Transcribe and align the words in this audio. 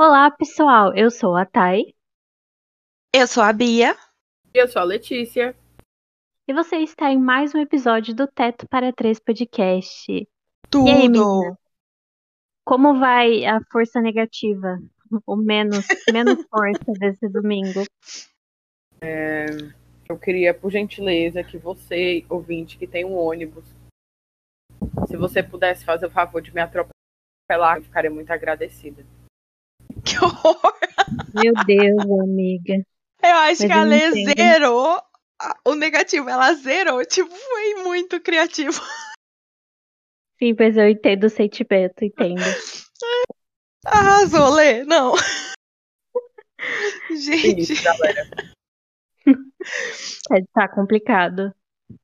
Olá, 0.00 0.30
pessoal. 0.30 0.94
Eu 0.94 1.10
sou 1.10 1.34
a 1.34 1.44
Thay. 1.44 1.92
Eu 3.12 3.26
sou 3.26 3.42
a 3.42 3.52
Bia. 3.52 3.96
Eu 4.54 4.68
sou 4.68 4.80
a 4.80 4.84
Letícia. 4.84 5.56
E 6.46 6.54
você 6.54 6.76
está 6.76 7.10
em 7.10 7.18
mais 7.18 7.52
um 7.52 7.58
episódio 7.58 8.14
do 8.14 8.28
Teto 8.28 8.64
para 8.68 8.92
Três 8.92 9.18
Podcast. 9.18 10.06
Tudo. 10.70 10.86
E 10.86 10.92
aí, 10.92 11.08
menina? 11.08 11.58
Como 12.64 13.00
vai 13.00 13.44
a 13.44 13.60
força 13.72 14.00
negativa? 14.00 14.78
Ou 15.26 15.36
menos, 15.36 15.84
menos 16.14 16.46
força 16.48 16.92
desse 16.92 17.28
domingo? 17.28 17.82
É, 19.00 19.46
eu 20.08 20.16
queria, 20.16 20.54
por 20.54 20.70
gentileza, 20.70 21.42
que 21.42 21.58
você, 21.58 22.24
ouvinte, 22.30 22.78
que 22.78 22.86
tem 22.86 23.04
um 23.04 23.16
ônibus, 23.16 23.64
se 25.08 25.16
você 25.16 25.42
pudesse 25.42 25.84
fazer 25.84 26.06
o 26.06 26.10
favor 26.10 26.40
de 26.40 26.54
me 26.54 26.60
atropelar, 26.60 27.78
eu 27.78 27.82
ficaria 27.82 28.12
muito 28.12 28.30
agradecida. 28.30 29.04
Que 30.18 30.24
horror! 30.24 30.72
Meu 31.34 31.52
Deus, 31.64 32.20
amiga. 32.22 32.74
Eu 33.22 33.36
acho 33.36 33.62
Mas 33.62 33.70
que 33.70 33.72
a 33.72 33.84
Lê 33.84 34.10
zerou 34.24 35.00
o 35.64 35.74
negativo. 35.74 36.28
Ela 36.28 36.52
zerou. 36.54 37.04
Tipo, 37.04 37.30
foi 37.30 37.74
muito 37.82 38.20
criativo. 38.20 38.80
Sim, 40.38 40.54
pois 40.54 40.76
eu 40.76 40.88
entendo 40.88 41.24
o 41.24 41.30
sentimento, 41.30 42.04
entendo. 42.04 42.42
Arrasou, 43.86 44.50
Lê. 44.50 44.84
Não. 44.84 45.14
Gente, 47.10 47.72
Isso, 47.72 47.82
galera. 47.82 48.28
É, 49.26 50.42
Tá 50.52 50.68
complicado. 50.68 51.52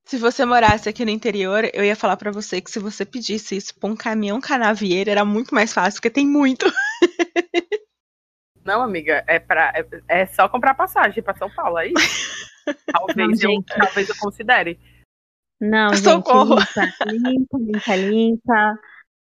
se 0.04 0.16
você 0.16 0.44
morasse 0.44 0.88
aqui 0.88 1.04
no 1.04 1.10
interior, 1.10 1.68
eu 1.72 1.84
ia 1.84 1.96
falar 1.96 2.16
pra 2.16 2.30
você 2.32 2.60
que 2.60 2.70
se 2.70 2.78
você 2.78 3.04
pedisse 3.04 3.56
isso 3.56 3.74
pra 3.78 3.88
um 3.90 3.96
caminhão 3.96 4.40
canavieiro, 4.40 5.10
era 5.10 5.24
muito 5.24 5.54
mais 5.54 5.72
fácil, 5.72 6.00
porque 6.00 6.10
tem 6.10 6.26
muito. 6.26 6.66
Não, 8.64 8.82
amiga, 8.82 9.22
é, 9.26 9.38
pra, 9.38 9.72
é, 9.74 9.86
é 10.08 10.26
só 10.26 10.48
comprar 10.48 10.74
passagem 10.74 11.22
pra 11.22 11.34
São 11.34 11.50
Paulo, 11.50 11.78
é 11.78 11.88
isso? 11.88 11.94
Talvez, 12.90 13.16
Não, 13.16 13.24
eu, 13.30 13.36
gente. 13.36 13.76
talvez 13.76 14.08
eu 14.08 14.16
considere. 14.18 14.80
Não, 15.60 15.92
gente, 15.92 16.02
Socorro. 16.02 16.56
limpa, 17.06 17.12
limpa, 17.12 17.58
limpa, 17.58 17.96
limpa. 17.96 18.78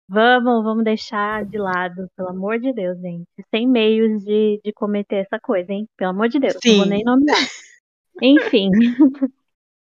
Vamos, 0.08 0.62
vamos 0.62 0.84
deixar 0.84 1.44
de 1.44 1.58
lado, 1.58 2.08
pelo 2.16 2.28
amor 2.28 2.60
de 2.60 2.72
Deus, 2.72 2.96
gente. 3.00 3.26
Sem 3.50 3.66
meios 3.66 4.22
de, 4.22 4.60
de 4.64 4.72
cometer 4.72 5.16
essa 5.16 5.40
coisa, 5.40 5.72
hein? 5.72 5.88
Pelo 5.96 6.10
amor 6.10 6.28
de 6.28 6.38
Deus, 6.38 6.54
não 6.64 6.74
vou 6.76 6.84
Sim. 6.84 6.90
nem 6.90 7.02
nomear. 7.04 7.36
Enfim, 8.22 8.70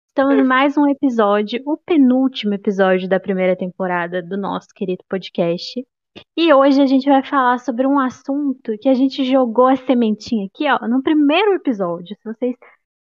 estamos 0.06 0.34
em 0.34 0.44
mais 0.44 0.78
um 0.78 0.86
episódio, 0.86 1.60
o 1.66 1.76
penúltimo 1.76 2.54
episódio 2.54 3.08
da 3.08 3.18
primeira 3.18 3.56
temporada 3.56 4.22
do 4.22 4.38
nosso 4.38 4.68
querido 4.74 5.02
podcast. 5.08 5.84
E 6.36 6.52
hoje 6.52 6.80
a 6.80 6.86
gente 6.86 7.08
vai 7.08 7.24
falar 7.24 7.58
sobre 7.58 7.86
um 7.86 7.98
assunto 7.98 8.76
que 8.80 8.88
a 8.88 8.94
gente 8.94 9.24
jogou 9.24 9.66
a 9.66 9.76
sementinha 9.76 10.46
aqui, 10.46 10.64
ó, 10.68 10.86
no 10.86 11.02
primeiro 11.02 11.54
episódio. 11.54 12.16
Se 12.16 12.24
vocês 12.24 12.56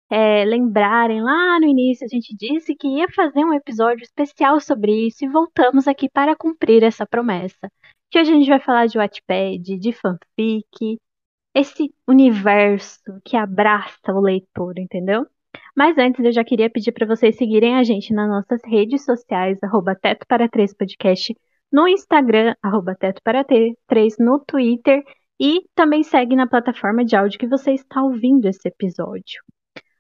é, 0.10 0.44
lembrarem, 0.46 1.22
lá 1.22 1.60
no 1.60 1.68
início 1.68 2.06
a 2.06 2.08
gente 2.10 2.36
disse 2.36 2.76
que 2.76 2.88
ia 2.88 3.08
fazer 3.10 3.46
um 3.46 3.54
episódio 3.54 4.04
especial 4.04 4.60
sobre 4.60 5.08
isso 5.08 5.24
e 5.24 5.30
voltamos 5.30 5.88
aqui 5.88 6.10
para 6.10 6.36
cumprir 6.36 6.84
essa 6.84 7.06
promessa. 7.06 7.72
Que 8.10 8.20
hoje 8.20 8.32
a 8.32 8.36
gente 8.36 8.50
vai 8.50 8.60
falar 8.60 8.88
de 8.88 8.98
Wattpad, 8.98 9.78
de 9.78 9.94
fanfic, 9.94 11.00
esse 11.56 11.94
universo 12.08 13.02
que 13.24 13.38
abraça 13.38 14.14
o 14.14 14.22
leitor, 14.22 14.78
entendeu? 14.80 15.26
Mas 15.76 15.98
antes 15.98 16.24
eu 16.24 16.32
já 16.32 16.44
queria 16.44 16.70
pedir 16.70 16.92
para 16.92 17.08
vocês 17.08 17.36
seguirem 17.38 17.76
a 17.76 17.84
gente 17.84 18.14
nas 18.14 18.30
nossas 18.30 18.62
redes 18.66 19.06
sociais, 19.06 19.58
arroba 19.64 19.96
Teto 19.96 20.26
para 20.28 20.50
Podcast, 20.78 21.36
no 21.72 21.88
Instagram, 21.88 22.56
arroba 22.62 22.96
Teto 22.96 23.22
para 23.24 23.44
T, 23.44 23.78
3 23.88 24.16
no 24.20 24.40
Twitter 24.40 25.04
e 25.40 25.62
também 25.74 26.04
segue 26.04 26.36
na 26.36 26.48
plataforma 26.48 27.06
de 27.06 27.16
áudio 27.16 27.40
que 27.40 27.48
você 27.48 27.72
está 27.72 28.04
ouvindo 28.04 28.48
esse 28.48 28.68
episódio. 28.68 29.42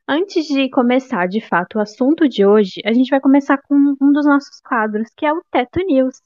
Antes 0.07 0.47
de 0.47 0.69
começar 0.69 1.27
de 1.27 1.39
fato 1.39 1.77
o 1.77 1.81
assunto 1.81 2.27
de 2.27 2.45
hoje, 2.45 2.81
a 2.83 2.91
gente 2.91 3.09
vai 3.09 3.21
começar 3.21 3.57
com 3.59 3.75
um 4.01 4.11
dos 4.11 4.25
nossos 4.25 4.59
quadros, 4.61 5.07
que 5.15 5.25
é 5.25 5.31
o 5.31 5.41
Teto 5.51 5.79
News. 5.85 6.21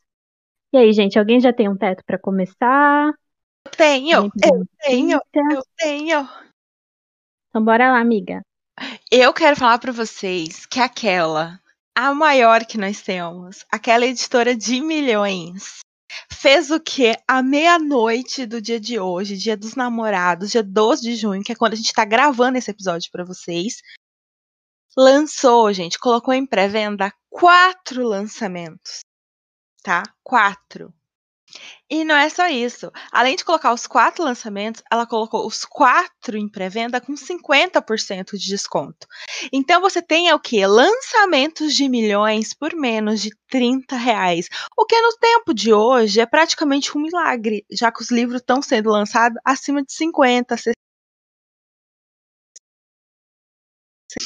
E 0.73 0.77
aí, 0.77 0.91
gente, 0.93 1.19
alguém 1.19 1.39
já 1.39 1.51
tem 1.51 1.69
um 1.69 1.77
teto 1.77 2.01
para 2.05 2.17
começar? 2.17 3.13
Eu 3.65 3.71
tenho, 3.77 4.31
eu 4.43 4.65
tenho, 4.81 5.17
eu 5.51 5.63
tenho. 5.77 6.29
Então 7.49 7.63
bora 7.63 7.91
lá, 7.91 7.99
amiga. 7.99 8.41
Eu 9.11 9.31
quero 9.33 9.55
falar 9.55 9.77
pra 9.77 9.91
vocês 9.91 10.65
que 10.65 10.79
aquela, 10.79 11.59
a 11.95 12.13
maior 12.13 12.65
que 12.65 12.77
nós 12.77 13.01
temos, 13.01 13.65
aquela 13.71 14.05
editora 14.05 14.55
de 14.55 14.81
milhões, 14.81 15.79
fez 16.31 16.71
o 16.71 16.79
que 16.79 17.15
à 17.27 17.41
meia-noite 17.41 18.45
do 18.45 18.61
dia 18.61 18.79
de 18.79 18.99
hoje, 18.99 19.37
dia 19.37 19.55
dos 19.55 19.75
namorados, 19.75 20.51
dia 20.51 20.63
12 20.63 21.01
de 21.01 21.15
junho, 21.15 21.43
que 21.43 21.51
é 21.51 21.55
quando 21.55 21.73
a 21.73 21.75
gente 21.75 21.93
tá 21.93 22.05
gravando 22.05 22.57
esse 22.57 22.71
episódio 22.71 23.11
pra 23.11 23.23
vocês. 23.23 23.81
Lançou, 24.97 25.71
gente, 25.73 25.97
colocou 25.97 26.33
em 26.33 26.45
pré-venda 26.45 27.11
quatro 27.29 28.07
lançamentos, 28.07 28.99
tá? 29.83 30.03
Quatro. 30.23 30.93
E 31.89 32.03
não 32.03 32.15
é 32.15 32.29
só 32.29 32.47
isso. 32.47 32.91
Além 33.11 33.35
de 33.35 33.45
colocar 33.45 33.73
os 33.73 33.85
quatro 33.85 34.23
lançamentos, 34.23 34.81
ela 34.91 35.05
colocou 35.05 35.45
os 35.45 35.65
quatro 35.65 36.37
em 36.37 36.49
pré-venda 36.49 36.99
com 36.99 37.13
50% 37.13 38.37
de 38.37 38.47
desconto. 38.47 39.07
Então 39.51 39.81
você 39.81 40.01
tem 40.01 40.31
o 40.33 40.39
que? 40.39 40.65
Lançamentos 40.65 41.75
de 41.75 41.87
milhões 41.87 42.53
por 42.53 42.73
menos 42.75 43.21
de 43.21 43.29
30 43.49 43.95
reais. 43.95 44.47
O 44.77 44.85
que 44.85 44.99
no 45.01 45.15
tempo 45.17 45.53
de 45.53 45.73
hoje 45.73 46.19
é 46.19 46.25
praticamente 46.25 46.97
um 46.97 47.01
milagre, 47.01 47.65
já 47.71 47.91
que 47.91 48.01
os 48.01 48.09
livros 48.09 48.41
estão 48.41 48.61
sendo 48.61 48.89
lançados 48.89 49.39
acima 49.45 49.83
de 49.83 49.93
50, 49.93 50.57
60. 50.57 50.73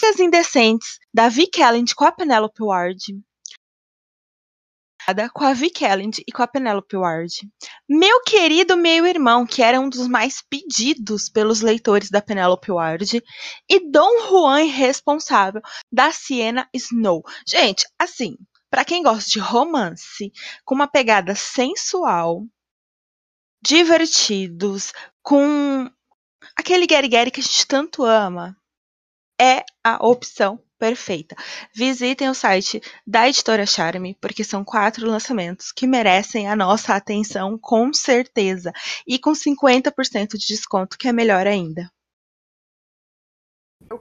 As 0.03 0.19
Indecentes, 0.19 0.99
da 1.13 1.29
Vicky 1.29 1.61
Elend 1.61 1.95
com 1.95 2.03
a 2.03 2.11
Penelope 2.11 2.61
Ward 2.61 3.21
com 5.33 5.45
a 5.45 5.53
Vicky 5.53 5.85
Elend 5.85 6.21
e 6.27 6.31
com 6.33 6.43
a 6.43 6.47
Penelope 6.47 6.97
Ward. 6.97 7.33
Meu 7.87 8.21
querido 8.23 8.75
meu 8.75 9.05
irmão, 9.05 9.45
que 9.45 9.63
era 9.63 9.79
um 9.79 9.87
dos 9.87 10.05
mais 10.05 10.41
pedidos 10.49 11.29
pelos 11.29 11.61
leitores 11.61 12.09
da 12.09 12.21
Penelope 12.21 12.71
Ward, 12.71 13.23
e 13.69 13.89
Dom 13.89 14.27
Juan 14.27 14.65
responsável 14.65 15.61
da 15.89 16.11
Sienna 16.11 16.67
Snow. 16.73 17.23
Gente, 17.47 17.87
assim, 17.97 18.35
pra 18.69 18.83
quem 18.83 19.01
gosta 19.01 19.29
de 19.29 19.39
romance, 19.39 20.31
com 20.65 20.75
uma 20.75 20.87
pegada 20.87 21.33
sensual, 21.35 22.43
divertidos, 23.61 24.91
com 25.23 25.89
aquele 26.53 26.85
Gary 26.85 27.07
Gary 27.07 27.31
que 27.31 27.39
a 27.39 27.43
gente 27.43 27.65
tanto 27.65 28.03
ama, 28.03 28.57
é 29.39 29.63
a 29.83 30.05
opção 30.05 30.61
perfeita. 30.77 31.35
Visitem 31.73 32.29
o 32.29 32.33
site 32.33 32.81
da 33.05 33.27
editora 33.27 33.65
Charme, 33.65 34.15
porque 34.21 34.43
são 34.43 34.63
quatro 34.63 35.07
lançamentos 35.07 35.71
que 35.71 35.87
merecem 35.87 36.47
a 36.47 36.55
nossa 36.55 36.95
atenção 36.95 37.57
com 37.57 37.93
certeza. 37.93 38.71
E 39.07 39.17
com 39.19 39.31
50% 39.31 40.37
de 40.37 40.47
desconto, 40.47 40.97
que 40.97 41.07
é 41.07 41.13
melhor 41.13 41.45
ainda. 41.47 41.89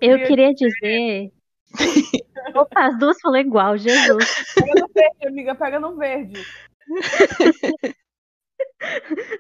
Eu 0.01 0.19
queria 0.27 0.53
dizer. 0.53 1.33
Opa, 2.55 2.87
as 2.87 2.99
duas 2.99 3.21
falou 3.21 3.39
igual, 3.39 3.77
Jesus. 3.77 4.25
Pega 4.55 4.81
no 4.81 4.89
verde, 4.93 5.27
amiga, 5.27 5.55
pega 5.55 5.81
no 5.81 5.97
verde. 5.97 6.43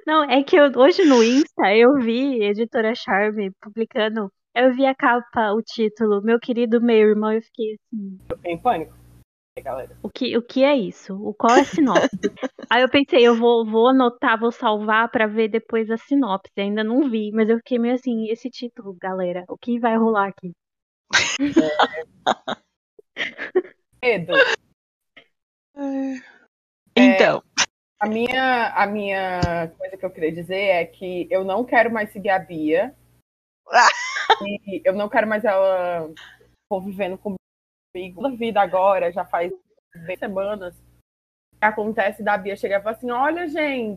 Não, 0.06 0.24
é 0.24 0.42
que 0.42 0.56
eu- 0.56 0.72
hoje 0.76 1.04
no 1.04 1.22
Insta 1.22 1.74
eu 1.74 1.94
vi 2.00 2.42
Editora 2.42 2.94
Charme 2.94 3.50
publicando. 3.60 4.30
Eu 4.58 4.72
vi 4.72 4.86
a 4.86 4.94
capa, 4.94 5.52
o 5.52 5.60
título, 5.60 6.22
meu 6.22 6.40
querido 6.40 6.80
meu 6.80 7.10
irmão, 7.10 7.30
eu 7.30 7.42
fiquei 7.42 7.74
assim, 7.74 8.18
Eu 8.26 8.36
fiquei 8.38 8.52
em 8.54 8.58
pânico. 8.58 8.96
Galera. 9.62 9.94
o 10.02 10.08
que, 10.08 10.34
o 10.34 10.42
que 10.42 10.64
é 10.64 10.74
isso? 10.74 11.14
O 11.14 11.34
qual 11.34 11.56
é 11.56 11.60
a 11.60 11.64
sinopse? 11.64 12.08
Aí 12.70 12.80
eu 12.80 12.88
pensei, 12.88 13.20
eu 13.20 13.36
vou, 13.36 13.66
vou 13.66 13.88
anotar, 13.88 14.40
vou 14.40 14.50
salvar 14.50 15.10
pra 15.10 15.26
ver 15.26 15.48
depois 15.48 15.90
a 15.90 15.98
sinopse. 15.98 16.50
Ainda 16.56 16.82
não 16.82 17.10
vi, 17.10 17.30
mas 17.32 17.50
eu 17.50 17.58
fiquei 17.58 17.78
meio 17.78 17.96
assim, 17.96 18.30
esse 18.30 18.48
título, 18.48 18.96
galera, 18.98 19.44
o 19.46 19.58
que 19.58 19.78
vai 19.78 19.94
rolar 19.94 20.28
aqui? 20.28 20.52
Medo. 24.02 24.32
Então, 26.96 27.42
A 28.00 28.08
minha, 28.08 28.68
a 28.74 28.86
minha 28.86 29.68
coisa 29.76 29.98
que 29.98 30.04
eu 30.06 30.10
queria 30.10 30.32
dizer 30.32 30.56
é 30.56 30.86
que 30.86 31.28
eu 31.30 31.44
não 31.44 31.62
quero 31.62 31.92
mais 31.92 32.10
seguir 32.10 32.30
a 32.30 32.38
Bia. 32.38 32.94
e 34.42 34.82
eu 34.84 34.94
não 34.94 35.08
quero 35.08 35.26
mais 35.26 35.44
ela 35.44 36.10
convivendo 36.68 37.18
comigo 37.18 38.20
na 38.20 38.30
vida 38.30 38.60
agora, 38.60 39.12
já 39.12 39.24
faz 39.24 39.52
semanas. 40.18 40.74
Acontece 41.60 42.22
da 42.22 42.36
Bia 42.36 42.56
chegar 42.56 42.80
e 42.80 42.82
falar 42.82 42.96
assim: 42.96 43.10
olha, 43.10 43.48
gente, 43.48 43.96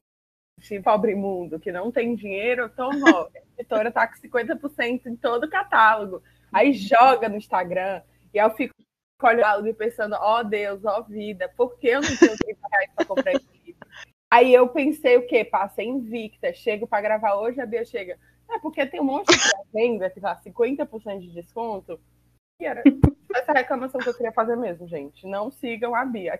pobre 0.83 1.15
mundo 1.15 1.59
que 1.59 1.71
não 1.71 1.91
tem 1.91 2.15
dinheiro, 2.15 2.69
toma, 2.69 3.09
a 3.09 3.29
editora 3.57 3.91
tá 3.91 4.07
com 4.07 4.15
50% 4.15 5.05
em 5.05 5.15
todo 5.15 5.45
o 5.45 5.49
catálogo. 5.49 6.23
Aí 6.51 6.73
joga 6.73 7.27
no 7.29 7.35
Instagram 7.35 8.01
e 8.33 8.37
eu 8.37 8.49
fico 8.51 8.73
olhando 9.21 9.67
e 9.67 9.73
pensando, 9.73 10.15
ó 10.15 10.41
Deus, 10.43 10.85
ó 10.85 11.01
vida, 11.01 11.51
por 11.57 11.77
que 11.77 11.87
eu 11.87 12.01
não 12.01 12.17
tenho 12.17 12.37
30 12.37 12.67
reais 12.71 12.91
pra 12.95 13.05
comprar 13.05 13.33
esse 13.33 13.47
livro? 13.65 13.87
Aí 14.31 14.53
eu 14.53 14.67
pensei 14.69 15.17
o 15.17 15.27
quê? 15.27 15.43
Passei 15.43 15.87
invicta, 15.87 16.53
chego 16.53 16.87
para 16.87 17.01
gravar 17.01 17.35
hoje, 17.35 17.59
a 17.59 17.65
Bia 17.65 17.83
chega. 17.83 18.17
É 18.49 18.59
porque 18.59 18.85
tem 18.85 18.99
um 18.99 19.05
monte 19.05 19.27
de 19.27 19.71
venda 19.71 20.09
que 20.09 20.19
tá 20.19 20.35
50% 20.35 21.19
de 21.19 21.31
desconto. 21.31 21.99
E 22.59 22.65
era 22.65 22.81
essa 23.33 23.53
reclamação 23.53 24.01
que 24.01 24.09
eu 24.09 24.13
queria 24.13 24.31
fazer 24.31 24.55
mesmo, 24.55 24.87
gente. 24.87 25.27
Não 25.27 25.51
sigam 25.51 25.95
a 25.95 26.03
Bia. 26.03 26.39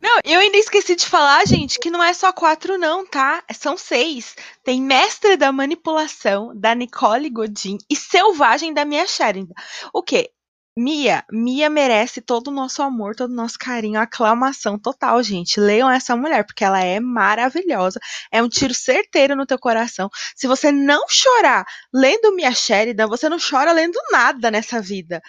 Não, 0.00 0.20
eu 0.24 0.40
ainda 0.40 0.56
esqueci 0.56 0.94
de 0.94 1.06
falar, 1.06 1.46
gente, 1.46 1.78
que 1.78 1.90
não 1.90 2.02
é 2.02 2.12
só 2.12 2.32
quatro, 2.32 2.78
não, 2.78 3.04
tá? 3.06 3.42
São 3.52 3.76
seis. 3.76 4.36
Tem 4.62 4.80
Mestre 4.80 5.36
da 5.36 5.50
Manipulação, 5.50 6.54
da 6.54 6.74
Nicole 6.74 7.28
Godin 7.30 7.78
e 7.90 7.96
Selvagem 7.96 8.72
da 8.72 8.84
Mia 8.84 9.06
Sheridan. 9.06 9.54
O 9.92 10.02
quê? 10.02 10.30
Mia, 10.80 11.24
Mia 11.32 11.68
merece 11.68 12.20
todo 12.20 12.48
o 12.48 12.52
nosso 12.52 12.82
amor, 12.82 13.16
todo 13.16 13.32
o 13.32 13.34
nosso 13.34 13.58
carinho, 13.58 13.98
aclamação 13.98 14.78
total, 14.78 15.20
gente. 15.24 15.58
Leiam 15.58 15.90
essa 15.90 16.14
mulher, 16.16 16.44
porque 16.46 16.62
ela 16.64 16.80
é 16.80 17.00
maravilhosa. 17.00 17.98
É 18.30 18.40
um 18.40 18.48
tiro 18.48 18.72
certeiro 18.72 19.34
no 19.34 19.44
teu 19.44 19.58
coração. 19.58 20.08
Se 20.36 20.46
você 20.46 20.70
não 20.70 21.04
chorar 21.08 21.66
lendo 21.92 22.32
Mia 22.32 22.52
Sheridan, 22.52 23.08
você 23.08 23.28
não 23.28 23.38
chora 23.38 23.72
lendo 23.72 23.98
nada 24.12 24.52
nessa 24.52 24.80
vida. 24.80 25.20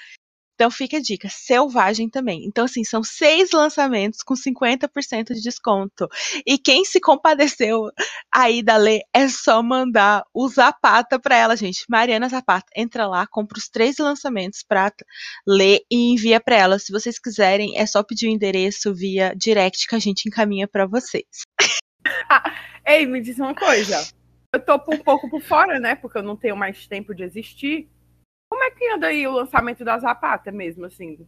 Então 0.60 0.70
fica 0.70 0.98
a 0.98 1.02
dica, 1.02 1.30
Selvagem 1.30 2.10
também. 2.10 2.44
Então, 2.44 2.66
assim, 2.66 2.84
são 2.84 3.02
seis 3.02 3.52
lançamentos 3.54 4.22
com 4.22 4.34
50% 4.34 5.34
de 5.34 5.42
desconto. 5.42 6.06
E 6.46 6.58
quem 6.58 6.84
se 6.84 7.00
compadeceu 7.00 7.90
aí 8.30 8.62
da 8.62 8.76
Lê 8.76 9.00
é 9.14 9.30
só 9.30 9.64
mandar 9.64 10.26
o 10.34 10.50
Zapata 10.50 11.18
pra 11.18 11.38
ela, 11.38 11.56
gente. 11.56 11.86
Mariana 11.88 12.28
Zapata, 12.28 12.66
entra 12.76 13.08
lá, 13.08 13.26
compra 13.26 13.58
os 13.58 13.70
três 13.70 13.98
lançamentos 14.00 14.62
pra 14.62 14.92
ler 15.48 15.80
e 15.90 16.12
envia 16.12 16.42
pra 16.42 16.58
ela. 16.58 16.78
Se 16.78 16.92
vocês 16.92 17.18
quiserem, 17.18 17.78
é 17.78 17.86
só 17.86 18.04
pedir 18.04 18.28
o 18.28 18.32
endereço 18.32 18.94
via 18.94 19.34
direct 19.38 19.88
que 19.88 19.96
a 19.96 20.00
gente 20.00 20.28
encaminha 20.28 20.68
para 20.68 20.86
vocês. 20.86 21.24
Ah, 22.30 22.54
ei, 22.86 23.06
me 23.06 23.22
diz 23.22 23.40
uma 23.40 23.56
coisa. 23.56 24.06
Eu 24.52 24.60
tô 24.60 24.76
um 24.76 24.98
pouco 24.98 25.30
por 25.30 25.42
fora, 25.42 25.80
né? 25.80 25.96
Porque 25.96 26.18
eu 26.18 26.24
não 26.24 26.36
tenho 26.36 26.58
mais 26.58 26.86
tempo 26.86 27.16
de 27.16 27.24
existir. 27.24 27.88
Como 28.50 28.63
é 28.63 28.72
que 28.72 28.90
anda 28.90 29.07
aí 29.07 29.28
o 29.28 29.31
lançamento 29.31 29.86
da 29.86 29.98
Zapata 30.00 30.51
mesmo, 30.51 30.86
assim? 30.86 31.28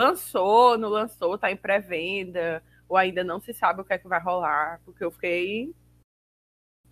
Lançou, 0.00 0.78
não 0.78 0.88
lançou, 0.88 1.36
tá 1.36 1.50
em 1.50 1.56
pré-venda, 1.56 2.62
ou 2.88 2.96
ainda 2.96 3.24
não 3.24 3.40
se 3.40 3.52
sabe 3.52 3.80
o 3.80 3.84
que 3.84 3.92
é 3.92 3.98
que 3.98 4.08
vai 4.08 4.20
rolar? 4.20 4.80
Porque 4.84 5.04
eu 5.04 5.10
fiquei 5.10 5.74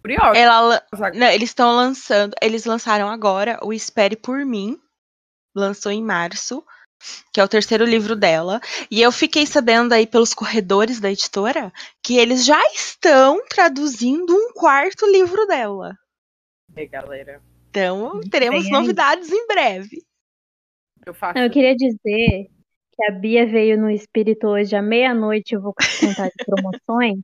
curiosa. 0.01 0.37
Ela, 0.37 0.83
não, 1.15 1.29
eles 1.29 1.51
estão 1.51 1.75
lançando, 1.75 2.35
eles 2.43 2.65
lançaram 2.65 3.09
agora 3.09 3.59
o 3.63 3.73
Espere 3.73 4.17
por 4.17 4.45
Mim, 4.45 4.81
lançou 5.55 5.93
em 5.93 6.03
março, 6.03 6.65
que 7.33 7.41
é 7.41 7.45
o 7.45 7.49
terceiro 7.49 7.85
livro 7.85 8.17
dela, 8.17 8.61
e 8.91 9.01
eu 9.01 9.13
fiquei 9.13 9.47
sabendo 9.47 9.93
aí 9.93 10.07
pelos 10.07 10.35
corredores 10.35 11.01
da 11.01 11.11
editora 11.11 11.73
que 12.03 12.17
eles 12.17 12.45
já 12.45 12.61
estão 12.73 13.45
traduzindo 13.47 14.35
um 14.35 14.53
quarto 14.53 15.07
livro 15.07 15.47
dela. 15.47 15.97
E 16.77 16.87
galera. 16.87 17.43
Então, 17.73 18.21
teremos 18.31 18.71
novidades 18.71 19.33
em 19.33 19.47
breve. 19.47 20.05
Eu, 21.07 21.15
faço... 21.15 21.39
eu 21.39 21.51
queria 21.51 21.75
dizer 21.75 22.47
que 22.93 23.05
a 23.09 23.11
Bia 23.11 23.47
veio 23.47 23.79
no 23.79 23.89
espírito 23.89 24.47
hoje 24.47 24.77
à 24.77 24.83
meia-noite, 24.83 25.55
eu 25.55 25.63
vou 25.63 25.75
contar 25.75 26.29
de 26.29 26.45
promoções. 26.45 27.19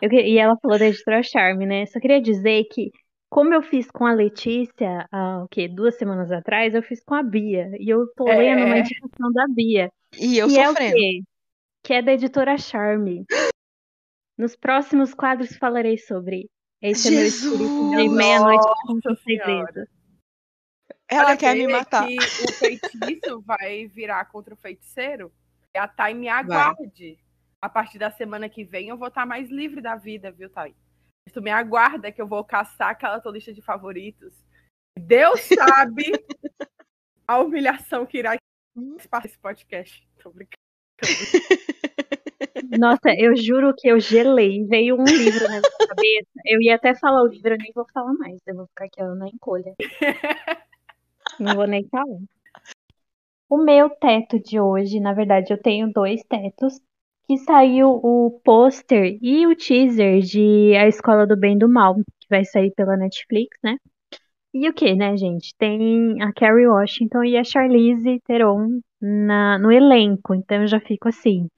Eu, 0.00 0.10
e 0.12 0.38
ela 0.38 0.56
falou 0.62 0.78
da 0.78 0.86
editora 0.86 1.20
Charme, 1.24 1.66
né? 1.66 1.84
Só 1.86 1.98
queria 1.98 2.22
dizer 2.22 2.64
que, 2.70 2.92
como 3.28 3.52
eu 3.52 3.60
fiz 3.60 3.90
com 3.90 4.06
a 4.06 4.12
Letícia, 4.12 5.08
há, 5.10 5.42
o 5.42 5.48
quê? 5.48 5.66
Duas 5.66 5.96
semanas 5.96 6.30
atrás, 6.30 6.74
eu 6.74 6.82
fiz 6.82 7.02
com 7.02 7.16
a 7.16 7.22
Bia. 7.22 7.68
E 7.80 7.90
eu 7.90 8.06
tô 8.16 8.28
é... 8.28 8.36
lendo 8.36 8.64
uma 8.64 8.78
indicação 8.78 9.32
da 9.32 9.46
Bia. 9.48 9.90
E 10.16 10.38
eu 10.38 10.46
que 10.46 10.54
sofrendo. 10.54 10.80
É 10.80 10.90
o 10.90 10.94
quê? 10.94 11.20
Que 11.82 11.94
é 11.94 12.02
da 12.02 12.12
editora 12.12 12.56
Charme. 12.56 13.24
Nos 14.38 14.54
próximos 14.54 15.12
quadros 15.12 15.56
falarei 15.56 15.98
sobre 15.98 16.48
esse 16.82 17.10
Jesus, 17.10 17.54
é 17.54 17.58
meu 17.58 17.68
espírito 17.68 17.96
de 17.96 18.08
meia-noite 18.08 18.66
com 18.84 19.16
segredo. 19.16 19.88
Ela 21.08 21.36
quer 21.36 21.54
me 21.54 21.68
matar. 21.68 22.06
Que 22.08 22.16
o 22.16 22.52
feitiço 22.54 23.40
vai 23.46 23.86
virar 23.86 24.24
contra 24.26 24.54
o 24.54 24.56
feiticeiro. 24.56 25.32
E 25.74 25.78
a 25.78 25.86
Thay 25.86 26.14
me 26.14 26.28
aguarde. 26.28 27.12
Vai. 27.14 27.22
A 27.60 27.68
partir 27.68 27.98
da 27.98 28.10
semana 28.10 28.48
que 28.48 28.64
vem 28.64 28.88
eu 28.88 28.96
vou 28.96 29.08
estar 29.08 29.24
mais 29.24 29.48
livre 29.48 29.80
da 29.80 29.94
vida, 29.94 30.32
viu, 30.32 30.50
Thay? 30.50 30.74
Tu 31.32 31.40
me 31.40 31.50
aguarda 31.50 32.10
que 32.10 32.20
eu 32.20 32.26
vou 32.26 32.44
caçar 32.44 32.90
aquela 32.90 33.20
tua 33.20 33.32
lista 33.32 33.52
de 33.52 33.62
favoritos. 33.62 34.34
Deus 34.98 35.40
sabe 35.54 36.12
a 37.26 37.38
humilhação 37.38 38.04
que 38.04 38.18
irá 38.18 38.36
passar 39.08 39.26
esse 39.26 39.38
podcast. 39.38 40.08
Tô 40.20 40.30
brincando. 40.30 40.56
Nossa, 42.78 43.10
eu 43.16 43.36
juro 43.36 43.74
que 43.76 43.88
eu 43.88 44.00
gelei. 44.00 44.64
Veio 44.66 44.96
um 45.00 45.04
livro 45.04 45.44
na 45.44 45.60
minha 45.60 45.88
cabeça. 45.88 46.30
Eu 46.46 46.60
ia 46.60 46.74
até 46.76 46.94
falar 46.94 47.22
o 47.22 47.28
livro, 47.28 47.54
eu 47.54 47.58
nem 47.58 47.72
vou 47.74 47.86
falar 47.92 48.12
mais. 48.14 48.40
Eu 48.46 48.56
vou 48.56 48.66
ficar 48.66 48.84
aqui 48.86 49.02
ó, 49.02 49.14
na 49.14 49.28
encolha. 49.28 49.74
Não 51.40 51.54
vou 51.54 51.66
nem 51.66 51.86
falar. 51.88 52.18
O 53.48 53.58
meu 53.58 53.90
teto 53.90 54.38
de 54.40 54.58
hoje, 54.60 54.98
na 55.00 55.12
verdade, 55.12 55.52
eu 55.52 55.60
tenho 55.60 55.90
dois 55.92 56.22
tetos. 56.24 56.80
Que 57.26 57.38
saiu 57.38 57.88
o 58.02 58.40
pôster 58.44 59.16
e 59.22 59.46
o 59.46 59.54
teaser 59.54 60.20
de 60.20 60.74
A 60.74 60.88
Escola 60.88 61.26
do 61.26 61.36
Bem 61.36 61.54
e 61.54 61.58
do 61.58 61.68
Mal, 61.68 61.94
que 61.94 62.28
vai 62.28 62.44
sair 62.44 62.72
pela 62.72 62.96
Netflix, 62.96 63.56
né? 63.62 63.76
E 64.52 64.68
o 64.68 64.74
que, 64.74 64.94
né, 64.94 65.16
gente? 65.16 65.54
Tem 65.56 66.20
a 66.22 66.32
Carrie 66.32 66.66
Washington 66.66 67.24
e 67.24 67.36
a 67.38 67.44
Charlize 67.44 68.20
Theron 68.26 68.80
na, 69.00 69.58
no 69.58 69.72
elenco. 69.72 70.34
Então 70.34 70.62
eu 70.62 70.66
já 70.66 70.80
fico 70.80 71.08
assim. 71.08 71.48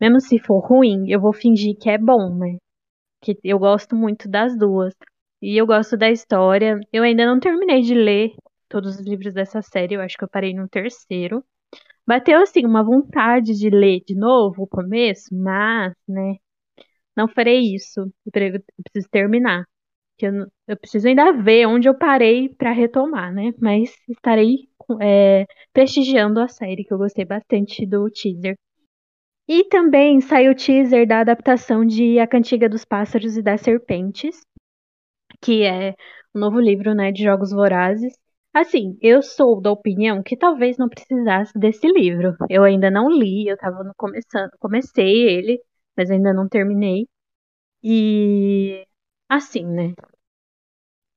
Mesmo 0.00 0.20
se 0.20 0.38
for 0.38 0.60
ruim, 0.60 1.10
eu 1.10 1.20
vou 1.20 1.32
fingir 1.32 1.76
que 1.78 1.90
é 1.90 1.98
bom, 1.98 2.34
né? 2.36 2.58
Que 3.22 3.38
eu 3.44 3.58
gosto 3.58 3.96
muito 3.96 4.28
das 4.28 4.56
duas. 4.58 4.94
E 5.42 5.56
eu 5.60 5.66
gosto 5.66 5.96
da 5.96 6.10
história. 6.10 6.78
Eu 6.92 7.02
ainda 7.04 7.26
não 7.26 7.40
terminei 7.40 7.82
de 7.82 7.94
ler 7.94 8.32
todos 8.68 8.96
os 9.00 9.06
livros 9.06 9.34
dessa 9.34 9.62
série, 9.62 9.94
eu 9.96 10.00
acho 10.02 10.16
que 10.18 10.24
eu 10.24 10.28
parei 10.30 10.54
no 10.54 10.68
terceiro. 10.68 11.44
Bateu 12.06 12.40
assim 12.42 12.66
uma 12.66 12.82
vontade 12.84 13.54
de 13.54 13.70
ler 13.70 14.00
de 14.06 14.14
novo 14.16 14.64
o 14.64 14.68
começo, 14.68 15.28
mas, 15.34 15.94
né, 16.08 16.36
não 17.16 17.28
farei 17.28 17.74
isso. 17.74 18.00
Eu 18.26 18.32
preciso 18.84 19.08
terminar. 19.10 19.64
Eu, 20.20 20.46
eu 20.68 20.78
preciso 20.78 21.08
ainda 21.08 21.32
ver 21.32 21.66
onde 21.66 21.88
eu 21.88 21.98
parei 21.98 22.48
para 22.50 22.72
retomar, 22.72 23.32
né? 23.34 23.52
Mas 23.60 23.90
estarei 24.08 24.68
é, 25.02 25.46
prestigiando 25.72 26.40
a 26.40 26.48
série, 26.48 26.84
que 26.84 26.92
eu 26.94 26.98
gostei 26.98 27.24
bastante 27.24 27.86
do 27.86 28.10
teaser. 28.10 28.56
E 29.48 29.64
também 29.64 30.20
saiu 30.20 30.52
o 30.52 30.54
teaser 30.54 31.06
da 31.06 31.20
adaptação 31.20 31.84
de 31.84 32.18
A 32.18 32.26
Cantiga 32.26 32.68
dos 32.68 32.84
Pássaros 32.84 33.36
e 33.36 33.42
das 33.42 33.62
Serpentes, 33.62 34.40
que 35.42 35.62
é 35.64 35.94
um 36.34 36.40
novo 36.40 36.60
livro, 36.60 36.94
né, 36.94 37.12
de 37.12 37.22
Jogos 37.24 37.50
Vorazes. 37.50 38.12
Assim, 38.52 38.98
eu 39.00 39.22
sou 39.22 39.60
da 39.60 39.70
opinião 39.72 40.22
que 40.22 40.36
talvez 40.36 40.76
não 40.78 40.88
precisasse 40.88 41.52
desse 41.58 41.86
livro. 41.88 42.36
Eu 42.50 42.64
ainda 42.64 42.90
não 42.90 43.10
li, 43.10 43.48
eu 43.48 43.54
estava 43.54 43.92
começando, 43.96 44.50
comecei 44.58 45.28
ele, 45.28 45.60
mas 45.96 46.10
ainda 46.10 46.32
não 46.32 46.48
terminei. 46.48 47.06
E 47.82 48.84
assim, 49.28 49.64
né? 49.66 49.94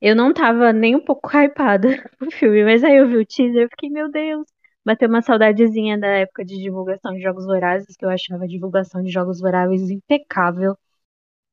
Eu 0.02 0.16
não 0.16 0.34
tava 0.34 0.74
nem 0.74 0.96
um 0.96 1.04
pouco 1.04 1.30
hypada 1.38 1.90
pro 2.18 2.32
filme, 2.32 2.64
mas 2.64 2.84
aí 2.84 2.98
eu 2.98 3.08
vi 3.08 3.18
o 3.18 3.26
teaser 3.26 3.66
e 3.66 3.70
fiquei, 3.70 3.90
meu 3.90 4.10
Deus, 4.12 4.46
Bateu 4.86 5.08
uma 5.10 5.22
saudadezinha 5.22 6.00
da 6.00 6.08
época 6.08 6.44
de 6.44 6.58
divulgação 6.58 7.14
de 7.14 7.22
Jogos 7.22 7.46
Vorazes, 7.46 7.96
que 7.96 8.06
eu 8.06 8.10
achava 8.10 8.44
a 8.46 8.48
divulgação 8.48 9.02
de 9.04 9.12
Jogos 9.12 9.40
Vorazes 9.40 9.90
impecável. 9.90 10.76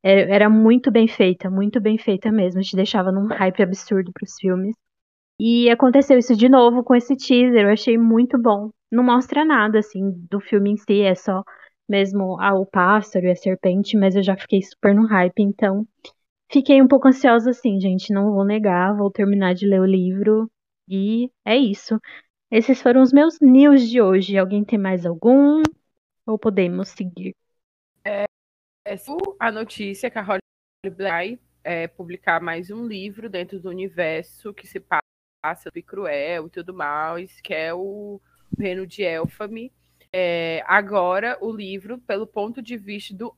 Era, 0.03 0.35
era 0.35 0.51
muito 0.51 0.91
bem 0.91 1.09
feita, 1.09 1.51
muito 1.51 1.81
bem 1.81 1.99
feita 1.99 2.33
mesmo. 2.33 2.63
Te 2.63 2.77
deixava 2.77 3.13
num 3.13 3.27
hype 3.27 3.63
absurdo 3.63 4.13
pros 4.13 4.35
filmes. 4.41 4.75
E 5.41 5.71
aconteceu 5.71 6.19
isso 6.19 6.35
de 6.37 6.49
novo 6.49 6.83
com 6.83 6.95
esse 6.95 7.17
teaser, 7.17 7.65
eu 7.67 7.71
achei 7.73 7.97
muito 7.97 8.39
bom. 8.39 8.71
Não 8.91 9.05
mostra 9.05 9.45
nada, 9.45 9.79
assim, 9.79 10.11
do 10.31 10.41
filme 10.41 10.73
em 10.73 10.77
si, 10.77 11.03
é 11.03 11.15
só 11.15 11.45
mesmo 11.89 12.41
ah, 12.41 12.55
o 12.59 12.67
pássaro 12.67 13.27
e 13.27 13.31
a 13.31 13.37
serpente, 13.37 13.97
mas 13.97 14.17
eu 14.17 14.23
já 14.23 14.37
fiquei 14.37 14.61
super 14.63 14.95
no 14.95 15.07
hype, 15.07 15.41
então 15.41 15.87
fiquei 16.51 16.83
um 16.83 16.89
pouco 16.89 17.09
ansiosa 17.09 17.51
assim, 17.51 17.81
gente, 17.81 18.13
não 18.13 18.33
vou 18.33 18.45
negar, 18.45 18.97
vou 18.97 19.11
terminar 19.11 19.55
de 19.55 19.67
ler 19.67 19.81
o 19.81 19.87
livro 19.87 20.51
e 20.89 21.31
é 21.45 21.57
isso. 21.57 21.99
Esses 22.51 22.81
foram 22.81 23.03
os 23.03 23.13
meus 23.13 23.39
news 23.41 23.89
de 23.89 24.01
hoje. 24.01 24.39
Alguém 24.39 24.65
tem 24.65 24.79
mais 24.79 25.05
algum? 25.05 25.63
Ou 26.27 26.39
podemos 26.39 26.89
seguir? 26.89 27.37
É, 28.05 28.25
a 29.39 29.53
notícia 29.53 30.11
que 30.11 30.19
a 30.19 30.23
Holly 30.23 30.41
Black 30.97 31.39
é, 31.63 31.87
publicar 31.87 32.41
mais 32.41 32.71
um 32.71 32.87
livro 32.87 33.29
dentro 33.29 33.61
do 33.61 33.69
universo 33.69 34.55
que 34.55 34.67
se 34.67 34.81
passa 34.81 35.71
do 35.71 35.83
Cruel 35.83 36.47
e 36.47 36.51
tudo 36.51 36.73
mais, 36.73 37.39
que 37.43 37.53
é 37.53 37.75
o 37.75 38.19
Reino 38.59 38.87
de 38.87 39.03
Elfame. 39.03 39.71
É, 40.11 40.63
agora, 40.67 41.37
o 41.43 41.53
livro, 41.53 41.99
pelo 41.99 42.27
ponto 42.27 42.63
de 42.63 42.79
vista 42.79 43.15
do 43.15 43.35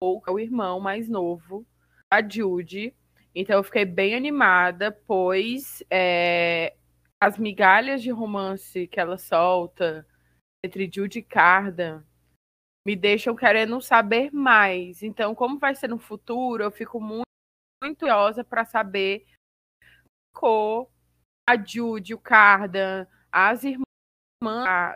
Oak, 0.00 0.28
é 0.28 0.30
o 0.30 0.38
irmão 0.38 0.78
mais 0.78 1.08
novo 1.08 1.66
da 2.08 2.22
Judy. 2.22 2.94
Então, 3.34 3.56
eu 3.56 3.64
fiquei 3.64 3.84
bem 3.84 4.14
animada, 4.14 4.92
pois 5.04 5.82
é, 5.90 6.74
as 7.20 7.38
migalhas 7.38 8.02
de 8.02 8.10
romance 8.10 8.86
que 8.86 9.00
ela 9.00 9.16
solta 9.16 10.06
entre 10.64 10.90
Judy 10.92 11.20
e 11.20 11.22
Cardan 11.22 12.04
me 12.86 12.94
deixam 12.94 13.34
querendo 13.34 13.80
saber 13.80 14.30
mais. 14.32 15.02
Então, 15.02 15.34
como 15.34 15.58
vai 15.58 15.74
ser 15.74 15.88
no 15.88 15.98
futuro, 15.98 16.62
eu 16.62 16.70
fico 16.70 17.00
muito, 17.00 17.26
muito 17.82 17.98
curiosa 17.98 18.44
para 18.44 18.64
saber 18.64 19.26
como 20.32 20.88
a 21.48 21.56
Jude, 21.56 22.14
o 22.14 22.18
Cardan, 22.18 23.06
as 23.32 23.64
irmãs 23.64 23.86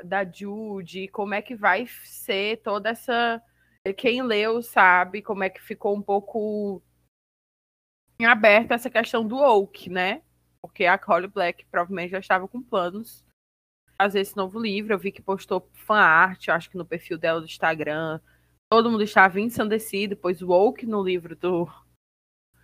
da 0.04 0.24
Jude, 0.24 1.08
como 1.08 1.34
é 1.34 1.42
que 1.42 1.56
vai 1.56 1.86
ser 1.86 2.58
toda 2.62 2.90
essa. 2.90 3.42
Quem 3.96 4.22
leu 4.22 4.62
sabe 4.62 5.22
como 5.22 5.42
é 5.42 5.48
que 5.50 5.60
ficou 5.60 5.96
um 5.96 6.02
pouco 6.02 6.82
aberta 8.24 8.74
essa 8.74 8.90
questão 8.90 9.26
do 9.26 9.38
Oak, 9.38 9.88
né? 9.88 10.22
Porque 10.62 10.84
a 10.84 10.96
Holly 10.96 11.26
Black 11.26 11.64
provavelmente 11.66 12.10
já 12.10 12.18
estava 12.18 12.46
com 12.46 12.62
planos 12.62 13.24
fazer 14.00 14.20
esse 14.20 14.36
novo 14.36 14.58
livro. 14.58 14.92
Eu 14.92 14.98
vi 14.98 15.12
que 15.12 15.22
postou 15.22 15.68
fan 15.74 16.00
art, 16.00 16.48
acho 16.48 16.70
que 16.70 16.76
no 16.76 16.86
perfil 16.86 17.18
dela 17.18 17.40
do 17.40 17.46
Instagram. 17.46 18.20
Todo 18.72 18.90
mundo 18.90 19.02
estava 19.02 19.40
ensandecido, 19.40 20.16
pois 20.16 20.40
o 20.42 20.50
Oak 20.50 20.86
no 20.86 21.02
livro 21.02 21.34
do 21.36 21.68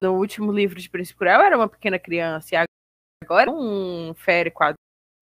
no 0.00 0.15
último 0.15 0.53
livro 0.53 0.79
de 0.79 0.91
Príncipe 0.91 1.19
Cruel 1.19 1.41
era 1.41 1.57
uma 1.57 1.69
pequena 1.69 1.99
criança 1.99 2.55
e 2.55 2.65
agora 3.25 3.50
um 3.50 4.12
fere 4.15 4.50
com 4.50 4.62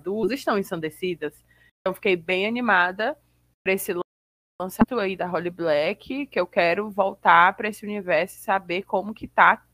adultos 0.01 0.33
estão 0.33 0.59
ensandecidas. 0.59 1.35
Então 1.81 1.95
fiquei 1.95 2.17
bem 2.17 2.47
animada 2.47 3.17
para 3.65 3.73
esse 3.73 3.93
lançamento 4.61 4.99
aí 4.99 5.17
da 5.17 5.27
Holly 5.27 5.51
Black, 5.51 6.27
que 6.27 6.41
eu 6.41 6.47
quero 6.47 6.91
voltar 6.91 7.57
para 7.57 7.69
esse 7.69 7.85
universo 7.85 8.37
e 8.37 8.43
saber 8.43 8.83
como 8.83 9.15
que 9.15 9.29
tá 9.29 9.65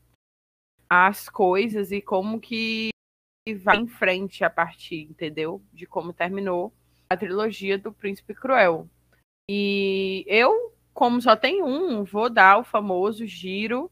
as 0.93 1.29
coisas 1.29 1.89
e 1.93 2.01
como 2.01 2.37
que 2.37 2.89
vai 3.63 3.77
em 3.77 3.87
frente 3.87 4.43
a 4.43 4.49
partir, 4.49 5.03
entendeu? 5.03 5.63
De 5.71 5.85
como 5.85 6.11
terminou 6.11 6.73
a 7.09 7.15
trilogia 7.15 7.77
do 7.77 7.93
Príncipe 7.93 8.35
Cruel. 8.35 8.89
E 9.49 10.25
eu, 10.27 10.75
como 10.93 11.21
só 11.21 11.33
tem 11.33 11.63
um, 11.63 12.03
vou 12.03 12.29
dar 12.29 12.57
o 12.57 12.65
famoso 12.65 13.25
giro 13.25 13.89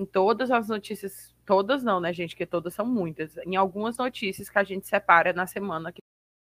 em 0.00 0.06
todas 0.06 0.52
as 0.52 0.68
notícias, 0.68 1.34
todas 1.44 1.82
não, 1.82 1.98
né, 1.98 2.12
gente, 2.12 2.36
que 2.36 2.46
todas 2.46 2.72
são 2.72 2.86
muitas, 2.86 3.36
em 3.38 3.56
algumas 3.56 3.96
notícias 3.96 4.48
que 4.48 4.58
a 4.58 4.64
gente 4.64 4.86
separa 4.86 5.32
na 5.32 5.48
semana 5.48 5.88
aqui 5.88 5.98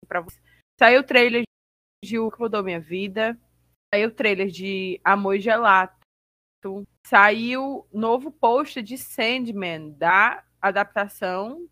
para 0.08 0.22
você. 0.22 0.40
Saiu 0.80 1.02
o 1.02 1.04
trailer 1.04 1.44
de 2.06 2.18
O 2.18 2.32
que 2.32 2.40
mudou 2.40 2.64
minha 2.64 2.80
vida, 2.80 3.38
saiu 3.94 4.08
o 4.08 4.14
trailer 4.14 4.48
de 4.48 5.02
Amor 5.04 5.38
Gelato, 5.40 5.98
saiu 7.08 7.88
novo 7.92 8.32
post 8.32 8.82
de 8.82 8.98
Sandman, 8.98 9.92
da 9.92 10.44
adaptação 10.62 11.70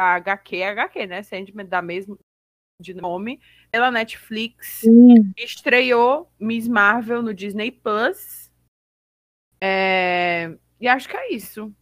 da 0.00 0.14
HQ, 0.16 0.62
HQ, 0.62 1.06
né? 1.06 1.22
Sandman, 1.22 1.66
da 1.66 1.82
mesma 1.82 2.18
de 2.80 2.94
nome, 2.94 3.40
pela 3.70 3.90
Netflix. 3.90 4.82
Estreou 5.36 6.32
Miss 6.40 6.66
Marvel 6.66 7.22
no 7.22 7.34
Disney 7.34 7.70
Plus. 7.70 8.50
É... 9.60 10.58
E 10.80 10.88
acho 10.88 11.08
que 11.08 11.16
é 11.16 11.32
isso. 11.32 11.74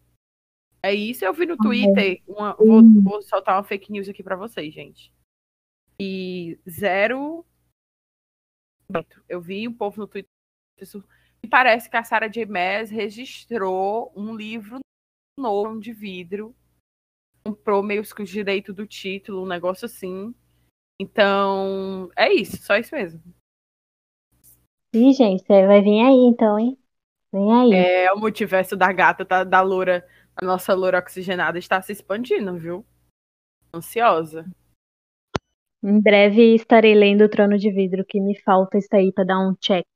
É 0.82 0.92
isso. 0.92 1.24
Eu 1.24 1.32
vi 1.32 1.46
no 1.46 1.56
Twitter. 1.56 2.20
Uma... 2.26 2.54
Vou, 2.56 2.82
vou 3.02 3.22
soltar 3.22 3.56
uma 3.56 3.64
fake 3.64 3.92
news 3.92 4.08
aqui 4.08 4.22
para 4.22 4.36
vocês, 4.36 4.74
gente. 4.74 5.12
E 6.00 6.58
zero. 6.68 7.46
Eu 9.28 9.40
vi 9.40 9.66
um 9.68 9.72
povo 9.72 10.00
no 10.00 10.08
Twitter 10.08 10.28
e 11.42 11.48
parece 11.48 11.90
que 11.90 11.96
a 11.96 12.04
Sarah 12.04 12.28
J. 12.28 12.46
Maas 12.46 12.90
registrou 12.90 14.12
um 14.14 14.34
livro 14.34 14.78
novo 15.38 15.80
de 15.80 15.92
vidro. 15.92 16.54
Comprou 17.44 17.82
meio 17.82 18.02
que 18.02 18.22
o 18.22 18.26
direito 18.26 18.72
do 18.72 18.86
título, 18.86 19.42
um 19.42 19.48
negócio 19.48 19.86
assim. 19.86 20.34
Então, 21.00 22.10
é 22.16 22.32
isso, 22.32 22.58
só 22.58 22.76
isso 22.76 22.94
mesmo. 22.94 23.20
Ih, 24.94 25.12
gente, 25.12 25.44
vai 25.48 25.80
vir 25.80 26.00
aí 26.00 26.26
então, 26.28 26.58
hein? 26.58 26.78
Vem 27.32 27.52
aí. 27.52 27.72
É, 27.72 28.12
o 28.12 28.18
multiverso 28.18 28.76
da 28.76 28.92
gata, 28.92 29.24
tá, 29.24 29.42
da 29.42 29.62
loura, 29.62 30.06
a 30.36 30.44
nossa 30.44 30.74
loura 30.74 30.98
oxigenada 30.98 31.58
está 31.58 31.80
se 31.80 31.92
expandindo, 31.92 32.56
viu? 32.56 32.86
Ansiosa. 33.74 34.44
Em 35.82 36.00
breve 36.00 36.54
estarei 36.54 36.94
lendo 36.94 37.24
o 37.24 37.28
Trono 37.28 37.58
de 37.58 37.72
Vidro, 37.72 38.04
que 38.04 38.20
me 38.20 38.38
falta 38.42 38.78
isso 38.78 38.94
aí 38.94 39.10
pra 39.12 39.24
dar 39.24 39.40
um 39.40 39.54
check. 39.56 39.86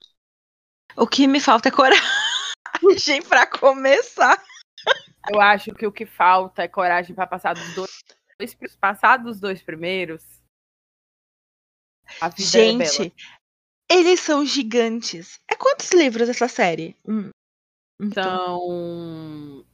O 0.94 1.06
que 1.06 1.26
me 1.26 1.40
falta 1.40 1.68
é 1.68 1.72
coragem 1.72 2.02
para 3.28 3.46
começar. 3.46 4.42
Eu 5.28 5.40
acho 5.40 5.74
que 5.74 5.86
o 5.86 5.92
que 5.92 6.06
falta 6.06 6.62
é 6.62 6.68
coragem 6.68 7.14
para 7.14 7.26
passar 7.26 7.54
dos 7.54 7.74
dois, 7.74 8.04
dois 8.38 8.76
passar 8.76 9.16
dos 9.18 9.40
dois 9.40 9.62
primeiros. 9.62 10.22
É 12.22 12.30
Gente, 12.36 13.12
é 13.90 13.94
eles 13.94 14.20
são 14.20 14.44
gigantes. 14.44 15.40
É 15.50 15.56
quantos 15.56 15.90
livros 15.90 16.28
essa 16.28 16.48
série? 16.48 16.96
Hum. 17.06 17.30
Então... 18.00 18.60
São 18.60 19.66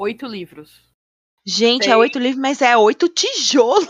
oito 0.00 0.26
livros. 0.26 0.82
Gente, 1.46 1.84
Sei. 1.84 1.92
é 1.92 1.96
oito 1.96 2.18
livros, 2.18 2.40
mas 2.40 2.60
é 2.60 2.76
oito 2.76 3.08
tijolos. 3.08 3.88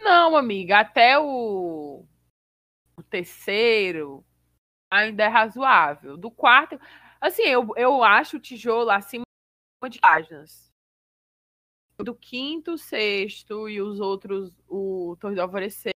Não, 0.00 0.36
amiga, 0.36 0.80
até 0.80 1.18
o, 1.18 2.04
o 2.96 3.02
terceiro 3.02 4.24
ainda 4.90 5.24
é 5.24 5.28
razoável. 5.28 6.16
Do 6.16 6.30
quarto, 6.30 6.78
assim, 7.20 7.42
eu, 7.42 7.68
eu 7.76 8.02
acho 8.02 8.36
o 8.36 8.40
tijolo 8.40 8.90
acima 8.90 9.24
de 9.88 9.98
páginas. 10.00 10.68
Do 11.98 12.14
quinto, 12.14 12.78
sexto 12.78 13.68
e 13.68 13.80
os 13.80 13.98
outros, 14.00 14.52
o 14.68 15.16
Torre 15.20 15.34
do 15.34 15.42
Alvorecer, 15.42 15.92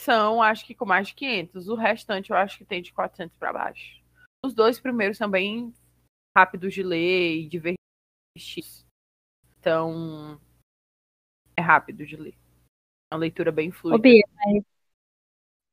são, 0.00 0.42
acho 0.42 0.66
que 0.66 0.74
com 0.74 0.84
mais 0.84 1.08
de 1.08 1.14
500. 1.14 1.68
O 1.68 1.74
restante 1.74 2.30
eu 2.30 2.36
acho 2.36 2.58
que 2.58 2.64
tem 2.64 2.82
de 2.82 2.92
400 2.92 3.36
para 3.36 3.52
baixo. 3.52 4.02
Os 4.44 4.54
dois 4.54 4.80
primeiros 4.80 5.16
são 5.16 5.30
bem 5.30 5.72
rápidos 6.36 6.74
de 6.74 6.82
ler 6.82 7.36
e 7.36 7.48
divertidos. 7.48 8.84
Então, 9.58 10.40
é 11.56 11.60
rápido 11.60 12.04
de 12.04 12.16
ler. 12.16 12.34
É 13.10 13.14
uma 13.14 13.20
leitura 13.20 13.52
bem 13.52 13.70
fluida. 13.70 13.96
Ô, 13.96 14.00
Bia, 14.00 14.24
mas 14.34 14.64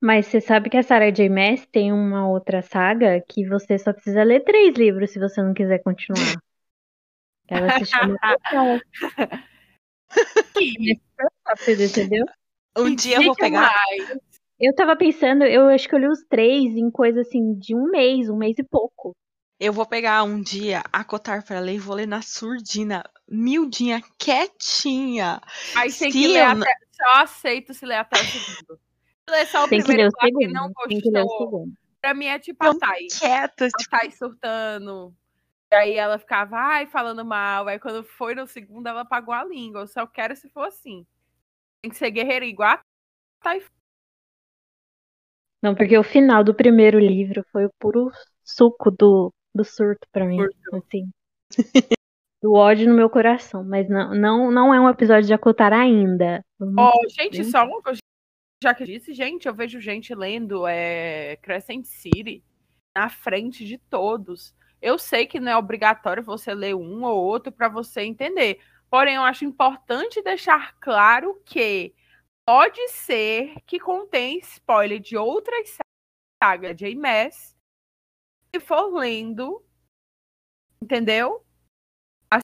mas 0.01 0.27
você 0.27 0.39
sabe 0.39 0.69
que 0.69 0.77
a 0.77 0.83
Sarah 0.83 1.09
J. 1.09 1.27
Maas 1.27 1.65
tem 1.65 1.91
uma 1.91 2.27
outra 2.27 2.61
saga 2.61 3.19
que 3.27 3.47
você 3.47 3.79
só 3.79 3.91
precisa 3.91 4.23
ler 4.23 4.43
três 4.43 4.75
livros 4.75 5.11
se 5.11 5.19
você 5.19 5.41
não 5.41 5.53
quiser 5.53 5.79
continuar. 5.79 6.35
Ela 7.47 7.79
se 7.79 7.85
chama 7.85 8.15
rápido, 11.45 11.83
entendeu? 11.83 12.25
Um 12.77 12.93
dia 12.93 13.17
eu 13.17 13.23
vou 13.23 13.35
pegar. 13.35 13.73
Eu 14.59 14.73
tava 14.75 14.95
pensando, 14.95 15.43
eu 15.43 15.67
acho 15.69 15.87
que 15.87 15.95
eu 15.95 15.99
li 15.99 16.07
os 16.07 16.23
três 16.29 16.75
em 16.75 16.91
coisa 16.91 17.21
assim 17.21 17.57
de 17.57 17.75
um 17.75 17.89
mês, 17.89 18.29
um 18.29 18.37
mês 18.37 18.57
e 18.59 18.63
pouco. 18.63 19.15
Eu 19.59 19.73
vou 19.73 19.87
pegar 19.87 20.23
um 20.23 20.39
dia, 20.39 20.83
acotar 20.93 21.43
para 21.43 21.59
ler 21.59 21.75
e 21.75 21.79
vou 21.79 21.95
ler 21.95 22.07
na 22.07 22.21
surdina, 22.21 23.03
miudinha, 23.27 24.03
quietinha. 24.19 25.41
Aí 25.75 25.91
tem 25.91 26.11
que 26.11 26.27
ler 26.27 26.43
até, 26.43 26.71
só 26.91 27.21
aceito 27.23 27.73
se 27.73 27.83
ler 27.83 27.95
até 27.95 28.19
o 28.19 28.23
segundo 28.23 28.79
ler 29.29 29.45
só 29.47 29.65
o 29.65 29.67
Tem 29.67 29.83
primeiro 29.83 30.11
que, 30.11 30.31
que 30.31 30.47
não 30.47 30.71
gostou. 30.71 31.67
Pra 32.01 32.13
mim 32.13 32.27
é 32.27 32.39
tipo 32.39 32.65
a 32.65 32.77
Thay. 32.77 33.07
Quieta, 33.07 33.65
a 33.65 33.69
tipo... 33.69 33.89
Thay 33.89 34.11
surtando. 34.11 35.13
E 35.71 35.75
aí 35.75 35.95
ela 35.95 36.17
ficava, 36.17 36.55
ai, 36.55 36.87
falando 36.87 37.25
mal. 37.25 37.67
Aí 37.67 37.79
quando 37.79 38.03
foi 38.03 38.33
no 38.33 38.47
segundo, 38.47 38.87
ela 38.87 39.01
apagou 39.01 39.33
a 39.33 39.43
língua. 39.43 39.81
Eu 39.81 39.87
só 39.87 40.07
quero 40.07 40.35
se 40.35 40.49
for 40.49 40.67
assim. 40.67 41.05
Tem 41.81 41.91
que 41.91 41.97
ser 41.97 42.11
guerreira 42.11 42.45
igual 42.45 42.71
a 42.71 42.81
Thay. 43.41 43.63
Não, 45.61 45.75
porque 45.75 45.97
o 45.97 46.03
final 46.03 46.43
do 46.43 46.53
primeiro 46.53 46.99
livro 46.99 47.43
foi 47.51 47.65
o 47.65 47.73
puro 47.79 48.11
suco 48.43 48.91
do, 48.91 49.33
do 49.53 49.65
surto 49.65 50.07
pra 50.11 50.25
mim. 50.25 50.37
Surto. 50.37 50.75
Assim. 50.75 51.09
do 52.41 52.53
ódio 52.53 52.87
no 52.87 52.95
meu 52.95 53.09
coração. 53.09 53.63
Mas 53.63 53.89
não, 53.89 54.13
não, 54.13 54.51
não 54.51 54.73
é 54.73 54.79
um 54.79 54.89
episódio 54.89 55.27
de 55.27 55.33
acotar 55.33 55.73
ainda. 55.73 56.43
Ó, 56.61 56.91
oh, 56.93 57.09
gente, 57.09 57.43
só 57.43 57.65
uma 57.65 57.81
coisa 57.81 57.99
já 58.61 58.73
que 58.73 58.85
disse, 58.85 59.13
gente, 59.13 59.47
eu 59.47 59.53
vejo 59.53 59.79
gente 59.79 60.13
lendo 60.15 60.65
é, 60.67 61.35
Crescent 61.37 61.85
City 61.85 62.43
na 62.95 63.09
frente 63.09 63.65
de 63.65 63.77
todos. 63.77 64.55
Eu 64.81 64.97
sei 64.97 65.27
que 65.27 65.39
não 65.39 65.51
é 65.51 65.57
obrigatório 65.57 66.23
você 66.23 66.53
ler 66.53 66.75
um 66.75 67.03
ou 67.03 67.23
outro 67.23 67.51
para 67.51 67.69
você 67.69 68.01
entender. 68.01 68.59
Porém, 68.89 69.15
eu 69.15 69.23
acho 69.23 69.45
importante 69.45 70.21
deixar 70.23 70.75
claro 70.79 71.39
que 71.45 71.93
pode 72.45 72.87
ser 72.89 73.55
que 73.65 73.79
contém 73.79 74.39
spoiler 74.39 74.99
de 74.99 75.15
outras 75.17 75.77
sagas 76.41 76.75
de 76.75 76.95
Mass. 76.95 77.55
Se 78.55 78.59
for 78.59 78.91
lendo, 78.93 79.63
entendeu? 80.81 81.45
As 82.31 82.41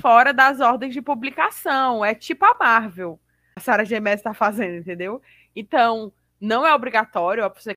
fora 0.00 0.32
das 0.32 0.60
ordens 0.60 0.94
de 0.94 1.02
publicação. 1.02 2.04
É 2.04 2.14
tipo 2.14 2.44
a 2.44 2.54
Marvel 2.54 3.18
a 3.56 3.60
Sarah 3.60 3.84
Gemes 3.84 4.14
está 4.14 4.34
fazendo, 4.34 4.76
entendeu? 4.76 5.20
Então, 5.54 6.12
não 6.38 6.66
é 6.66 6.74
obrigatório, 6.74 7.42
se 7.56 7.62
você 7.62 7.74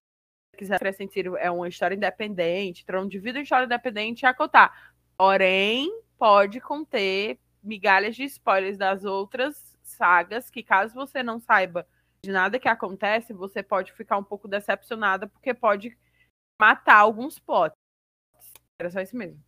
quiser 0.57 0.75
acrescentar, 0.75 1.23
é 1.39 1.49
uma 1.49 1.69
história 1.69 1.95
independente, 1.95 2.85
trono 2.85 3.09
de 3.09 3.17
vida 3.17 3.39
história 3.39 3.65
independente 3.65 4.25
é 4.25 4.29
acotar. 4.29 4.93
Porém, 5.17 5.89
pode 6.17 6.59
conter 6.59 7.39
migalhas 7.63 8.15
de 8.15 8.25
spoilers 8.25 8.77
das 8.77 9.05
outras 9.05 9.77
sagas, 9.81 10.49
que 10.49 10.61
caso 10.61 10.93
você 10.93 11.23
não 11.23 11.39
saiba 11.39 11.87
de 12.21 12.31
nada 12.31 12.59
que 12.59 12.67
acontece, 12.67 13.31
você 13.31 13.63
pode 13.63 13.93
ficar 13.93 14.17
um 14.17 14.23
pouco 14.23 14.47
decepcionada, 14.47 15.27
porque 15.27 15.53
pode 15.53 15.97
matar 16.59 16.97
alguns 16.97 17.39
potes. 17.39 17.77
Era 18.77 18.91
só 18.91 18.99
isso 18.99 19.15
mesmo. 19.15 19.41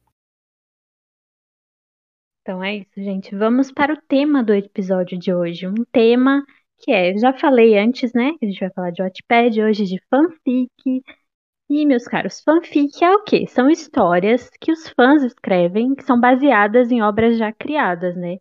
Então 2.42 2.64
é 2.64 2.78
isso, 2.78 2.92
gente. 2.96 3.36
Vamos 3.36 3.72
para 3.72 3.94
o 3.94 4.02
tema 4.08 4.44
do 4.44 4.54
episódio 4.54 5.18
de 5.18 5.34
hoje. 5.34 5.68
Um 5.68 5.86
tema 5.92 6.44
que 6.80 6.92
é, 6.92 7.16
já 7.18 7.34
falei 7.34 7.78
antes, 7.78 8.12
né? 8.14 8.32
Que 8.40 8.46
a 8.46 8.50
gente 8.50 8.60
vai 8.60 8.72
falar 8.72 8.92
de 8.92 9.04
Wattpad 9.04 9.62
hoje, 9.62 9.86
de 9.86 10.02
fanfic. 10.10 11.04
E, 11.70 11.86
meus 11.86 12.06
caros, 12.06 12.42
fanfic 12.42 13.04
é 13.04 13.14
o 13.16 13.24
quê? 13.24 13.46
São 13.48 13.70
histórias 13.70 14.50
que 14.60 14.72
os 14.72 14.90
fãs 14.90 15.24
escrevem, 15.24 15.96
que 15.96 16.04
são 16.04 16.20
baseadas 16.20 16.92
em 16.92 17.02
obras 17.02 17.38
já 17.38 17.52
criadas, 17.54 18.16
né? 18.16 18.38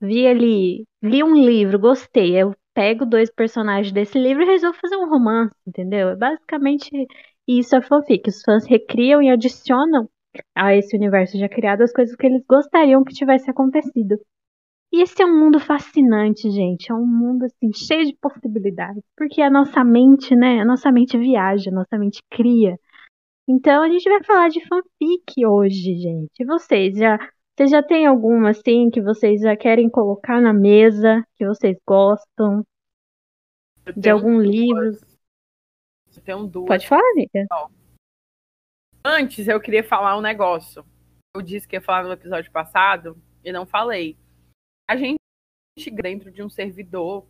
Vi 0.00 0.26
ali, 0.26 0.86
li 1.02 1.22
um 1.24 1.34
livro, 1.34 1.78
gostei. 1.78 2.36
Eu 2.36 2.54
pego 2.74 3.06
dois 3.06 3.30
personagens 3.32 3.92
desse 3.92 4.18
livro 4.18 4.42
e 4.42 4.46
resolvo 4.46 4.78
fazer 4.80 4.96
um 4.96 5.08
romance, 5.08 5.54
entendeu? 5.66 6.10
É 6.10 6.16
basicamente 6.16 6.90
isso 7.48 7.76
é 7.76 7.82
fanfic. 7.82 8.28
Os 8.28 8.42
fãs 8.42 8.66
recriam 8.66 9.22
e 9.22 9.30
adicionam 9.30 10.08
a 10.54 10.74
esse 10.74 10.96
universo 10.96 11.38
já 11.38 11.48
criado 11.48 11.82
as 11.82 11.92
coisas 11.92 12.14
que 12.16 12.26
eles 12.26 12.42
gostariam 12.48 13.04
que 13.04 13.14
tivesse 13.14 13.50
acontecido. 13.50 14.18
E 14.92 15.02
esse 15.02 15.22
é 15.22 15.26
um 15.26 15.38
mundo 15.38 15.58
fascinante, 15.58 16.50
gente. 16.50 16.92
É 16.92 16.94
um 16.94 17.06
mundo 17.06 17.46
assim 17.46 17.72
cheio 17.72 18.04
de 18.04 18.16
possibilidades, 18.20 19.02
porque 19.16 19.40
a 19.40 19.50
nossa 19.50 19.82
mente, 19.82 20.36
né? 20.36 20.60
A 20.60 20.64
nossa 20.64 20.92
mente 20.92 21.16
viaja, 21.16 21.70
a 21.70 21.74
nossa 21.74 21.98
mente 21.98 22.20
cria. 22.30 22.78
Então 23.48 23.82
a 23.82 23.88
gente 23.88 24.08
vai 24.08 24.22
falar 24.22 24.48
de 24.48 24.60
fanfic 24.66 25.46
hoje, 25.46 25.96
gente. 25.96 26.30
E 26.38 26.44
vocês 26.44 26.96
já 26.96 27.18
vocês 27.56 27.70
já 27.70 27.82
tem 27.82 28.06
alguma 28.06 28.50
assim 28.50 28.90
que 28.90 29.00
vocês 29.00 29.40
já 29.40 29.56
querem 29.56 29.88
colocar 29.88 30.40
na 30.40 30.52
mesa, 30.52 31.22
que 31.36 31.46
vocês 31.46 31.76
gostam? 31.86 32.64
De 33.96 34.10
algum 34.10 34.34
duas. 34.34 34.46
livro? 34.46 35.12
Eu 36.16 36.22
tenho 36.22 36.46
duas. 36.46 36.66
Pode 36.66 36.86
falar, 36.86 37.02
amiga. 37.12 37.46
Antes 39.04 39.48
eu 39.48 39.60
queria 39.60 39.82
falar 39.82 40.16
um 40.16 40.20
negócio. 40.20 40.84
Eu 41.34 41.42
disse 41.42 41.66
que 41.66 41.76
ia 41.76 41.80
falar 41.80 42.04
no 42.04 42.12
episódio 42.12 42.50
passado 42.52 43.20
e 43.44 43.50
não 43.52 43.66
falei. 43.66 44.16
A 44.88 44.96
gente 44.96 45.18
dentro 45.90 46.30
de 46.30 46.42
um 46.42 46.50
servidor 46.50 47.26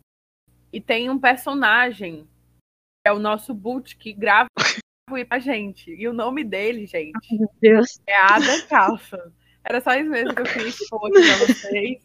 e 0.71 0.79
tem 0.81 1.09
um 1.09 1.19
personagem 1.19 2.25
que 2.25 3.09
é 3.09 3.11
o 3.11 3.19
nosso 3.19 3.53
boot 3.53 3.97
que 3.97 4.13
grava 4.13 4.49
pra 5.27 5.39
gente. 5.39 5.91
E 5.91 6.07
o 6.07 6.13
nome 6.13 6.43
dele, 6.43 6.85
gente, 6.85 7.37
Meu 7.37 7.49
Deus. 7.59 7.99
é 8.07 8.15
Ada 8.15 8.67
Calça. 8.67 9.33
Era 9.63 9.79
só 9.81 9.93
isso 9.95 10.09
mesmo 10.09 10.35
que 10.35 10.41
eu 10.41 10.45
queria 10.45 10.67
expor 10.67 11.07
aqui 11.07 11.21
pra 11.21 11.47
vocês. 11.47 12.03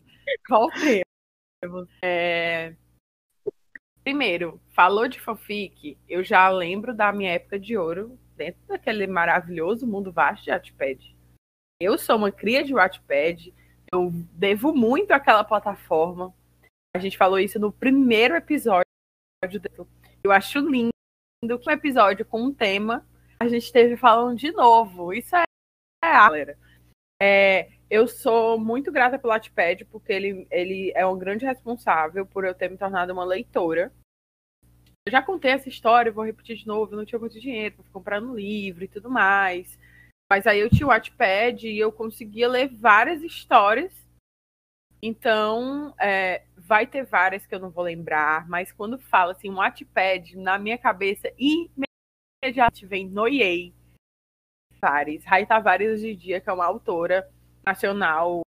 Voltemos. 0.48 1.88
É... 2.02 2.74
Primeiro, 4.04 4.60
falou 4.70 5.08
de 5.08 5.20
fanfic, 5.20 5.98
eu 6.08 6.22
já 6.24 6.48
lembro 6.48 6.94
da 6.94 7.12
minha 7.12 7.32
época 7.32 7.58
de 7.58 7.76
ouro, 7.76 8.18
dentro 8.38 8.60
daquele 8.68 9.06
maravilhoso 9.06 9.86
mundo 9.86 10.12
vasto 10.12 10.44
de 10.44 10.50
Wattpad. 10.50 11.16
Eu 11.80 11.98
sou 11.98 12.16
uma 12.16 12.32
cria 12.32 12.64
de 12.64 12.72
Wattpad, 12.72 13.52
eu 13.92 14.10
devo 14.32 14.72
muito 14.72 15.10
àquela 15.10 15.44
plataforma. 15.44 16.32
A 16.96 16.98
gente 16.98 17.18
falou 17.18 17.38
isso 17.38 17.58
no 17.58 17.72
primeiro 17.72 18.34
episódio. 18.36 18.86
Eu 20.22 20.32
acho 20.32 20.58
lindo 20.60 20.90
que 21.42 21.68
um 21.68 21.72
episódio 21.72 22.24
com 22.24 22.42
um 22.42 22.54
tema 22.54 23.06
a 23.40 23.46
gente 23.46 23.64
esteve 23.64 23.96
falando 23.96 24.36
de 24.36 24.50
novo. 24.52 25.12
Isso 25.12 25.36
é, 25.36 25.42
é 26.04 26.12
galera. 26.12 26.58
É, 27.20 27.70
eu 27.90 28.06
sou 28.06 28.58
muito 28.58 28.92
grata 28.92 29.18
pelo 29.18 29.32
Wattpad, 29.32 29.84
porque 29.86 30.12
ele, 30.12 30.46
ele 30.50 30.92
é 30.94 31.06
um 31.06 31.18
grande 31.18 31.44
responsável 31.44 32.26
por 32.26 32.44
eu 32.44 32.54
ter 32.54 32.70
me 32.70 32.76
tornado 32.76 33.12
uma 33.12 33.24
leitora. 33.24 33.92
Eu 35.08 35.12
já 35.12 35.22
contei 35.22 35.52
essa 35.52 35.70
história, 35.70 36.12
vou 36.12 36.22
repetir 36.22 36.54
de 36.54 36.66
novo, 36.66 36.92
eu 36.92 36.98
não 36.98 37.04
tinha 37.06 37.18
muito 37.18 37.40
dinheiro 37.40 37.76
para 37.76 37.90
comprar 37.90 38.20
no 38.20 38.36
livro 38.36 38.84
e 38.84 38.88
tudo 38.88 39.08
mais. 39.08 39.78
Mas 40.30 40.46
aí 40.46 40.60
eu 40.60 40.68
tinha 40.68 40.86
o 40.86 40.90
Wattpad 40.90 41.66
e 41.66 41.78
eu 41.78 41.90
conseguia 41.90 42.46
ler 42.46 42.68
várias 42.68 43.22
histórias. 43.22 43.90
Então, 45.00 45.94
é, 45.98 46.42
vai 46.58 46.86
ter 46.86 47.06
várias 47.06 47.46
que 47.46 47.54
eu 47.54 47.58
não 47.58 47.70
vou 47.70 47.84
lembrar, 47.84 48.46
mas 48.50 48.70
quando 48.70 48.98
fala 48.98 49.32
assim, 49.32 49.48
um 49.48 49.54
Wattpad, 49.54 50.36
na 50.36 50.58
minha 50.58 50.76
cabeça, 50.76 51.32
imediatamente 51.38 52.84
vem 52.84 53.08
Noiei, 53.08 53.72
Tavares. 54.78 55.24
Rai 55.24 55.46
Tavares, 55.46 55.90
hoje 55.90 56.10
em 56.10 56.16
dia, 56.18 56.38
que 56.38 56.50
é 56.50 56.52
uma 56.52 56.66
autora 56.66 57.26
nacional 57.64 58.42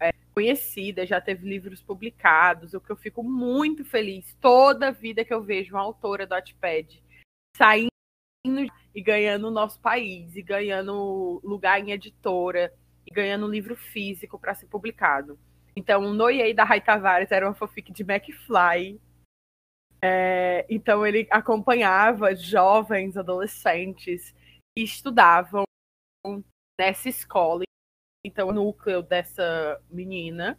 é, 0.00 0.12
conhecida, 0.34 1.06
já 1.06 1.20
teve 1.20 1.48
livros 1.48 1.80
publicados, 1.82 2.74
o 2.74 2.80
que 2.80 2.90
eu 2.90 2.96
fico 2.96 3.22
muito 3.22 3.84
feliz 3.84 4.36
toda 4.40 4.92
vida 4.92 5.24
que 5.24 5.32
eu 5.32 5.42
vejo 5.42 5.74
uma 5.74 5.82
autora 5.82 6.26
do 6.26 6.34
Wattpad 6.34 7.02
saindo 7.56 7.90
e 8.94 9.02
ganhando 9.02 9.48
o 9.48 9.50
nosso 9.50 9.80
país, 9.80 10.34
e 10.34 10.42
ganhando 10.42 11.40
lugar 11.44 11.80
em 11.80 11.92
editora, 11.92 12.72
e 13.06 13.14
ganhando 13.14 13.46
livro 13.46 13.76
físico 13.76 14.38
para 14.38 14.54
ser 14.54 14.66
publicado. 14.66 15.38
Então, 15.76 16.04
o 16.04 16.14
Noiei 16.14 16.52
da 16.54 16.64
Rai 16.64 16.80
Tavares 16.80 17.30
era 17.30 17.46
uma 17.46 17.54
fanfic 17.54 17.92
de 17.92 18.02
McFly. 18.02 19.00
É, 20.02 20.66
então, 20.68 21.06
ele 21.06 21.26
acompanhava 21.30 22.34
jovens, 22.34 23.16
adolescentes 23.16 24.34
estudavam 24.76 25.64
nessa 26.78 27.08
escola. 27.08 27.62
Então, 28.24 28.48
o 28.48 28.52
núcleo 28.52 29.02
dessa 29.02 29.80
menina 29.90 30.58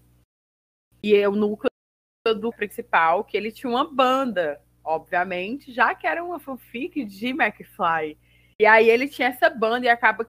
e 1.03 1.15
é 1.15 1.27
o 1.27 1.35
núcleo 1.35 1.71
do 2.39 2.51
principal, 2.51 3.23
que 3.23 3.35
ele 3.35 3.51
tinha 3.51 3.69
uma 3.69 3.91
banda, 3.91 4.61
obviamente, 4.83 5.71
já 5.71 5.95
que 5.95 6.05
era 6.05 6.23
uma 6.23 6.39
fanfic 6.39 7.03
de 7.05 7.29
McFly. 7.29 8.17
E 8.59 8.65
aí 8.65 8.89
ele 8.89 9.09
tinha 9.09 9.29
essa 9.29 9.49
banda 9.49 9.85
e 9.87 9.89
acaba 9.89 10.25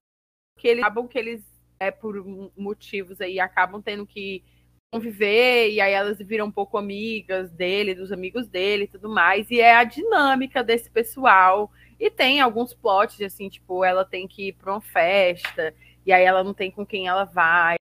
que 0.59 0.69
eles 0.69 0.83
acabam 0.83 1.07
que 1.07 1.19
eles 1.19 1.53
é 1.79 1.91
por 1.91 2.25
motivos 2.57 3.21
aí 3.21 3.41
acabam 3.41 3.83
tendo 3.83 4.07
que 4.07 4.45
conviver 4.93 5.71
e 5.71 5.81
aí 5.81 5.93
elas 5.93 6.19
viram 6.19 6.47
um 6.47 6.53
pouco 6.53 6.79
amigas 6.79 7.51
dele, 7.51 7.95
dos 7.95 8.13
amigos 8.13 8.47
dele 8.47 8.85
e 8.85 8.89
tudo 8.89 9.09
mais. 9.09 9.51
E 9.51 9.61
é 9.61 9.75
a 9.75 9.85
dinâmica 9.85 10.63
desse 10.63 10.91
pessoal 10.91 11.71
e 11.99 12.11
tem 12.11 12.41
alguns 12.41 12.75
plots, 12.75 13.21
assim, 13.21 13.49
tipo, 13.49 13.85
ela 13.85 14.05
tem 14.05 14.27
que 14.29 14.49
ir 14.49 14.53
pra 14.55 14.73
uma 14.73 14.81
festa, 14.81 15.75
e 16.05 16.13
aí 16.13 16.25
ela 16.25 16.43
não 16.45 16.55
tem 16.55 16.71
com 16.71 16.85
quem 16.85 17.09
ela 17.09 17.25
vai, 17.25 17.77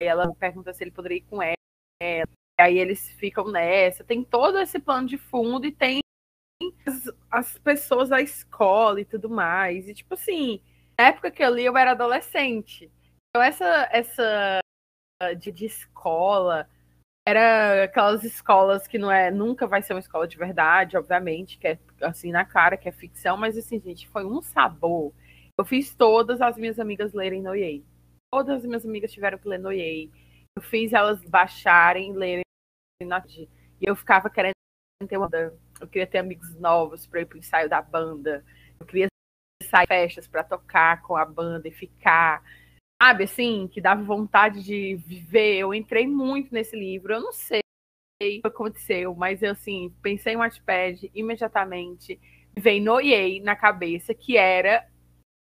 ela 0.00 0.32
pergunta 0.34 0.72
se 0.72 0.84
ele 0.84 0.90
poderia 0.90 1.18
ir 1.18 1.22
com 1.22 1.42
ela, 1.42 1.56
e 2.00 2.62
aí 2.62 2.78
eles 2.78 3.10
ficam 3.12 3.50
nessa. 3.50 4.04
Tem 4.04 4.22
todo 4.22 4.58
esse 4.58 4.78
plano 4.78 5.06
de 5.06 5.18
fundo 5.18 5.66
e 5.66 5.72
tem 5.72 6.00
as, 6.86 7.10
as 7.30 7.58
pessoas 7.58 8.08
da 8.08 8.20
escola 8.20 9.00
e 9.00 9.04
tudo 9.04 9.28
mais. 9.28 9.88
E, 9.88 9.94
tipo 9.94 10.14
assim, 10.14 10.60
na 10.98 11.08
época 11.08 11.30
que 11.30 11.42
eu 11.42 11.54
li, 11.54 11.64
eu 11.64 11.76
era 11.76 11.92
adolescente. 11.92 12.90
Então, 13.28 13.42
essa, 13.42 13.88
essa 13.92 14.60
de, 15.38 15.52
de 15.52 15.66
escola 15.66 16.68
era 17.26 17.84
aquelas 17.84 18.22
escolas 18.22 18.86
que 18.86 18.98
não 18.98 19.10
é 19.10 19.30
nunca 19.30 19.66
vai 19.66 19.82
ser 19.82 19.94
uma 19.94 20.00
escola 20.00 20.28
de 20.28 20.36
verdade, 20.36 20.96
obviamente, 20.96 21.58
que 21.58 21.66
é 21.66 21.78
assim 22.00 22.30
na 22.30 22.44
cara 22.44 22.76
que 22.76 22.88
é 22.88 22.92
ficção, 22.92 23.36
mas 23.36 23.58
assim, 23.58 23.80
gente, 23.80 24.08
foi 24.08 24.24
um 24.24 24.40
sabor. 24.40 25.12
Eu 25.58 25.64
fiz 25.64 25.94
todas 25.94 26.40
as 26.40 26.56
minhas 26.56 26.78
amigas 26.78 27.12
lerem 27.12 27.42
Noyei. 27.42 27.84
Todas 28.30 28.58
as 28.58 28.64
minhas 28.64 28.84
amigas 28.84 29.12
tiveram 29.12 29.38
que 29.38 29.48
ler 29.48 29.58
Noyei. 29.58 30.10
Eu 30.56 30.62
fiz 30.62 30.92
elas 30.92 31.22
baixarem, 31.24 32.12
lerem 32.12 32.42
e 33.00 33.08
eu 33.80 33.94
ficava 33.94 34.30
querendo 34.30 34.54
ter 35.06 35.18
uma 35.18 35.28
eu 35.80 35.86
queria 35.86 36.06
ter 36.06 36.18
amigos 36.18 36.54
novos 36.54 37.06
para 37.06 37.20
ir 37.20 37.26
pro 37.26 37.38
ensaio 37.38 37.68
da 37.68 37.82
banda. 37.82 38.44
Eu 38.80 38.86
queria 38.86 39.06
sair 39.62 39.86
festas 39.86 40.26
para 40.26 40.42
tocar 40.42 41.02
com 41.02 41.16
a 41.16 41.24
banda 41.24 41.68
e 41.68 41.72
ficar 41.72 42.42
sabe, 43.02 43.24
assim, 43.24 43.68
que 43.68 43.80
dava 43.80 44.02
vontade 44.02 44.62
de 44.62 44.96
viver. 44.96 45.58
Eu 45.58 45.74
entrei 45.74 46.06
muito 46.06 46.52
nesse 46.52 46.74
livro. 46.74 47.12
Eu 47.12 47.20
não 47.20 47.32
sei 47.32 47.60
o 47.60 48.18
que 48.18 48.40
aconteceu, 48.44 49.14
mas 49.14 49.42
eu, 49.42 49.52
assim, 49.52 49.94
pensei 50.02 50.34
em 50.34 50.36
Wattpad 50.36 51.10
imediatamente. 51.14 52.18
Veio 52.56 52.82
Noiei 52.82 53.40
na 53.40 53.54
cabeça, 53.54 54.14
que 54.14 54.38
era 54.38 54.86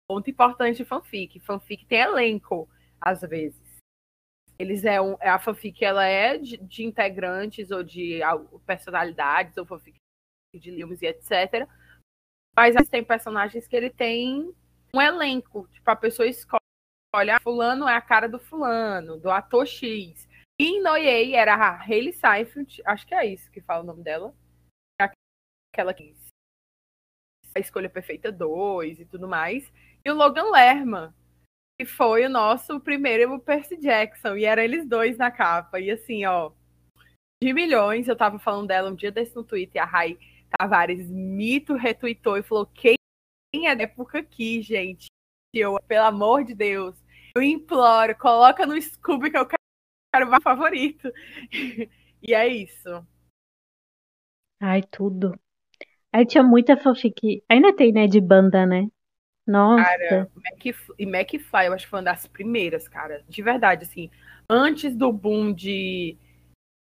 ponto 0.10 0.30
importante 0.30 0.78
de 0.78 0.86
fanfic. 0.86 1.40
Fanfic 1.40 1.86
tem 1.86 2.00
elenco, 2.00 2.68
às 3.00 3.22
vezes. 3.22 3.78
Eles 4.58 4.84
é 4.84 5.00
um, 5.00 5.16
a 5.22 5.38
fanfic 5.38 5.86
ela 5.86 6.04
é 6.06 6.38
de, 6.38 6.58
de 6.58 6.84
integrantes 6.84 7.70
ou 7.70 7.84
de 7.84 8.20
personalidades 8.66 9.56
ou 9.56 9.66
fanfic 9.66 9.96
de 10.56 10.72
livros 10.72 11.02
e 11.02 11.06
etc. 11.06 11.70
Mas 12.58 12.76
tem 12.90 13.04
personagens 13.04 13.68
que 13.68 13.76
ele 13.76 13.90
tem 13.90 14.54
um 14.94 15.00
elenco, 15.00 15.68
tipo 15.68 15.90
a 15.90 15.96
pessoa 15.96 16.28
escolhe 16.28 16.60
olha, 17.16 17.40
fulano 17.40 17.88
é 17.88 17.96
a 17.96 18.02
cara 18.02 18.28
do 18.28 18.40
fulano, 18.40 19.18
do 19.18 19.30
ator 19.30 19.66
X. 19.66 20.28
E 20.60 20.64
em 20.64 20.82
Noyei 20.82 21.36
era 21.36 21.56
a 21.56 21.82
Hayley 21.82 22.14
Seinfeld, 22.14 22.82
acho 22.86 23.08
que 23.08 23.16
é 23.16 23.26
isso 23.26 23.50
que 23.52 23.62
fala 23.62 23.84
o 23.84 23.86
nome 23.86 24.04
dela. 24.04 24.36
Aquela 25.72 25.94
que 25.94 26.16
a 27.56 27.60
Escolha 27.60 27.90
Perfeita 27.90 28.32
2 28.32 29.00
e 29.00 29.06
tudo 29.06 29.28
mais. 29.28 29.72
E 30.04 30.12
o 30.12 30.16
Logan 30.16 30.52
Lerman, 30.52 31.14
que 31.80 31.86
foi 31.86 32.26
o 32.26 32.30
nosso 32.30 32.80
primeiro 32.80 33.40
Percy 33.40 33.78
Jackson. 33.78 34.36
E 34.36 34.46
eram 34.46 34.64
eles 34.64 34.88
dois 34.88 35.18
na 35.18 35.32
capa. 35.32 35.80
E 35.80 35.92
assim, 35.92 36.26
ó, 36.26 36.52
de 37.42 37.54
milhões, 37.54 38.08
eu 38.08 38.16
tava 38.16 38.38
falando 38.38 38.68
dela 38.68 38.90
um 38.90 38.96
dia 38.96 39.12
desse 39.12 39.36
no 39.36 39.44
Twitter, 39.44 39.82
a 39.82 39.86
Rai 39.86 40.18
Tavares 40.58 41.10
mito 41.10 41.76
retweetou 41.76 42.38
e 42.38 42.44
falou: 42.44 42.66
quem 42.66 42.96
é 43.66 43.76
da 43.76 43.84
época 43.84 44.20
aqui, 44.20 44.62
gente. 44.62 45.08
Eu, 45.54 45.78
pelo 45.88 46.06
amor 46.06 46.44
de 46.44 46.54
Deus, 46.54 46.96
eu 47.36 47.42
imploro, 47.42 48.16
coloca 48.18 48.66
no 48.66 48.80
Scooby 48.80 49.32
que 49.32 49.38
eu 49.38 49.48
quero 49.48 50.28
o 50.28 50.30
meu 50.30 50.42
favorito. 50.42 51.12
e 52.22 52.34
é 52.34 52.48
isso. 52.48 53.08
Ai, 54.62 54.84
tudo. 54.84 55.40
Aí 56.14 56.26
tinha 56.26 56.44
muita 56.44 56.78
fanfic. 56.78 57.44
Ainda 57.50 57.76
tem, 57.76 57.92
né, 57.92 58.06
de 58.06 58.20
banda, 58.20 58.66
né? 58.66 58.88
Nossa. 59.50 59.84
Cara, 59.84 60.32
Mac, 60.36 60.66
e 61.00 61.04
McFly, 61.04 61.66
eu 61.66 61.74
acho 61.74 61.86
que 61.86 61.90
foi 61.90 61.98
uma 61.98 62.06
das 62.06 62.28
primeiras, 62.28 62.88
cara. 62.88 63.24
De 63.28 63.42
verdade, 63.42 63.84
assim. 63.84 64.12
Antes 64.48 64.96
do 64.96 65.12
boom 65.12 65.52
de 65.52 66.16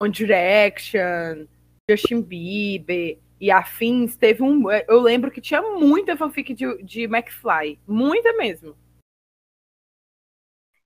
One 0.03 0.13
Direction, 0.13 1.47
Justin 1.89 2.23
Bieber 2.23 3.19
e 3.41 3.53
afins, 3.53 4.17
teve 4.17 4.43
um. 4.43 4.69
Eu 4.89 5.01
lembro 5.01 5.31
que 5.31 5.41
tinha 5.41 5.63
muita 5.63 6.17
fanfic 6.17 6.53
de, 6.55 6.83
de 6.83 7.03
McFly. 7.05 7.79
Muita 7.87 8.33
mesmo. 8.37 8.77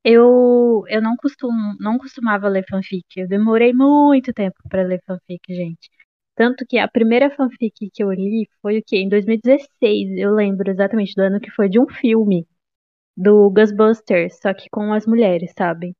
Eu, 0.05 0.85
eu 0.87 1.01
não, 1.01 1.17
costumo, 1.17 1.77
não 1.81 1.97
costumava 1.97 2.47
ler 2.47 2.67
fanfic. 2.69 3.07
Eu 3.17 3.27
demorei 3.27 3.73
muito 3.73 4.35
tempo 4.35 4.57
para 4.69 4.83
ler 4.83 5.01
fanfic, 5.07 5.41
gente. 5.49 5.89
Tanto 6.41 6.65
que 6.67 6.79
a 6.79 6.89
primeira 6.89 7.29
fanfic 7.37 7.91
que 7.93 8.03
eu 8.03 8.11
li 8.11 8.49
foi 8.63 8.79
o 8.79 8.83
quê? 8.87 8.97
Em 8.97 9.11
2016. 9.11 10.09
Eu 10.17 10.33
lembro 10.35 10.71
exatamente 10.71 11.15
do 11.15 11.21
ano 11.23 11.39
que 11.39 11.51
foi 11.51 11.69
de 11.69 11.79
um 11.79 11.87
filme 11.87 12.47
do 13.17 13.51
Ghostbusters, 13.51 14.39
só 14.41 14.55
que 14.55 14.69
com 14.71 14.93
as 14.93 15.07
mulheres, 15.07 15.53
sabe? 15.59 15.95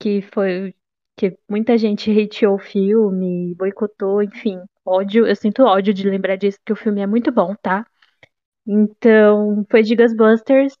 Que 0.00 0.22
foi 0.22 0.74
que 1.16 1.36
muita 1.50 1.78
gente 1.78 2.10
hateou 2.10 2.56
o 2.56 2.58
filme, 2.58 3.54
boicotou, 3.56 4.22
enfim. 4.22 4.60
Ódio, 4.84 5.26
eu 5.26 5.36
sinto 5.36 5.64
ódio 5.64 5.94
de 5.94 6.08
lembrar 6.08 6.36
disso, 6.36 6.58
porque 6.60 6.72
o 6.74 6.76
filme 6.84 7.02
é 7.02 7.06
muito 7.06 7.32
bom, 7.32 7.54
tá? 7.62 7.86
Então, 8.66 9.64
foi 9.70 9.82
de 9.82 9.96
Ghostbusters 9.96 10.74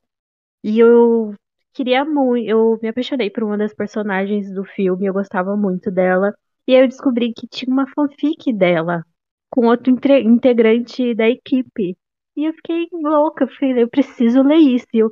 e 0.64 0.78
eu 0.80 1.34
queria 1.74 2.04
muito, 2.04 2.48
eu 2.48 2.78
me 2.82 2.88
apaixonei 2.88 3.30
por 3.30 3.44
uma 3.44 3.58
das 3.58 3.74
personagens 3.74 4.52
do 4.54 4.64
filme, 4.64 5.06
eu 5.06 5.14
gostava 5.14 5.56
muito 5.56 5.90
dela. 5.90 6.34
E 6.66 6.74
aí 6.74 6.82
eu 6.82 6.88
descobri 6.88 7.32
que 7.32 7.46
tinha 7.48 7.72
uma 7.72 7.86
fanfic 7.94 8.52
dela 8.52 9.04
com 9.50 9.66
outro 9.66 9.90
integrante 9.92 11.14
da 11.14 11.28
equipe. 11.28 11.96
E 12.36 12.44
eu 12.44 12.52
fiquei 12.54 12.86
louca, 12.92 13.44
eu 13.44 13.48
falei, 13.48 13.82
eu 13.82 13.88
preciso 13.88 14.42
ler 14.42 14.58
isso. 14.58 14.86
E 14.94 14.98
eu 14.98 15.10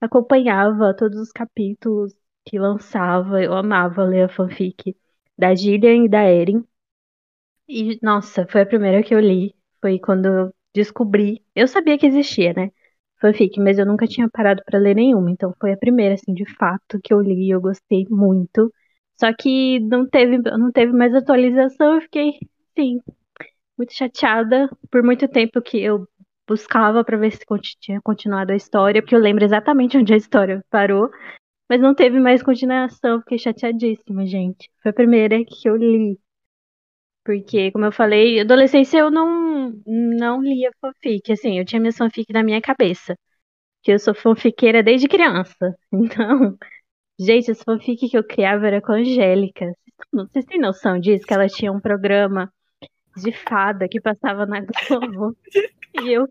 acompanhava 0.00 0.94
todos 0.96 1.18
os 1.20 1.32
capítulos 1.32 2.14
que 2.46 2.58
lançava, 2.58 3.42
eu 3.42 3.54
amava 3.54 4.04
ler 4.04 4.24
a 4.24 4.28
fanfic 4.28 4.96
da 5.38 5.54
Gillian 5.54 6.04
e 6.06 6.08
da 6.10 6.24
Erin. 6.30 6.64
E, 7.68 7.98
nossa, 8.02 8.46
foi 8.50 8.62
a 8.62 8.66
primeira 8.66 9.02
que 9.02 9.14
eu 9.14 9.20
li. 9.20 9.54
Foi 9.80 9.98
quando 9.98 10.26
eu 10.26 10.54
descobri. 10.74 11.44
Eu 11.54 11.66
sabia 11.68 11.98
que 11.98 12.06
existia, 12.06 12.52
né? 12.52 12.70
Fanfic, 13.20 13.58
mas 13.60 13.78
eu 13.78 13.86
nunca 13.86 14.06
tinha 14.06 14.28
parado 14.30 14.62
para 14.64 14.78
ler 14.78 14.94
nenhuma. 14.94 15.30
Então 15.30 15.54
foi 15.60 15.72
a 15.72 15.76
primeira, 15.76 16.14
assim, 16.14 16.32
de 16.34 16.44
fato, 16.56 17.00
que 17.02 17.12
eu 17.12 17.20
li 17.20 17.46
e 17.48 17.50
eu 17.50 17.60
gostei 17.60 18.06
muito. 18.10 18.72
Só 19.22 19.32
que 19.32 19.78
não 19.78 20.04
teve, 20.08 20.38
não 20.38 20.72
teve 20.72 20.92
mais 20.92 21.14
atualização. 21.14 21.94
Eu 21.94 22.00
fiquei, 22.02 22.32
sim, 22.76 22.98
muito 23.78 23.92
chateada. 23.94 24.68
Por 24.90 25.02
muito 25.04 25.28
tempo 25.28 25.62
que 25.62 25.78
eu 25.80 26.08
buscava 26.48 27.04
para 27.04 27.16
ver 27.16 27.32
se 27.32 27.44
tinha 27.80 28.00
continuado 28.02 28.52
a 28.52 28.56
história, 28.56 29.00
porque 29.00 29.14
eu 29.14 29.20
lembro 29.20 29.44
exatamente 29.44 29.96
onde 29.98 30.12
a 30.12 30.16
história 30.16 30.64
parou. 30.70 31.08
Mas 31.70 31.80
não 31.80 31.94
teve 31.94 32.20
mais 32.20 32.42
continuação, 32.42 33.20
fiquei 33.20 33.38
chateadíssima, 33.38 34.26
gente. 34.26 34.70
Foi 34.82 34.90
a 34.90 34.94
primeira 34.94 35.44
que 35.44 35.68
eu 35.68 35.76
li. 35.76 36.18
Porque, 37.24 37.70
como 37.70 37.84
eu 37.84 37.92
falei, 37.92 38.40
adolescência 38.40 38.98
eu 38.98 39.10
não, 39.10 39.72
não 39.86 40.42
lia 40.42 40.70
fanfic. 40.80 41.32
Assim, 41.32 41.58
eu 41.58 41.64
tinha 41.64 41.80
minha 41.80 41.92
fanfic 41.92 42.32
na 42.32 42.42
minha 42.42 42.60
cabeça. 42.60 43.16
Que 43.82 43.92
eu 43.92 43.98
sou 43.98 44.14
fanfiqueira 44.14 44.82
desde 44.82 45.08
criança. 45.08 45.76
Então, 45.92 46.58
gente, 47.24 47.50
as 47.50 47.62
fanfic 47.62 48.08
que 48.08 48.16
eu 48.16 48.24
criava 48.24 48.66
era 48.66 48.80
com 48.80 48.92
a 48.92 48.96
Angélica. 48.96 49.72
Vocês 50.12 50.44
têm 50.44 50.60
noção 50.60 50.98
disso? 50.98 51.26
Que 51.26 51.34
ela 51.34 51.48
tinha 51.48 51.72
um 51.72 51.80
programa 51.80 52.52
de 53.16 53.32
fada 53.32 53.88
que 53.88 54.00
passava 54.00 54.46
na 54.46 54.60
Globo. 54.88 55.36
E 56.00 56.12
eu, 56.12 56.26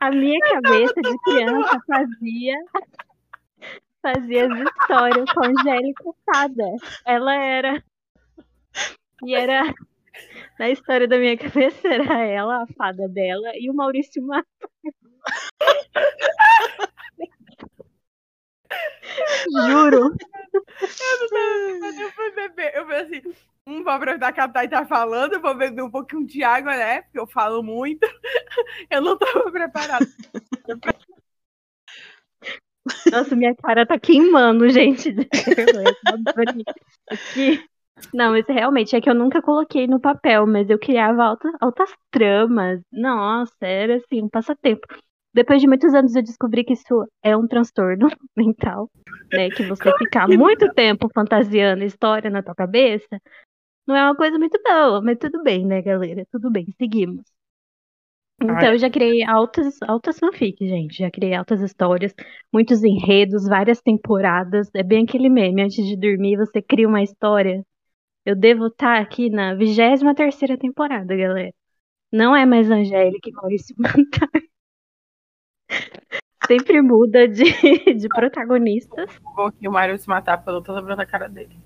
a 0.00 0.10
minha 0.10 0.40
cabeça 0.40 0.94
de 0.94 1.18
criança 1.24 1.78
fazia 1.86 2.56
fazia 4.00 4.46
as 4.46 4.60
histórias 4.60 5.30
com 5.32 5.44
a 5.44 5.48
Angélica 5.48 6.04
Fada. 6.24 6.64
Ela 7.04 7.34
era. 7.34 7.84
E 9.24 9.34
era. 9.34 9.74
Na 10.58 10.70
história 10.70 11.06
da 11.06 11.18
minha 11.18 11.36
cabeça 11.36 11.86
era 11.86 12.24
ela, 12.24 12.62
a 12.62 12.66
fada 12.76 13.08
dela, 13.08 13.52
e 13.54 13.70
o 13.70 13.74
Maurício 13.74 14.22
Matos. 14.22 14.48
Juro. 19.68 20.14
Eu 20.80 22.12
fui 22.12 22.30
beber. 22.32 22.72
Eu 22.74 22.86
falei 22.86 23.02
assim. 23.02 23.22
Hum, 23.66 23.84
vou 23.84 23.92
aproveitar 23.92 24.32
que 24.32 24.40
a 24.40 24.48
Thay 24.48 24.66
tá 24.66 24.86
falando, 24.86 25.42
vou 25.42 25.54
beber 25.54 25.82
um 25.82 25.90
pouquinho 25.90 26.26
de 26.26 26.42
água, 26.42 26.74
né? 26.74 27.02
Porque 27.02 27.20
eu 27.20 27.26
falo 27.26 27.62
muito. 27.62 28.00
Eu 28.90 29.02
não 29.02 29.18
tava 29.18 29.50
preparada. 29.52 30.06
Nossa, 33.12 33.36
minha 33.36 33.54
cara 33.54 33.84
tá 33.84 33.98
queimando, 33.98 34.70
gente. 34.70 35.14
Aqui. 37.10 37.62
Não, 38.14 38.30
mas 38.30 38.46
realmente 38.46 38.94
é 38.96 39.00
que 39.00 39.10
eu 39.10 39.14
nunca 39.14 39.42
coloquei 39.42 39.86
no 39.86 40.00
papel, 40.00 40.46
mas 40.46 40.70
eu 40.70 40.78
criava 40.78 41.24
altas, 41.24 41.52
altas 41.60 41.90
tramas. 42.10 42.80
Nossa, 42.92 43.66
era 43.66 43.96
assim, 43.96 44.22
um 44.22 44.28
passatempo. 44.28 44.86
Depois 45.38 45.60
de 45.60 45.68
muitos 45.68 45.94
anos 45.94 46.16
eu 46.16 46.22
descobri 46.22 46.64
que 46.64 46.72
isso 46.72 47.06
é 47.22 47.36
um 47.36 47.46
transtorno 47.46 48.08
mental, 48.36 48.90
né? 49.32 49.48
Que 49.48 49.62
você 49.62 49.96
ficar 49.96 50.26
muito 50.26 50.68
tempo 50.74 51.08
fantasiando 51.14 51.84
história 51.84 52.28
na 52.28 52.42
tua 52.42 52.56
cabeça 52.56 53.20
não 53.86 53.94
é 53.94 54.02
uma 54.02 54.16
coisa 54.16 54.36
muito 54.36 54.60
boa, 54.64 55.00
mas 55.00 55.16
tudo 55.16 55.40
bem, 55.44 55.64
né, 55.64 55.80
galera? 55.80 56.26
Tudo 56.32 56.50
bem, 56.50 56.66
seguimos. 56.76 57.22
Então, 58.42 58.56
Ai. 58.56 58.74
eu 58.74 58.78
já 58.78 58.90
criei 58.90 59.22
altas, 59.22 59.78
altas 59.82 60.18
fanfics, 60.18 60.68
gente. 60.68 60.98
Já 60.98 61.08
criei 61.08 61.34
altas 61.34 61.60
histórias, 61.60 62.12
muitos 62.52 62.82
enredos, 62.82 63.46
várias 63.46 63.80
temporadas. 63.80 64.68
É 64.74 64.82
bem 64.82 65.04
aquele 65.04 65.28
meme. 65.28 65.62
Antes 65.62 65.86
de 65.86 65.96
dormir, 65.96 66.36
você 66.36 66.60
cria 66.60 66.88
uma 66.88 67.00
história. 67.00 67.64
Eu 68.26 68.34
devo 68.34 68.66
estar 68.66 69.00
aqui 69.00 69.30
na 69.30 69.54
23 69.54 70.16
terceira 70.16 70.58
temporada, 70.58 71.14
galera. 71.14 71.54
Não 72.12 72.34
é 72.34 72.44
mais 72.44 72.68
Angélica 72.68 73.30
e 73.30 73.32
Maurício 73.32 73.76
Mantar. 73.78 74.47
Sempre 76.46 76.80
muda 76.80 77.26
de, 77.26 77.44
de 77.94 78.08
protagonistas. 78.08 79.10
Vou 79.34 79.50
que 79.52 79.68
o 79.68 79.72
Mário 79.72 79.98
se 79.98 80.08
matar, 80.08 80.38
porque 80.38 80.50
eu 80.50 80.62
tô 80.62 80.72
lembrando 80.72 81.00
a 81.00 81.06
cara 81.06 81.28
dele. 81.28 81.58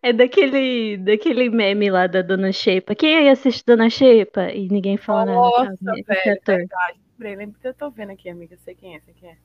É 0.00 0.12
daquele, 0.12 0.96
daquele 0.98 1.50
meme 1.50 1.90
lá 1.90 2.06
da 2.06 2.22
Dona 2.22 2.52
Xepa. 2.52 2.94
Quem 2.94 3.16
aí 3.16 3.28
assiste 3.28 3.64
Dona 3.66 3.90
Xepa? 3.90 4.52
E 4.52 4.68
ninguém 4.68 4.96
fala 4.96 5.24
Nossa, 5.26 5.64
nada. 5.64 5.76
Nossa, 5.80 6.02
velho, 6.06 6.40
verdade. 6.46 7.00
Lembra 7.18 7.58
que 7.60 7.68
eu 7.68 7.74
tô 7.74 7.90
vendo 7.90 8.12
aqui, 8.12 8.28
amiga. 8.28 8.56
Sei 8.58 8.74
quem 8.74 8.94
é, 8.96 9.00
sei 9.00 9.14
quem 9.14 9.30
é. 9.30 9.38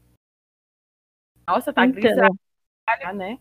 Nossa, 1.47 1.73
tá 1.73 1.85
então, 1.85 1.99
grisalha, 1.99 3.13
né? 3.13 3.39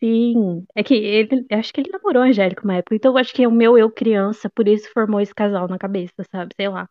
Sim. 0.00 0.64
É 0.74 0.82
que 0.82 0.94
ele, 0.94 1.46
acho 1.50 1.72
que 1.72 1.80
ele 1.80 1.90
namorou 1.90 2.22
a 2.22 2.26
Angélica 2.26 2.62
uma 2.64 2.76
época. 2.76 2.94
Então 2.94 3.12
eu 3.12 3.18
acho 3.18 3.34
que 3.34 3.42
é 3.42 3.48
o 3.48 3.52
meu 3.52 3.76
eu 3.76 3.90
criança, 3.90 4.48
por 4.48 4.68
isso 4.68 4.90
formou 4.92 5.20
esse 5.20 5.34
casal 5.34 5.68
na 5.68 5.78
cabeça, 5.78 6.24
sabe? 6.30 6.54
Sei 6.56 6.68
lá. 6.68 6.88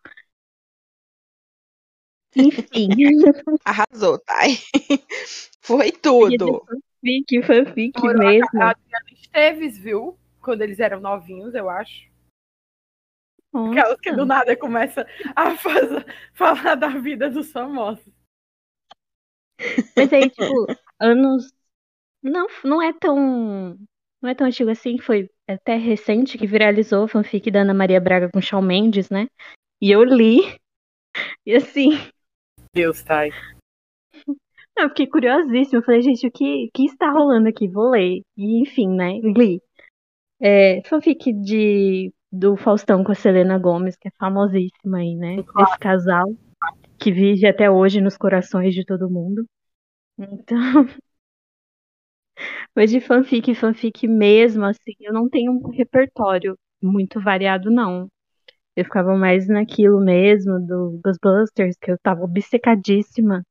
Enfim. 2.35 2.89
Arrasou, 3.65 4.19
Thay. 4.19 4.57
Foi 5.61 5.91
tudo 5.91 6.65
fanfic, 7.07 7.43
fanfic 7.43 7.99
Foram 7.99 8.19
mesmo. 8.19 8.61
A 8.61 8.75
Esteves, 9.11 9.77
viu? 9.77 10.17
Quando 10.41 10.61
eles 10.61 10.79
eram 10.79 10.99
novinhos, 10.99 11.53
eu 11.53 11.69
acho. 11.69 12.07
Nossa. 13.53 13.71
Aquelas 13.71 13.99
que 13.99 14.11
do 14.11 14.25
nada 14.25 14.55
começa 14.55 15.07
a 15.35 15.55
fazer, 15.55 16.05
falar 16.33 16.75
da 16.75 16.89
vida 16.89 17.29
dos 17.29 17.51
famosos. 17.51 18.13
Mas 19.95 20.13
aí, 20.13 20.29
tipo, 20.29 20.67
anos. 20.99 21.51
Não, 22.21 22.47
não 22.63 22.81
é 22.81 22.93
tão. 22.93 23.77
Não 24.21 24.29
é 24.29 24.35
tão 24.35 24.47
antigo 24.47 24.69
assim, 24.69 24.97
foi 24.97 25.29
até 25.47 25.75
recente 25.75 26.37
que 26.37 26.47
viralizou 26.47 27.03
a 27.03 27.07
fanfic 27.07 27.51
da 27.51 27.61
Ana 27.61 27.73
Maria 27.73 28.01
Braga 28.01 28.29
com 28.31 28.41
Shawn 28.41 28.61
Mendes, 28.61 29.09
né? 29.09 29.27
E 29.81 29.91
eu 29.91 30.03
li. 30.03 30.59
E 31.45 31.55
assim. 31.55 31.91
Deus, 32.73 33.03
Thay. 33.03 33.31
Eu 34.77 34.89
fiquei 34.89 35.07
curiosíssima. 35.07 35.79
Eu 35.79 35.83
falei, 35.83 36.01
gente, 36.01 36.27
o 36.27 36.31
que, 36.31 36.69
que 36.73 36.85
está 36.85 37.09
rolando 37.09 37.49
aqui? 37.49 37.67
Vou 37.67 37.89
ler. 37.89 38.21
E, 38.37 38.61
enfim, 38.61 38.87
né? 38.89 39.19
Li. 39.23 39.61
É, 40.39 40.81
fanfic 40.87 41.33
de, 41.33 42.13
do 42.31 42.55
Faustão 42.55 43.03
com 43.03 43.11
a 43.11 43.15
Selena 43.15 43.57
Gomes, 43.57 43.95
que 43.97 44.07
é 44.07 44.11
famosíssima 44.19 44.99
aí, 44.99 45.15
né? 45.15 45.41
Claro. 45.43 45.69
Esse 45.69 45.79
casal 45.79 46.25
que 46.99 47.11
vive 47.11 47.47
até 47.47 47.69
hoje 47.69 48.01
nos 48.01 48.17
corações 48.17 48.73
de 48.73 48.85
todo 48.85 49.09
mundo. 49.09 49.45
Então. 50.17 50.57
Mas 52.75 52.91
de 52.91 53.01
fanfic, 53.01 53.55
fanfic 53.55 54.07
mesmo, 54.07 54.63
assim, 54.63 54.93
eu 54.99 55.11
não 55.11 55.27
tenho 55.27 55.51
um 55.51 55.69
repertório 55.71 56.55
muito 56.81 57.19
variado, 57.19 57.71
não. 57.71 58.07
Eu 58.77 58.85
ficava 58.85 59.17
mais 59.17 59.47
naquilo 59.47 59.99
mesmo, 59.99 60.59
do 60.59 61.01
Ghostbusters, 61.03 61.75
que 61.81 61.91
eu 61.91 61.97
tava 61.97 62.21
obcecadíssima. 62.21 63.43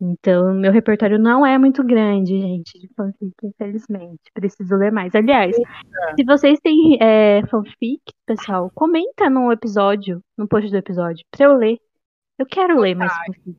Então, 0.00 0.54
meu 0.54 0.72
repertório 0.72 1.18
não 1.18 1.44
é 1.44 1.58
muito 1.58 1.84
grande, 1.84 2.40
gente, 2.40 2.80
de 2.80 2.88
fanfic, 2.96 3.34
infelizmente. 3.42 4.22
Preciso 4.32 4.74
ler 4.74 4.90
mais. 4.90 5.14
Aliás, 5.14 5.54
se 5.54 6.24
vocês 6.24 6.58
têm 6.60 6.96
é, 6.98 7.46
fanfic, 7.46 8.00
pessoal, 8.24 8.70
comenta 8.74 9.28
no 9.28 9.52
episódio, 9.52 10.24
no 10.34 10.48
post 10.48 10.70
do 10.70 10.78
episódio, 10.78 11.22
pra 11.30 11.44
eu 11.44 11.58
ler. 11.58 11.78
Eu 12.38 12.46
quero 12.46 12.80
ler 12.80 12.94
mais 12.94 13.12
fanfic. 13.26 13.58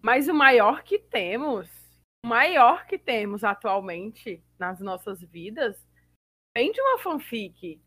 Mas 0.00 0.28
o 0.28 0.34
maior 0.34 0.84
que 0.84 1.00
temos, 1.00 1.68
o 2.24 2.28
maior 2.28 2.86
que 2.86 2.96
temos 2.96 3.42
atualmente 3.42 4.40
nas 4.56 4.78
nossas 4.78 5.20
vidas, 5.20 5.84
vem 6.56 6.70
de 6.70 6.80
uma 6.80 6.98
fanfic. 7.00 7.80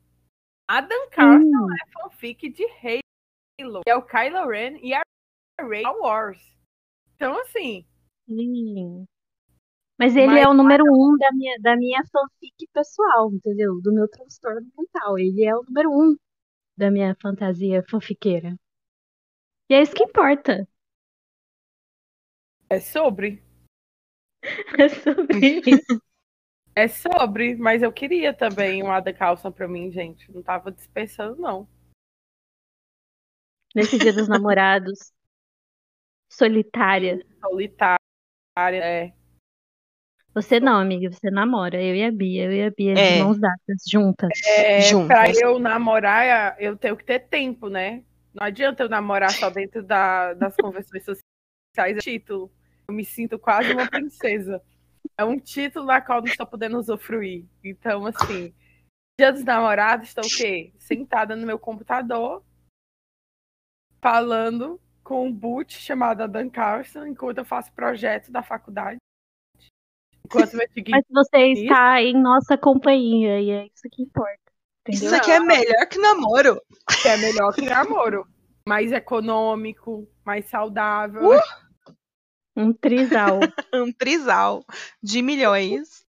Adam 0.68 1.10
Carson 1.12 1.44
hum. 1.44 1.68
é 1.74 1.92
fanfic 1.92 2.50
de 2.50 2.66
Halo, 2.66 3.82
que 3.84 3.90
é 3.90 3.96
o 3.96 4.02
Kylo 4.02 4.48
Ren 4.48 4.78
e 4.82 4.94
a 4.94 5.02
Rey 5.62 5.84
Wars. 5.84 6.42
Então, 7.16 7.40
assim. 7.40 7.86
Sim. 8.28 9.06
Mas 9.98 10.16
ele 10.16 10.28
Mas, 10.28 10.44
é 10.44 10.48
o 10.48 10.54
número 10.54 10.84
um 10.84 11.16
da 11.18 11.32
minha, 11.32 11.58
da 11.62 11.78
minha 11.78 12.04
fanfic 12.12 12.68
pessoal, 12.74 13.32
entendeu? 13.32 13.80
Do 13.82 13.94
meu 13.94 14.10
transtorno 14.10 14.68
mental. 14.78 15.18
Ele 15.18 15.46
é 15.46 15.56
o 15.56 15.64
número 15.64 15.90
um 15.90 16.16
da 16.76 16.92
minha 16.92 17.16
fantasia 17.22 17.84
fanfiqueira. 17.90 18.58
E 19.70 19.74
é 19.74 19.82
isso 19.82 19.96
que 19.96 20.04
importa. 20.04 20.68
É 22.70 22.80
sobre. 22.80 23.44
É 24.80 24.90
sobre 24.90 25.40
isso. 25.66 26.05
É 26.76 26.88
sobre, 26.88 27.56
mas 27.56 27.82
eu 27.82 27.92
queria 27.92 28.34
também 28.34 28.84
um 28.84 28.92
Ada 28.92 29.14
Calça 29.14 29.50
pra 29.50 29.68
mim, 29.68 29.90
gente. 29.92 30.30
Não 30.32 30.44
tava 30.44 30.72
dispensando, 30.72 31.42
não. 31.42 31.68
Nesse 33.74 33.98
dia 33.98 34.12
dos 34.12 34.28
namorados, 34.28 35.14
Solitária. 36.30 37.26
Solitária, 37.40 37.98
é. 38.84 39.14
Você 40.34 40.60
não, 40.60 40.82
amiga, 40.82 41.10
você 41.10 41.32
namora. 41.32 41.82
Eu 41.82 41.96
e 41.96 42.04
a 42.04 42.12
Bia, 42.12 42.44
eu 42.44 42.52
e 42.52 42.64
a 42.64 42.72
Bia 42.72 42.92
é. 42.92 43.14
de 43.14 43.24
mãos 43.24 43.40
dadas, 43.40 43.84
juntas. 43.90 44.30
É, 44.46 44.82
juntas. 44.82 45.08
Pra 45.08 45.32
eu 45.32 45.58
namorar, 45.60 46.58
eu 46.60 46.76
tenho 46.76 46.98
que 46.98 47.06
ter 47.06 47.20
tempo, 47.20 47.70
né? 47.70 48.04
Não 48.34 48.46
adianta 48.46 48.84
eu 48.84 48.90
namorar 48.90 49.32
só 49.32 49.50
dentro 49.50 49.82
da, 49.82 50.34
das 50.34 50.54
convenções 50.58 51.06
sociais. 51.06 51.98
É 51.98 52.00
título. 52.00 52.52
Eu 52.90 52.94
me 52.94 53.06
sinto 53.06 53.40
quase 53.40 53.72
uma 53.72 53.90
princesa. 53.90 54.62
É 55.18 55.24
um 55.24 55.40
título 55.40 55.86
na 55.86 56.02
qual 56.02 56.22
não 56.22 56.28
estou 56.28 56.46
podendo 56.46 56.78
usufruir. 56.78 57.46
Então, 57.64 58.06
assim, 58.06 58.54
dia 59.18 59.32
dos 59.32 59.44
namorados, 59.44 60.10
estou 60.10 60.26
o 60.26 60.28
quê? 60.28 60.74
Sentada 60.78 61.36
no 61.36 61.48
meu 61.48 61.58
computador, 61.58 62.44
falando 64.02 64.80
com 65.04 65.28
um 65.28 65.32
boot 65.32 65.74
chamado 65.74 66.28
Dan 66.28 66.50
Carson, 66.50 67.06
enquanto 67.06 67.38
eu 67.38 67.46
faço 67.46 67.72
projeto 67.74 68.32
da 68.32 68.44
faculdade. 68.44 68.98
Enquanto 70.26 70.58
Mas 70.90 71.06
você 71.10 71.54
está 71.54 72.02
em 72.02 72.20
nossa 72.20 72.58
companhia 72.58 73.40
e 73.40 73.52
é 73.52 73.66
isso 73.66 73.88
que 73.92 74.02
importa. 74.02 74.40
Entendeu? 74.88 75.08
Isso 75.08 75.16
aqui 75.16 75.32
é 75.32 75.40
melhor 75.40 75.88
que 75.88 75.98
namoro. 75.98 76.62
É 77.06 77.18
melhor 77.18 77.54
que 77.54 77.62
namoro. 77.62 78.28
Mais 78.68 78.92
econômico, 78.92 80.08
mais 80.26 80.46
saudável. 80.46 81.30
Uh! 81.30 81.65
Um 82.56 82.72
trisal. 82.74 83.40
um 83.74 83.92
trisal 83.92 84.66
de 85.02 85.22
milhões. 85.22 86.06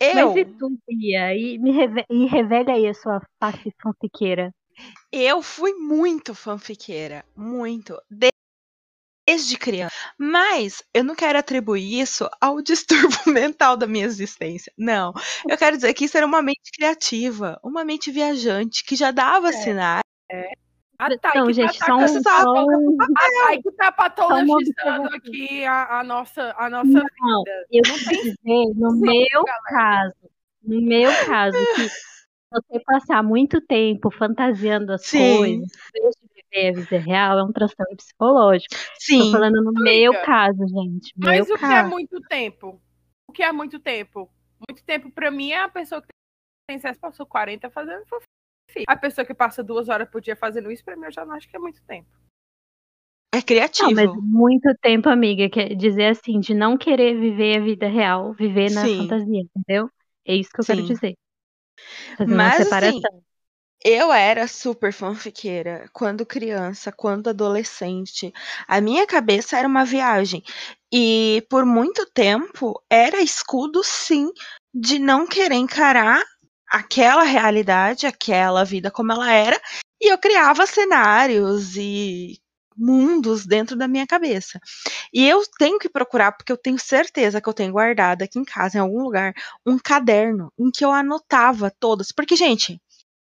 Eu... 0.00 0.34
Mas 0.34 0.36
e 0.36 0.44
tu, 0.44 0.78
Bia? 0.86 1.34
E 1.34 1.58
me 1.58 1.70
reve... 1.72 2.04
e 2.10 2.26
revele 2.26 2.70
aí 2.70 2.88
a 2.88 2.94
sua 2.94 3.20
face 3.40 3.72
fanfiqueira. 3.80 4.52
Eu 5.12 5.42
fui 5.42 5.74
muito 5.74 6.34
fanfiqueira, 6.34 7.24
muito. 7.36 7.96
Desde 8.10 9.56
criança. 9.56 9.94
Mas 10.18 10.82
eu 10.92 11.04
não 11.04 11.14
quero 11.14 11.38
atribuir 11.38 12.00
isso 12.00 12.28
ao 12.40 12.60
distúrbio 12.62 13.32
mental 13.32 13.76
da 13.76 13.86
minha 13.86 14.04
existência. 14.04 14.72
Não. 14.76 15.12
Eu 15.48 15.56
quero 15.56 15.76
dizer 15.76 15.94
que 15.94 16.06
isso 16.06 16.16
era 16.16 16.26
uma 16.26 16.42
mente 16.42 16.70
criativa, 16.76 17.60
uma 17.62 17.84
mente 17.84 18.10
viajante, 18.10 18.84
que 18.84 18.96
já 18.96 19.10
dava 19.10 19.50
é, 19.50 19.52
sinais. 19.52 20.02
É. 20.30 20.61
Ah, 21.04 21.18
tá, 21.18 21.30
então, 21.30 21.52
gente, 21.52 21.76
tá, 21.80 21.86
só 21.86 21.96
um... 21.96 22.22
Só 22.22 22.64
um... 22.64 22.96
Aí 23.48 23.60
que 23.60 23.72
tá 23.72 23.90
patologizando 23.90 25.08
aqui 25.16 25.64
a, 25.64 25.98
a, 25.98 26.04
nossa, 26.04 26.54
a 26.56 26.70
nossa 26.70 26.86
não, 26.86 27.42
vida. 27.42 27.66
Eu 27.72 27.82
vou 27.88 27.98
dizer, 27.98 28.74
no 28.76 28.96
meu 29.00 29.44
caso, 29.64 30.14
no 30.62 30.80
meu 30.80 31.10
caso, 31.26 31.58
que 31.58 31.88
você 32.52 32.80
passar 32.84 33.20
muito 33.20 33.60
tempo 33.60 34.12
fantasiando 34.12 34.92
as 34.92 35.04
Sim. 35.04 35.38
coisas, 35.38 35.68
viver 36.52 36.68
a 36.68 36.72
vida 36.72 36.98
real, 36.98 37.38
é 37.40 37.42
um 37.42 37.52
transtorno 37.52 37.96
psicológico. 37.96 38.76
Sim. 38.96 39.22
Tô 39.22 39.32
falando 39.32 39.60
no 39.60 39.70
Amiga. 39.70 39.82
meu 39.82 40.22
caso, 40.22 40.64
gente. 40.68 41.12
Mas 41.16 41.50
o 41.50 41.54
caso. 41.54 41.66
que 41.66 41.74
é 41.74 41.82
muito 41.82 42.20
tempo? 42.20 42.80
O 43.28 43.32
que 43.32 43.42
é 43.42 43.50
muito 43.50 43.80
tempo? 43.80 44.30
Muito 44.68 44.84
tempo 44.84 45.10
para 45.10 45.32
mim 45.32 45.50
é 45.50 45.62
a 45.64 45.68
pessoa 45.68 46.00
que 46.00 46.08
tem 46.68 46.76
acesso 46.76 47.00
passou 47.00 47.26
40 47.26 47.68
fazendo 47.70 48.04
A 48.86 48.96
pessoa 48.96 49.24
que 49.24 49.34
passa 49.34 49.62
duas 49.62 49.88
horas 49.88 50.08
por 50.08 50.20
dia 50.20 50.36
fazendo 50.36 50.70
isso, 50.70 50.84
pra 50.84 50.96
mim, 50.96 51.04
eu 51.06 51.12
já 51.12 51.24
não 51.24 51.34
acho 51.34 51.48
que 51.48 51.56
é 51.56 51.58
muito 51.58 51.82
tempo. 51.84 52.08
É 53.34 53.40
criativo. 53.40 53.90
Não, 53.90 54.14
mas 54.14 54.24
muito 54.24 54.74
tempo, 54.82 55.08
amiga, 55.08 55.48
quer 55.48 55.74
dizer 55.74 56.08
assim, 56.08 56.38
de 56.38 56.52
não 56.52 56.76
querer 56.76 57.18
viver 57.18 57.56
a 57.56 57.64
vida 57.64 57.88
real, 57.88 58.34
viver 58.34 58.70
na 58.70 58.86
Sim. 58.86 58.98
fantasia, 58.98 59.40
entendeu? 59.40 59.90
É 60.26 60.34
isso 60.34 60.50
que 60.50 60.60
eu 60.60 60.64
Sim. 60.64 60.76
quero 60.76 60.86
dizer. 60.86 61.14
Fazer 62.18 62.34
Mas, 62.34 62.54
uma 62.58 62.64
separação. 62.64 62.98
Assim, 62.98 63.22
eu 63.84 64.12
era 64.12 64.46
super 64.46 64.92
fanfiqueira 64.92 65.88
quando 65.92 66.26
criança, 66.26 66.92
quando 66.92 67.28
adolescente. 67.28 68.32
A 68.68 68.80
minha 68.80 69.06
cabeça 69.06 69.58
era 69.58 69.66
uma 69.66 69.84
viagem. 69.84 70.42
E 70.92 71.44
por 71.48 71.64
muito 71.64 72.06
tempo 72.12 72.80
era 72.88 73.20
escudo, 73.20 73.82
sim, 73.82 74.30
de 74.72 74.98
não 74.98 75.26
querer 75.26 75.56
encarar 75.56 76.22
aquela 76.72 77.22
realidade, 77.22 78.06
aquela 78.06 78.64
vida 78.64 78.90
como 78.90 79.12
ela 79.12 79.30
era. 79.30 79.60
E 80.00 80.10
eu 80.10 80.18
criava 80.18 80.66
cenários 80.66 81.76
e 81.76 82.40
mundos 82.74 83.44
dentro 83.44 83.76
da 83.76 83.86
minha 83.86 84.06
cabeça. 84.06 84.58
E 85.12 85.28
eu 85.28 85.42
tenho 85.58 85.78
que 85.78 85.88
procurar, 85.88 86.32
porque 86.32 86.50
eu 86.50 86.56
tenho 86.56 86.78
certeza 86.78 87.40
que 87.40 87.48
eu 87.48 87.52
tenho 87.52 87.72
guardado 87.72 88.22
aqui 88.22 88.38
em 88.38 88.44
casa, 88.44 88.78
em 88.78 88.80
algum 88.80 89.02
lugar, 89.02 89.34
um 89.66 89.78
caderno 89.78 90.50
em 90.58 90.70
que 90.70 90.84
eu 90.84 90.90
anotava 90.90 91.70
todas. 91.78 92.10
Porque, 92.10 92.34
gente, 92.34 92.80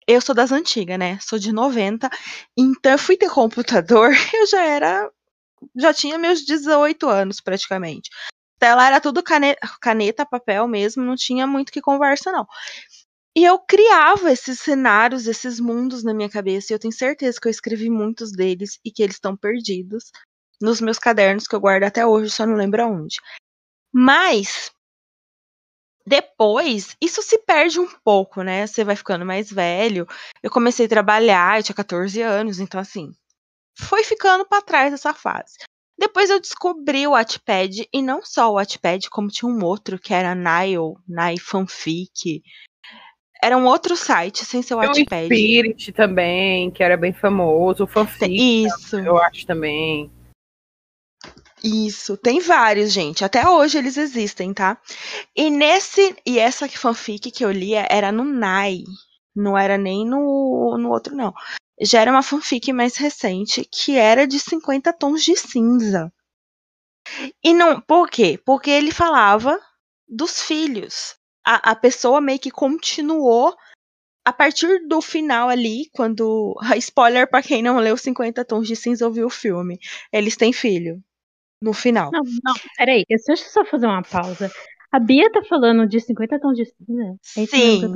eu 0.07 0.21
sou 0.23 0.35
das 0.35 0.51
antigas, 0.51 0.99
né? 0.99 1.19
Sou 1.21 1.39
de 1.39 1.53
90. 1.53 2.09
Então, 2.57 2.93
eu 2.93 2.99
fui 2.99 3.17
ter 3.17 3.31
computador, 3.31 4.11
eu 4.35 4.47
já 4.47 4.65
era. 4.65 5.11
Já 5.77 5.95
tinha 5.95 6.19
meus 6.19 6.41
18 6.45 7.09
anos, 7.09 7.41
praticamente. 7.41 8.11
Então, 8.57 8.69
ela 8.71 8.87
era 8.87 9.01
tudo 9.01 9.23
caneta, 9.23 9.61
caneta, 9.81 10.27
papel 10.27 10.67
mesmo, 10.69 11.03
não 11.05 11.17
tinha 11.17 11.47
muito 11.47 11.73
que 11.73 11.81
conversa, 11.81 12.33
não. 12.33 12.47
E 13.37 13.44
eu 13.44 13.59
criava 13.59 14.31
esses 14.31 14.61
cenários, 14.61 15.27
esses 15.27 15.59
mundos 15.59 16.05
na 16.05 16.14
minha 16.14 16.31
cabeça, 16.31 16.73
e 16.73 16.75
eu 16.75 16.79
tenho 16.79 16.92
certeza 16.92 17.38
que 17.40 17.49
eu 17.49 17.51
escrevi 17.51 17.90
muitos 17.90 18.31
deles 18.31 18.79
e 18.85 18.92
que 18.92 19.03
eles 19.03 19.16
estão 19.16 19.37
perdidos 19.37 20.12
nos 20.61 20.81
meus 20.81 20.99
cadernos 20.99 21.49
que 21.49 21.55
eu 21.55 21.61
guardo 21.61 21.83
até 21.83 22.07
hoje, 22.07 22.31
só 22.31 22.47
não 22.47 22.55
lembro 22.55 22.83
aonde. 22.83 23.16
Mas 23.92 24.73
depois, 26.07 26.97
isso 27.01 27.23
se 27.23 27.38
perde 27.38 27.81
um 27.81 27.88
pouco, 28.05 28.42
né? 28.42 28.66
Você 28.66 28.85
vai 28.85 28.94
ficando 28.94 29.25
mais 29.25 29.51
velho. 29.51 30.07
Eu 30.42 30.51
comecei 30.51 30.87
a 30.87 30.88
trabalhar, 30.88 31.59
eu 31.59 31.62
tinha 31.62 31.75
14 31.75 32.20
anos, 32.20 32.61
então 32.61 32.79
assim, 32.79 33.11
foi 33.79 34.05
ficando 34.05 34.47
para 34.47 34.62
trás 34.62 34.92
essa 34.92 35.14
fase. 35.14 35.59
Depois 35.99 36.29
eu 36.29 36.40
descobri 36.40 37.07
o 37.07 37.12
Wattpad, 37.12 37.88
e 37.92 38.03
não 38.03 38.23
só 38.25 38.51
o 38.51 38.55
Wattpad, 38.55 39.09
como 39.09 39.29
tinha 39.29 39.49
um 39.49 39.64
outro 39.64 39.99
que 39.99 40.12
era 40.12 40.35
Nile, 40.35 40.94
Nile 41.09 41.40
Fanfic, 41.40 42.42
era 43.42 43.57
um 43.57 43.66
outro 43.66 43.97
site, 43.97 44.44
sem 44.44 44.62
ser 44.62 44.75
o 44.75 44.79
Wattpad. 44.79 45.25
O 45.25 45.27
Spirit 45.27 45.92
também, 45.92 46.70
que 46.70 46.83
era 46.83 46.97
bem 46.97 47.12
famoso. 47.12 47.85
O 47.85 47.87
Fanfic, 47.87 48.64
Isso. 48.64 48.99
eu 48.99 49.18
acho 49.18 49.47
também. 49.47 50.11
Isso, 51.62 52.16
tem 52.18 52.40
vários, 52.40 52.92
gente. 52.92 53.25
Até 53.25 53.49
hoje 53.49 53.79
eles 53.79 53.97
existem, 53.97 54.53
tá? 54.53 54.77
E 55.35 55.49
nesse. 55.49 56.14
E 56.27 56.38
essa 56.38 56.68
fanfic 56.68 57.31
que 57.31 57.42
eu 57.42 57.51
lia 57.51 57.87
era 57.90 58.12
no 58.12 58.23
Nai. 58.23 58.85
Não 59.35 59.57
era 59.57 59.79
nem 59.79 60.07
no, 60.07 60.77
no 60.79 60.90
outro, 60.90 61.16
não. 61.16 61.33
Já 61.81 62.03
era 62.03 62.11
uma 62.11 62.23
fanfic 62.23 62.70
mais 62.73 62.97
recente, 62.97 63.64
que 63.64 63.97
era 63.97 64.27
de 64.27 64.38
50 64.38 64.92
tons 64.92 65.25
de 65.25 65.35
cinza. 65.37 66.12
E 67.42 67.55
não. 67.55 67.81
Por 67.81 68.11
quê? 68.11 68.38
Porque 68.44 68.70
ele 68.70 68.92
falava 68.92 69.59
dos 70.07 70.42
filhos 70.42 71.16
a, 71.45 71.73
a 71.73 71.77
pessoa 71.77 72.21
meio 72.21 72.39
que 72.39 72.51
continuou 72.51 73.55
a 74.25 74.33
partir 74.33 74.87
do 74.87 75.03
final 75.03 75.49
ali, 75.49 75.91
quando. 75.93 76.55
Spoiler 76.79 77.29
para 77.29 77.43
quem 77.43 77.63
não 77.63 77.79
leu 77.79 77.97
50 77.97 78.45
Tons 78.45 78.67
de 78.67 78.75
Cinza 78.75 79.07
ou 79.07 79.13
viu 79.13 79.27
o 79.27 79.31
filme. 79.31 79.79
Eles 80.13 80.37
têm 80.37 80.53
filho. 80.53 81.03
No 81.61 81.73
final. 81.73 82.11
Não, 82.13 82.23
não, 82.23 82.55
peraí. 82.77 83.05
Deixa 83.09 83.33
eu 83.33 83.37
só 83.37 83.65
fazer 83.65 83.87
uma 83.87 84.03
pausa. 84.03 84.51
A 84.91 84.99
Bia 84.99 85.31
tá 85.31 85.43
falando 85.43 85.87
de 85.87 86.01
50 86.01 86.41
Tons 86.41 86.57
de 86.57 86.65
Cinza? 86.65 87.19
É 87.37 87.47
Sim. 87.47 87.93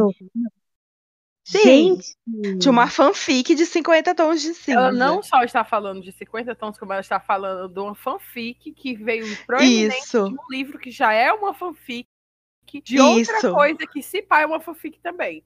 Sim, 1.44 1.98
Gente. 2.26 2.58
de 2.58 2.68
uma 2.68 2.88
fanfic 2.88 3.54
de 3.54 3.64
50 3.64 4.14
tons 4.14 4.42
de 4.42 4.52
cinza. 4.52 4.78
Ela 4.78 4.92
não 4.92 5.22
só 5.22 5.42
está 5.42 5.64
falando 5.64 6.02
de 6.02 6.12
50 6.12 6.54
tons, 6.54 6.78
como 6.78 6.92
ela 6.92 7.00
está 7.00 7.18
falando 7.18 7.72
de 7.72 7.80
uma 7.80 7.94
fanfic 7.94 8.70
que 8.72 8.94
veio 8.94 9.24
proeminente 9.46 9.96
Isso. 9.96 10.28
de 10.28 10.34
um 10.34 10.50
livro 10.50 10.78
que 10.78 10.90
já 10.90 11.10
é 11.10 11.32
uma 11.32 11.54
fanfic 11.54 12.06
de 12.82 13.00
outra 13.00 13.38
Isso. 13.38 13.52
coisa 13.52 13.86
que 13.92 14.02
se 14.02 14.22
pá 14.22 14.40
é 14.40 14.46
uma 14.46 14.60
fanfic 14.60 14.98
também. 15.00 15.44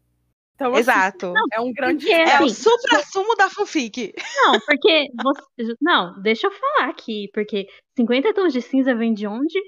Então, 0.54 0.72
assim, 0.72 0.80
Exato. 0.80 1.26
Assim, 1.26 1.48
é 1.52 1.61
um 1.61 1.72
grande. 1.72 2.06
Porque, 2.06 2.20
é 2.20 2.35
assim, 2.35 2.44
o 2.44 2.48
supra-sumo 2.50 3.35
da 3.37 3.48
fanfic. 3.50 4.14
Não, 4.37 4.61
porque. 4.61 5.08
Você... 5.22 5.74
Não, 5.80 6.20
deixa 6.20 6.46
eu 6.46 6.52
falar 6.52 6.90
aqui, 6.90 7.28
porque 7.32 7.66
50 7.96 8.35
tons 8.35 8.52
de 8.52 8.61
cinza 8.61 8.94
vem 8.94 9.14
de 9.14 9.26
onde? 9.26 9.58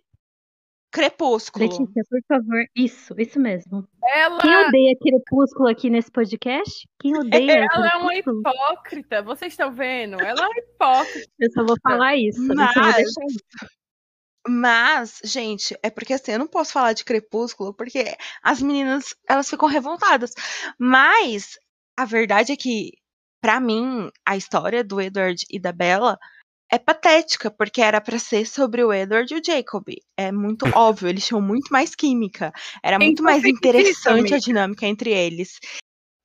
Crepúsculo. 0.94 1.64
Letícia, 1.64 2.02
por 2.08 2.20
favor. 2.28 2.64
Isso, 2.76 3.14
isso 3.18 3.40
mesmo. 3.40 3.84
Ela... 4.14 4.38
Quem 4.38 4.56
odeia 4.56 4.96
Crepúsculo 5.00 5.68
aqui 5.68 5.90
nesse 5.90 6.08
podcast? 6.08 6.88
Quem 7.00 7.18
odeia 7.18 7.66
Ela 7.72 7.88
é 7.88 7.96
uma 7.96 8.14
hipócrita. 8.14 9.20
Vocês 9.20 9.54
estão 9.54 9.72
vendo? 9.72 10.14
Ela 10.20 10.42
é 10.42 10.46
uma 10.46 10.58
hipócrita. 10.58 11.32
Eu 11.40 11.50
só 11.50 11.64
vou 11.64 11.76
falar 11.82 12.14
isso. 12.16 12.46
Mas... 12.46 13.12
Mas, 14.46 15.20
gente, 15.24 15.76
é 15.82 15.88
porque 15.88 16.12
assim, 16.12 16.32
eu 16.32 16.38
não 16.38 16.46
posso 16.46 16.72
falar 16.72 16.92
de 16.92 17.04
Crepúsculo, 17.04 17.72
porque 17.72 18.16
as 18.42 18.60
meninas, 18.60 19.14
elas 19.26 19.48
ficam 19.48 19.68
revoltadas. 19.68 20.32
Mas 20.78 21.58
a 21.96 22.04
verdade 22.04 22.52
é 22.52 22.56
que, 22.56 22.92
para 23.40 23.58
mim, 23.58 24.10
a 24.26 24.36
história 24.36 24.84
do 24.84 25.00
Edward 25.00 25.44
e 25.50 25.58
da 25.58 25.72
Bella 25.72 26.18
é 26.70 26.78
patética, 26.78 27.50
porque 27.50 27.80
era 27.80 28.00
para 28.00 28.18
ser 28.18 28.46
sobre 28.46 28.82
o 28.84 28.92
Edward 28.92 29.32
e 29.32 29.38
o 29.38 29.42
Jacob. 29.44 29.86
É 30.16 30.30
muito 30.30 30.64
óbvio, 30.76 31.08
eles 31.08 31.26
tinham 31.26 31.40
muito 31.40 31.72
mais 31.72 31.94
química. 31.94 32.52
Era 32.82 32.98
muito 32.98 33.22
mais 33.22 33.44
interessante 33.44 34.34
a 34.34 34.38
dinâmica 34.38 34.86
entre 34.86 35.10
eles. 35.10 35.58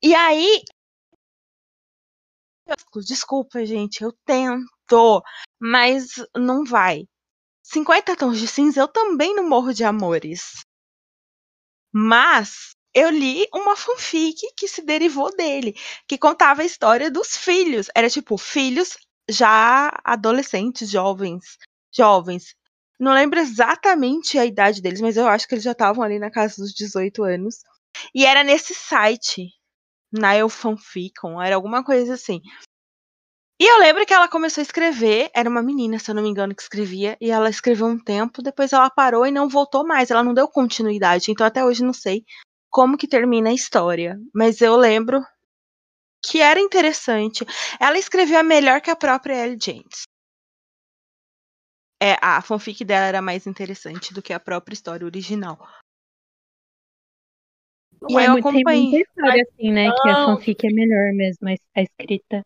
E 0.03 0.13
aí. 0.13 0.62
Desculpa, 3.08 3.65
gente, 3.65 4.03
eu 4.03 4.13
tento, 4.25 5.23
mas 5.60 6.15
não 6.36 6.63
vai. 6.63 7.05
50 7.71 8.15
tons 8.15 8.39
de 8.39 8.47
cinza 8.47 8.82
eu 8.82 8.88
também 8.88 9.36
não 9.36 9.47
morro 9.47 9.71
de 9.71 9.84
amores. 9.84 10.65
Mas 11.93 12.71
eu 12.95 13.12
li 13.12 13.47
uma 13.53 13.75
fanfic 13.75 14.41
que 14.58 14.67
se 14.67 14.82
derivou 14.82 15.29
dele, 15.36 15.75
que 16.08 16.17
contava 16.17 16.63
a 16.63 16.65
história 16.65 17.12
dos 17.12 17.38
filhos. 17.38 17.88
Era 17.95 18.10
tipo, 18.10 18.38
filhos 18.39 18.97
já 19.29 19.91
adolescentes, 20.03 20.89
jovens, 20.89 21.58
jovens. 21.95 22.55
Não 22.99 23.13
lembro 23.13 23.39
exatamente 23.39 24.39
a 24.39 24.45
idade 24.45 24.82
deles, 24.82 24.99
mas 24.99 25.15
eu 25.15 25.27
acho 25.27 25.47
que 25.47 25.53
eles 25.53 25.63
já 25.63 25.73
estavam 25.73 26.03
ali 26.03 26.17
na 26.17 26.32
casa 26.32 26.55
dos 26.58 26.73
18 26.73 27.23
anos. 27.23 27.58
E 28.15 28.25
era 28.25 28.43
nesse 28.43 28.73
site, 28.73 29.47
na 30.12 30.36
Eufanficon, 30.36 31.39
era 31.39 31.55
alguma 31.55 31.84
coisa 31.84 32.15
assim. 32.15 32.41
E 33.62 33.69
eu 33.69 33.78
lembro 33.80 34.06
que 34.06 34.13
ela 34.13 34.30
começou 34.30 34.62
a 34.62 34.63
escrever, 34.63 35.30
era 35.36 35.50
uma 35.50 35.62
menina, 35.62 36.00
se 36.00 36.10
eu 36.10 36.15
não 36.15 36.24
me 36.24 36.30
engano, 36.30 36.56
que 36.56 36.62
escrevia, 36.62 37.17
e 37.19 37.30
ela 37.30 37.50
escreveu 37.50 37.88
um 37.88 38.02
tempo, 38.02 38.41
depois 38.41 38.72
ela 38.72 38.89
parou 38.89 39.26
e 39.28 39.32
não 39.32 39.50
voltou 39.50 39.86
mais, 39.86 40.10
ela 40.10 40.24
não 40.24 40.34
deu 40.34 40.48
continuidade, 40.48 41.30
então 41.30 41.45
até 41.45 41.63
hoje 41.65 41.84
não 41.84 41.91
sei 41.91 42.24
como 42.69 42.98
que 42.98 43.06
termina 43.06 43.50
a 43.50 43.54
história. 43.54 44.17
Mas 44.34 44.62
eu 44.62 44.78
lembro 44.78 45.22
que 46.26 46.39
era 46.39 46.60
interessante. 46.60 47.45
Ela 47.82 47.98
escrevia 47.98 48.41
melhor 48.43 48.80
que 48.80 48.89
a 48.89 48.95
própria 48.95 49.45
Ellie 49.45 49.60
James. 49.62 50.04
É, 52.02 52.15
a 52.22 52.41
fanfic 52.41 52.86
dela 52.86 53.08
era 53.08 53.22
mais 53.22 53.45
interessante 53.45 54.13
do 54.13 54.22
que 54.22 54.32
a 54.32 54.39
própria 54.39 54.74
história 54.74 55.06
original. 55.06 55.60
E 58.10 58.17
é, 58.17 58.28
eu 58.28 58.38
acompanhei. 58.38 58.63
Tem 58.63 58.89
muita 58.89 59.10
história 59.10 59.43
assim, 59.43 59.72
né? 59.74 59.91
Que 60.02 60.10
a 60.10 60.26
fanfic 60.26 60.65
é 60.65 60.69
melhor 60.69 61.13
mesmo, 61.13 61.50
a 61.76 61.82
escrita. 61.82 62.45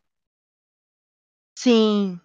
Sim. 1.55 2.21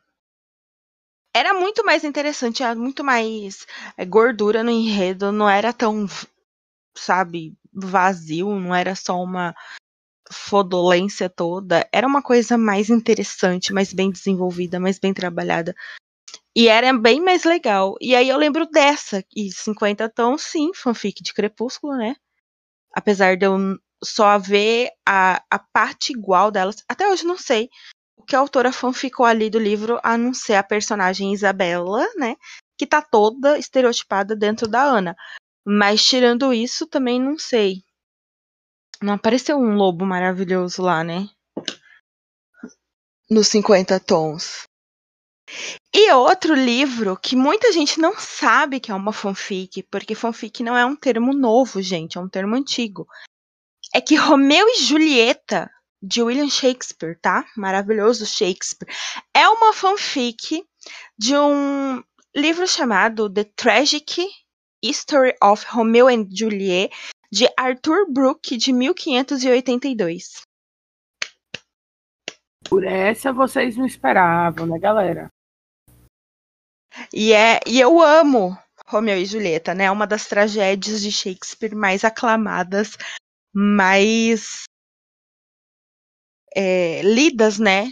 Era 1.35 1.55
muito 1.55 1.85
mais 1.85 2.05
interessante, 2.05 2.63
era 2.63 2.75
muito 2.75 3.05
mais 3.05 3.67
é, 3.97 4.05
gordura 4.05 4.63
no 4.63 4.71
enredo, 4.71 5.31
não 5.31 5.49
era 5.49 5.73
tão, 5.73 6.07
sabe, 6.97 7.55
vazio, 7.73 8.49
não 8.61 8.75
era 8.75 8.95
só 8.97 9.23
uma 9.23 9.55
fodolência 10.33 11.31
toda, 11.31 11.89
era 11.93 12.07
uma 12.07 12.23
coisa 12.23 12.59
mais 12.59 12.91
interessante, 12.91 13.73
mais 13.73 13.93
bem 13.93 14.11
desenvolvida, 14.11 14.81
mais 14.81 14.99
bem 14.99 15.15
trabalhada. 15.15 15.75
E 16.57 16.69
era 16.69 16.93
bem 16.99 17.21
mais 17.21 17.45
legal. 17.45 17.97
E 18.01 18.15
aí 18.17 18.29
eu 18.29 18.39
lembro 18.39 18.67
dessa, 18.71 19.25
e 19.37 19.53
50 19.53 20.09
tons, 20.09 20.43
sim, 20.43 20.73
fanfic 20.75 21.23
de 21.23 21.35
Crepúsculo, 21.35 21.97
né? 21.97 22.17
Apesar 22.95 23.37
de 23.37 23.47
eu 23.47 23.57
só 24.05 24.39
ver 24.39 24.91
a, 25.07 25.43
a 25.51 25.59
parte 25.59 26.13
igual 26.13 26.51
delas, 26.51 26.85
até 26.89 27.09
hoje 27.09 27.25
não 27.27 27.39
sei 27.39 27.69
o 28.19 28.25
que 28.25 28.35
a 28.35 28.41
autora 28.41 28.73
fanficou 28.73 29.25
ali 29.25 29.49
do 29.49 29.59
livro, 29.59 30.01
a 30.03 30.19
não 30.19 30.35
ser 30.35 30.55
a 30.55 30.63
personagem 30.63 31.33
Isabela, 31.33 32.05
né? 32.17 32.37
Que 32.77 32.87
tá 32.87 33.01
toda 33.01 33.59
estereotipada 33.59 34.35
dentro 34.35 34.67
da 34.67 34.83
Ana. 34.83 35.17
Mas 35.65 36.05
tirando 36.05 36.53
isso, 36.53 36.87
também 36.87 37.21
não 37.21 37.39
sei. 37.39 37.83
Não 39.01 39.15
apareceu 39.15 39.57
um 39.57 39.77
lobo 39.77 40.05
maravilhoso 40.05 40.83
lá, 40.83 41.05
né? 41.05 41.29
Nos 43.31 43.47
50 43.49 44.01
tons. 44.01 44.67
E 45.95 46.13
outro 46.13 46.55
livro 46.55 47.17
que 47.17 47.37
muita 47.37 47.73
gente 47.73 48.01
não 48.01 48.19
sabe 48.19 48.81
que 48.81 48.91
é 48.91 48.95
uma 48.95 49.13
fanfic, 49.13 49.83
porque 49.85 50.15
fanfic 50.15 50.63
não 50.63 50.77
é 50.77 50.85
um 50.85 50.97
termo 50.97 51.33
novo, 51.33 51.81
gente, 51.81 52.19
é 52.19 52.21
um 52.21 52.29
termo 52.29 52.57
antigo. 52.57 53.07
É 53.95 54.01
que 54.01 54.17
Romeu 54.17 54.67
e 54.69 54.83
Julieta, 54.83 55.71
de 56.03 56.23
William 56.23 56.49
Shakespeare, 56.49 57.19
tá? 57.21 57.45
Maravilhoso 57.57 58.25
Shakespeare. 58.27 58.89
É 59.35 59.49
uma 59.49 59.73
fanfic 59.73 60.65
de 61.19 61.37
um 61.37 62.03
livro 62.35 62.67
chamado 62.67 63.33
The 63.33 63.45
Tragic 63.57 64.29
History 64.83 65.35
of 65.43 65.67
Romeo 65.69 66.09
and 66.09 66.29
Juliet, 66.31 66.93
de 67.31 67.49
Arthur 67.57 68.11
Brooke, 68.11 68.57
de 68.57 68.73
1582. 68.73 70.43
Por 72.69 72.85
essa 72.85 73.33
vocês 73.33 73.77
não 73.77 73.87
esperavam, 73.87 74.67
né, 74.67 74.79
galera? 74.79 75.31
E, 77.13 77.33
é, 77.33 77.61
e 77.67 77.81
eu 77.81 78.01
amo 78.01 78.57
Romeu 78.87 79.17
e 79.19 79.25
Julieta, 79.25 79.75
né? 79.75 79.91
Uma 79.91 80.07
das 80.07 80.27
tragédias 80.27 81.03
de 81.03 81.13
Shakespeare 81.13 81.75
mais 81.75 82.05
aclamadas, 82.05 82.97
mais 83.55 84.68
é, 86.59 87.03
lidas, 87.03 87.59
né? 87.59 87.91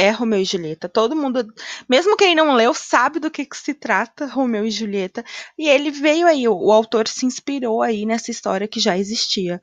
é 0.00 0.10
Romeu 0.10 0.40
e 0.40 0.44
Julieta. 0.44 0.88
Todo 0.88 1.14
mundo, 1.14 1.46
mesmo 1.88 2.16
quem 2.16 2.34
não 2.34 2.54
leu, 2.54 2.72
sabe 2.72 3.20
do 3.20 3.30
que, 3.30 3.44
que 3.44 3.56
se 3.56 3.74
trata 3.74 4.24
Romeu 4.24 4.64
e 4.64 4.70
Julieta. 4.70 5.22
E 5.58 5.68
ele 5.68 5.90
veio 5.90 6.26
aí, 6.26 6.48
o, 6.48 6.54
o, 6.54 6.72
autor 6.72 7.06
se 7.06 7.26
inspirou 7.26 7.82
aí 7.82 8.06
nessa 8.06 8.30
história 8.30 8.66
que 8.66 8.80
já 8.80 8.96
existia. 8.96 9.60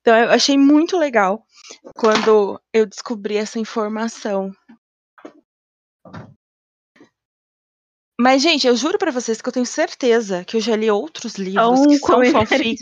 Então 0.00 0.16
eu 0.16 0.30
achei 0.30 0.56
muito 0.56 0.96
legal 0.96 1.44
quando 1.94 2.60
eu 2.72 2.86
descobri 2.86 3.36
essa 3.36 3.58
informação. 3.58 4.50
Mas, 8.18 8.40
gente, 8.40 8.66
eu 8.66 8.74
juro 8.74 8.96
para 8.96 9.10
vocês 9.10 9.42
que 9.42 9.48
eu 9.48 9.52
tenho 9.52 9.66
certeza 9.66 10.42
que 10.42 10.56
eu 10.56 10.60
já 10.60 10.74
li 10.74 10.90
outros 10.90 11.34
livros 11.34 11.80
um 11.80 11.88
que 11.88 11.98
são 11.98 12.24
fanfics. 12.24 12.80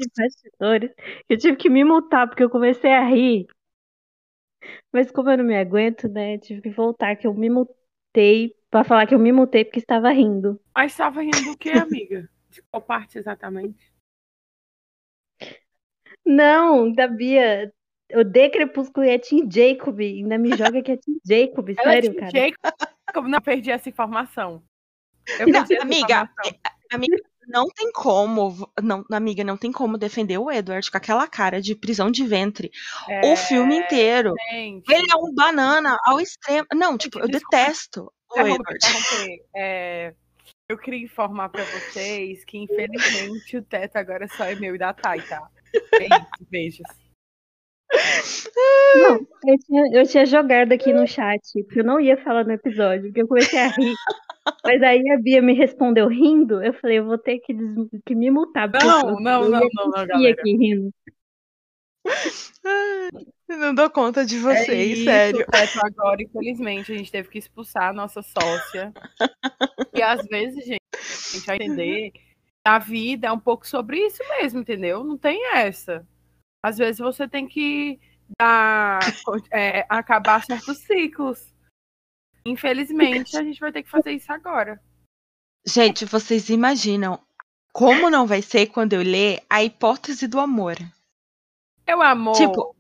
Eu 1.29 1.37
tive 1.37 1.57
que 1.57 1.69
me 1.69 1.83
multar 1.83 2.29
porque 2.29 2.45
eu 2.45 2.51
comecei 2.51 2.93
a 2.93 3.05
rir 3.05 3.49
mas 4.95 5.11
como 5.11 5.29
eu 5.29 5.39
não 5.39 5.45
me 5.45 5.57
aguento, 5.57 6.09
né? 6.09 6.39
Tive 6.39 6.63
que 6.63 6.71
voltar, 6.71 7.17
que 7.17 7.27
eu 7.27 7.35
me 7.35 7.51
mutei 7.51 8.55
para 8.71 8.85
falar 8.85 9.07
que 9.07 9.15
eu 9.15 9.19
me 9.19 9.33
mutei 9.33 9.65
porque 9.65 9.81
estava 9.81 10.11
rindo. 10.11 10.61
Mas 10.75 10.93
estava 10.93 11.21
rindo 11.21 11.43
do 11.43 11.59
que, 11.59 11.71
amiga? 11.71 12.31
De 12.49 12.63
qual 12.63 12.81
parte 12.81 13.19
exatamente? 13.19 13.93
Não, 16.25 16.91
da 16.93 17.09
Bia. 17.09 17.73
Eu 18.09 18.23
dei 18.23 18.49
Crepúsculo 18.49 19.05
e 19.05 19.11
é 19.11 19.19
Tim 19.19 19.51
Jacob. 19.51 19.99
Ainda 19.99 20.39
me 20.39 20.57
joga 20.57 20.81
que 20.81 20.93
é 20.93 20.97
Tim 20.97 21.19
Jacob, 21.27 21.69
Ela 21.71 21.95
é 21.97 22.03
sério, 22.03 22.11
é 22.13 22.21
cara. 22.21 22.33
Jacob, 22.33 23.27
não 23.29 23.41
perdi 23.41 23.71
essa 23.73 23.89
informação. 23.89 24.63
Eu 25.41 25.49
não, 25.49 25.63
essa 25.63 25.83
amiga, 25.83 26.31
informação. 26.31 26.61
amiga, 26.93 27.17
não 27.49 27.67
tem 27.69 27.91
como, 27.93 28.71
não, 28.83 29.05
amiga, 29.11 29.45
não 29.45 29.57
tem 29.57 29.73
como 29.73 29.99
defender 29.99 30.39
o 30.39 30.51
Edward 30.51 30.91
com 30.91 30.97
aquela 30.97 31.27
cara 31.27 31.61
de 31.61 31.75
prisão 31.75 32.11
de 32.11 32.25
ventre 32.25 32.71
é, 33.09 33.33
o 33.33 33.37
filme 33.37 33.77
inteiro. 33.77 34.35
Gente. 34.51 34.93
Ele 34.93 35.11
é 35.11 35.17
um 35.17 35.33
banana 35.35 35.97
ao 36.05 36.21
extremo. 36.21 36.67
Não, 36.75 36.97
tipo, 36.97 37.19
eu 37.19 37.29
Desculpa. 37.29 37.57
detesto 37.57 38.13
o 38.31 38.41
Edward. 38.41 38.79
É, 39.55 40.15
eu 40.69 40.79
queria 40.79 41.05
informar 41.05 41.49
para 41.51 41.65
vocês 41.65 42.45
que, 42.45 42.59
infelizmente, 42.59 43.57
o 43.57 43.63
teto 43.63 43.97
agora 43.97 44.27
só 44.29 44.45
é 44.45 44.55
meu 44.55 44.75
e 44.75 44.79
da 44.79 44.93
Thay, 44.93 45.21
tá? 45.23 45.49
beijos. 46.51 47.04
Não, 48.57 49.27
eu 49.47 49.59
tinha, 49.67 50.01
eu 50.01 50.07
tinha 50.07 50.27
jogado 50.27 50.73
aqui 50.73 50.93
no 50.93 51.07
chat, 51.07 51.41
porque 51.65 51.81
eu 51.81 51.85
não 51.85 52.01
ia 52.01 52.17
falar 52.17 52.45
no 52.45 52.53
episódio, 52.53 53.07
porque 53.07 53.23
eu 53.23 53.29
comecei 53.29 53.59
a 53.59 53.69
rir. 53.69 53.95
Mas 54.65 54.83
aí 54.83 55.11
a 55.11 55.19
Bia 55.19 55.43
me 55.43 55.55
respondeu 55.55 56.07
rindo, 56.07 56.63
eu 56.63 56.73
falei, 56.75 56.99
eu 56.99 57.05
vou 57.05 57.19
ter 57.19 57.39
que, 57.39 57.55
que 58.07 58.15
me 58.15 58.31
multar. 58.31 58.71
Não, 58.71 59.21
não, 59.21 59.49
não, 59.49 59.49
não, 59.49 59.69
não, 59.73 60.07
galera. 60.07 60.37
Aqui 60.39 60.57
rindo. 60.57 60.91
Não 63.49 63.75
dou 63.75 63.91
conta 63.91 64.25
de 64.25 64.39
vocês, 64.39 64.69
é 64.69 64.85
isso, 64.85 65.05
sério. 65.05 65.47
Teto, 65.51 65.81
agora, 65.85 66.23
infelizmente, 66.23 66.93
a 66.93 66.97
gente 66.97 67.11
teve 67.11 67.29
que 67.29 67.39
expulsar 67.39 67.91
a 67.91 67.93
nossa 67.93 68.23
sócia. 68.23 68.93
e 69.95 70.03
às 70.03 70.25
vezes, 70.27 70.65
gente, 70.65 70.81
a 70.93 71.37
gente 71.37 71.47
vai 71.47 71.57
entender 71.57 72.13
a 72.65 72.79
vida 72.79 73.27
é 73.27 73.33
um 73.33 73.39
pouco 73.39 73.67
sobre 73.67 73.99
isso 73.99 74.23
mesmo, 74.41 74.61
entendeu? 74.61 75.05
Não 75.05 75.19
tem 75.19 75.55
essa. 75.55 76.07
Às 76.63 76.79
vezes 76.79 76.99
você 76.99 77.29
tem 77.29 77.47
que 77.47 78.01
dar, 78.39 79.01
é, 79.51 79.87
acabar 79.89 80.45
certos 80.45 80.79
ciclos. 80.79 81.53
Infelizmente, 82.47 83.37
a 83.37 83.43
gente 83.43 83.61
vai 83.61 83.73
ter 83.73 83.83
que 83.83 83.91
fazer 83.91 84.13
isso 84.13 84.33
agora. 84.33 84.81
Gente, 85.67 86.05
vocês 86.05 86.51
imaginam 86.51 87.19
como 87.73 88.11
não 88.11 88.27
vai 88.27 88.43
ser 88.43 88.67
quando 88.67 88.93
eu 88.93 89.03
ler 89.03 89.43
a 89.49 89.65
hipótese 89.65 90.29
do 90.29 90.39
amor? 90.39 90.77
Eu 91.87 92.03
amor. 92.03 92.35
Tipo, 92.35 92.77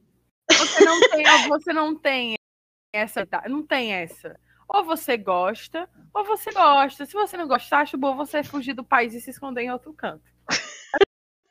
você 0.51 0.85
não 0.85 1.01
tem, 1.01 1.49
você 1.49 1.73
não 1.73 1.99
tem 1.99 2.35
essa, 2.93 3.27
não 3.49 3.67
tem 3.67 3.93
essa. 3.93 4.39
Ou 4.69 4.85
você 4.85 5.17
gosta, 5.17 5.89
ou 6.13 6.25
você 6.25 6.53
gosta. 6.53 7.07
Se 7.07 7.13
você 7.13 7.37
não 7.37 7.49
gostar, 7.49 7.81
acho 7.81 7.99
bom 7.99 8.15
você 8.15 8.43
fugir 8.45 8.75
do 8.75 8.85
país 8.85 9.15
e 9.15 9.21
se 9.21 9.31
esconder 9.31 9.63
em 9.63 9.73
outro 9.73 9.93
canto. 9.93 10.25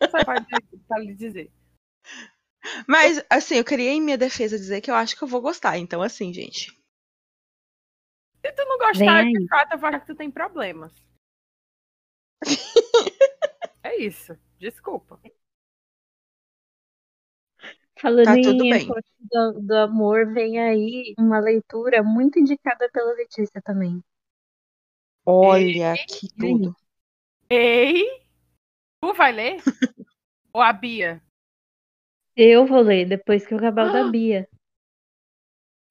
Só 0.09 0.23
para 0.23 0.99
lhe 0.99 1.15
dizer. 1.15 1.51
Mas, 2.87 3.23
assim, 3.29 3.55
eu 3.55 3.65
queria 3.65 3.89
em 3.89 4.01
minha 4.01 4.17
defesa 4.17 4.57
dizer 4.57 4.81
que 4.81 4.89
eu 4.89 4.95
acho 4.95 5.17
que 5.17 5.23
eu 5.23 5.27
vou 5.27 5.41
gostar. 5.41 5.77
Então, 5.77 6.01
assim, 6.01 6.33
gente. 6.33 6.71
Se 8.45 8.51
tu 8.51 8.65
não 8.65 8.77
gostar 8.77 9.23
de 9.23 9.47
fato, 9.47 9.73
eu 9.73 9.85
achar 9.85 9.99
que 9.99 10.07
tu 10.07 10.15
tem 10.15 10.31
problemas. 10.31 10.93
é 13.83 14.01
isso. 14.01 14.37
Desculpa. 14.59 15.19
Falando 17.99 18.25
Tá 18.25 18.37
em 18.37 18.41
tudo 18.41 18.63
bem. 18.69 18.87
do, 19.31 19.61
do 19.61 19.77
amor, 19.77 20.33
vem 20.33 20.59
aí 20.59 21.13
uma 21.17 21.39
leitura 21.39 22.03
muito 22.03 22.37
indicada 22.37 22.89
pela 22.89 23.13
Letícia 23.13 23.61
também. 23.61 24.03
Olha 25.25 25.95
que 26.05 26.27
tudo. 26.37 26.75
Ei! 27.49 28.03
Tu 29.01 29.13
vai 29.13 29.31
ler? 29.31 29.57
Ou 30.53 30.61
a 30.61 30.73
Bia? 30.73 31.23
Eu 32.35 32.65
vou 32.65 32.81
ler 32.81 33.05
depois 33.05 33.45
que 33.45 33.53
eu 33.53 33.57
acabar 33.57 33.89
o 33.89 33.93
da 33.93 34.03
Bia. 34.11 34.47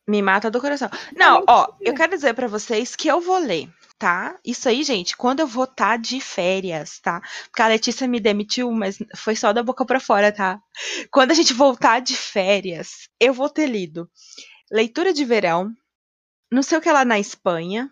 Me 0.09 0.21
mata 0.21 0.51
do 0.51 0.61
coração. 0.61 0.91
Não, 1.17 1.45
ó, 1.49 1.75
eu 1.81 1.95
quero 1.95 2.15
dizer 2.17 2.35
pra 2.35 2.49
vocês 2.49 2.97
que 2.97 3.07
eu 3.07 3.21
vou 3.21 3.39
ler, 3.39 3.69
tá? 3.97 4.37
Isso 4.45 4.69
aí, 4.69 4.83
gente, 4.83 5.17
quando 5.17 5.41
eu 5.41 5.47
vou 5.47 5.63
estar 5.65 5.97
de 5.97 6.21
férias, 6.21 6.99
tá? 6.99 7.21
Porque 7.45 7.63
a 7.63 7.69
Letícia 7.69 8.09
me 8.09 8.19
demitiu, 8.19 8.71
mas 8.73 8.99
foi 9.15 9.37
só 9.37 9.53
da 9.53 9.63
boca 9.63 9.87
pra 9.87 10.01
fora, 10.01 10.33
tá? 10.33 10.61
Quando 11.11 11.31
a 11.31 11.35
gente 11.35 11.55
voltar 11.55 12.01
de 12.01 12.17
férias, 12.17 13.09
eu 13.21 13.33
vou 13.33 13.49
ter 13.49 13.67
lido 13.67 14.11
Leitura 14.73 15.13
de 15.13 15.25
Verão, 15.25 15.73
não 16.51 16.65
sei 16.65 16.79
o 16.79 16.81
que 16.81 16.91
lá 16.91 17.05
na 17.05 17.21
Espanha, 17.21 17.89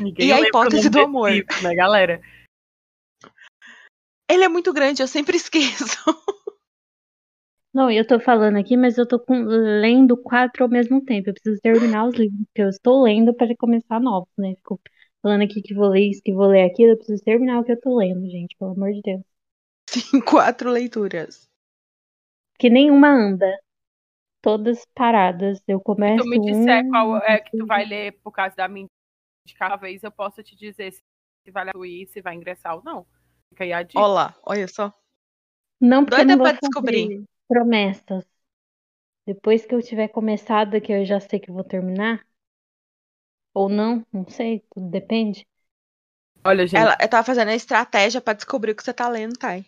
Ninguém 0.00 0.28
e 0.28 0.32
a 0.32 0.40
hipótese 0.40 0.88
do 0.88 1.00
amor. 1.00 1.30
livro, 1.30 1.62
né, 1.62 1.74
galera? 1.74 2.22
Ele 4.28 4.44
é 4.44 4.48
muito 4.48 4.72
grande, 4.72 5.02
eu 5.02 5.08
sempre 5.08 5.36
esqueço. 5.36 5.98
Não, 7.72 7.90
eu 7.90 8.06
tô 8.06 8.18
falando 8.20 8.56
aqui, 8.58 8.76
mas 8.76 8.98
eu 8.98 9.06
tô 9.06 9.18
com- 9.20 9.44
lendo 9.44 10.16
quatro 10.16 10.64
ao 10.64 10.70
mesmo 10.70 11.04
tempo. 11.04 11.30
Eu 11.30 11.34
preciso 11.34 11.60
terminar 11.62 12.06
os 12.06 12.14
livros 12.16 12.40
que 12.54 12.62
eu 12.62 12.68
estou 12.68 13.02
lendo 13.02 13.34
para 13.34 13.54
começar 13.56 14.00
novos, 14.00 14.28
né? 14.38 14.54
Fico 14.56 14.80
falando 15.22 15.42
aqui 15.44 15.62
que 15.62 15.74
vou 15.74 15.88
ler 15.88 16.10
isso, 16.10 16.22
que 16.24 16.32
vou 16.34 16.46
ler 16.48 16.64
aquilo. 16.64 16.92
Eu 16.92 16.96
preciso 16.96 17.22
terminar 17.24 17.60
o 17.60 17.64
que 17.64 17.72
eu 17.72 17.80
tô 17.80 17.96
lendo, 17.98 18.28
gente, 18.28 18.56
pelo 18.58 18.72
amor 18.72 18.92
de 18.92 19.00
Deus. 19.02 19.22
Sim, 19.90 20.20
quatro 20.24 20.70
leituras. 20.70 21.46
Que 22.58 22.70
nenhuma 22.70 23.08
anda. 23.08 23.50
Todas 24.42 24.86
paradas. 24.94 25.62
Eu 25.68 25.80
Se 25.96 26.10
começo 26.10 26.14
tu 26.14 26.24
me 26.26 26.38
disser 26.38 26.84
um, 26.84 26.88
qual 26.88 27.16
é 27.18 27.40
que 27.40 27.52
tu 27.56 27.66
vai 27.66 27.84
ler 27.84 28.12
por 28.22 28.32
causa 28.32 28.56
da 28.56 28.68
minha 28.68 28.86
de 29.46 29.54
cada 29.54 29.76
vez, 29.76 30.02
eu 30.04 30.12
posso 30.12 30.42
te 30.42 30.56
dizer 30.56 30.92
se 30.92 31.02
vai 31.52 31.64
ler 31.66 32.06
se 32.08 32.22
vai 32.22 32.34
ingressar 32.36 32.76
ou 32.76 32.84
não. 32.84 33.06
Fica 33.50 33.64
aí 33.64 33.72
a 33.72 33.82
dica. 33.82 34.02
Olha 34.02 34.12
lá, 34.14 34.36
olha 34.42 34.66
só. 34.66 34.92
Não, 35.80 36.04
porque 36.06 36.24
Doida 36.24 36.24
não 36.24 36.38
vou 36.38 36.50
pra 36.50 36.58
descobrir. 36.58 37.14
Promessas. 37.50 38.24
Depois 39.26 39.66
que 39.66 39.74
eu 39.74 39.82
tiver 39.82 40.06
começado, 40.06 40.80
que 40.80 40.92
eu 40.92 41.04
já 41.04 41.18
sei 41.18 41.40
que 41.40 41.50
vou 41.50 41.64
terminar. 41.64 42.24
Ou 43.52 43.68
não, 43.68 44.06
não 44.12 44.28
sei, 44.28 44.64
tudo 44.70 44.88
depende. 44.88 45.44
Olha, 46.44 46.64
gente. 46.64 46.80
Ela, 46.80 46.96
eu 47.00 47.08
tava 47.08 47.26
fazendo 47.26 47.48
a 47.48 47.54
estratégia 47.54 48.20
pra 48.20 48.34
descobrir 48.34 48.70
o 48.70 48.76
que 48.76 48.84
você 48.84 48.94
tá 48.94 49.08
lendo, 49.08 49.36
Thay. 49.36 49.66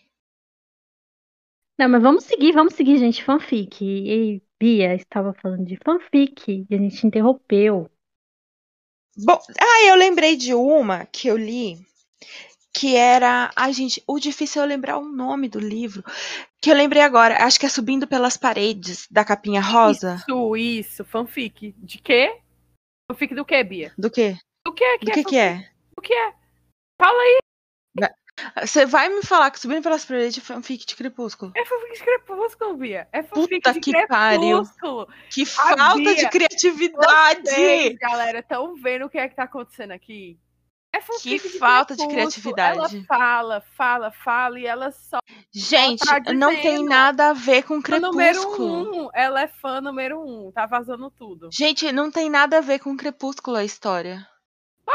Não, 1.76 1.89
mas 1.89 2.03
vamos 2.03 2.24
seguir, 2.24 2.53
vamos 2.53 2.74
seguir, 2.74 2.99
gente. 2.99 3.24
Fanfic. 3.24 3.85
E 3.85 4.43
Bia 4.61 4.95
estava 4.95 5.35
falando 5.35 5.66
de 5.66 5.76
fanfic 5.76 6.66
e 6.70 6.74
a 6.74 6.78
gente 6.78 7.05
interrompeu. 7.05 7.91
Bom, 9.16 9.39
ah, 9.61 9.89
eu 9.89 9.97
lembrei 9.97 10.37
de 10.37 10.55
uma 10.55 11.05
que 11.05 11.26
eu 11.28 11.37
li, 11.37 11.76
que 12.72 12.96
era. 12.96 13.50
Ai, 13.54 13.72
gente, 13.72 14.02
o 14.06 14.18
difícil 14.18 14.62
é 14.62 14.64
eu 14.64 14.68
lembrar 14.68 14.98
o 14.98 15.04
nome 15.04 15.48
do 15.48 15.58
livro. 15.60 16.02
Que 16.60 16.70
eu 16.70 16.74
lembrei 16.74 17.02
agora, 17.02 17.44
acho 17.44 17.58
que 17.58 17.66
é 17.66 17.68
Subindo 17.68 18.06
pelas 18.06 18.36
Paredes, 18.36 19.06
da 19.10 19.24
capinha 19.24 19.60
rosa. 19.60 20.16
Isso, 20.28 20.56
isso, 20.56 21.04
fanfic. 21.04 21.74
De 21.78 21.98
quê? 21.98 22.38
Fanfic 23.10 23.34
do 23.34 23.44
quê, 23.44 23.62
Bia? 23.62 23.92
Do 23.98 24.10
quê? 24.10 24.36
Do 24.64 24.72
que 24.72 24.98
Do 24.98 25.10
que 25.10 25.24
que 25.24 25.36
é? 25.36 25.68
O 25.96 26.00
que 26.00 26.14
é? 26.14 26.32
Fala 27.00 27.20
aí. 27.20 27.38
Você 28.62 28.86
vai 28.86 29.10
me 29.10 29.22
falar 29.22 29.50
que 29.50 29.60
Subindo 29.60 29.82
pelas 29.82 30.06
Paredes 30.06 30.38
é 30.38 30.40
fanfic 30.40 30.86
de 30.86 30.96
Crepúsculo? 30.96 31.52
É 31.54 31.64
fanfic 31.66 31.92
de 31.92 32.02
crepúsculo, 32.02 32.76
Bia. 32.76 33.06
É 33.12 33.22
fanfic 33.22 33.60
Puta 33.60 33.72
de 33.74 33.80
que 33.80 34.06
pariu. 34.06 34.62
crepúsculo. 34.62 35.08
Que 35.28 35.44
falta 35.44 35.96
de 35.96 36.14
Bia, 36.14 36.30
criatividade! 36.30 37.50
Vocês, 37.50 37.98
galera, 37.98 38.38
estão 38.38 38.74
vendo 38.74 39.04
o 39.04 39.10
que 39.10 39.18
é 39.18 39.28
que 39.28 39.36
tá 39.36 39.42
acontecendo 39.42 39.90
aqui? 39.90 40.38
É 40.95 41.01
fanfic 41.01 41.38
Que 41.40 41.49
de 41.49 41.59
falta 41.59 41.95
de 41.97 42.07
crepúsculo. 42.07 42.55
criatividade. 42.55 42.97
Ela 42.97 43.05
fala, 43.07 43.61
fala, 43.76 44.11
fala 44.12 44.61
e 44.61 44.66
ela 44.66 44.90
só 44.93 45.18
Gente, 45.51 46.05
tá 46.05 46.32
não 46.34 46.55
tem 46.61 46.84
nada 46.84 47.30
a 47.30 47.32
ver 47.32 47.62
com 47.62 47.80
fã 47.80 47.99
número 47.99 48.38
Crepúsculo. 48.40 49.05
um. 49.07 49.09
Ela 49.14 49.43
é 49.43 49.49
fã 49.49 49.80
número 49.80 50.20
um. 50.20 50.53
Tá 50.53 50.66
vazando 50.66 51.11
tudo. 51.11 51.49
Gente, 51.53 51.90
não 51.93 52.11
tem 52.11 52.28
nada 52.28 52.59
a 52.59 52.61
ver 52.61 52.78
com 52.78 52.95
Crepúsculo 52.97 53.57
a 53.57 53.64
história. 53.64 54.26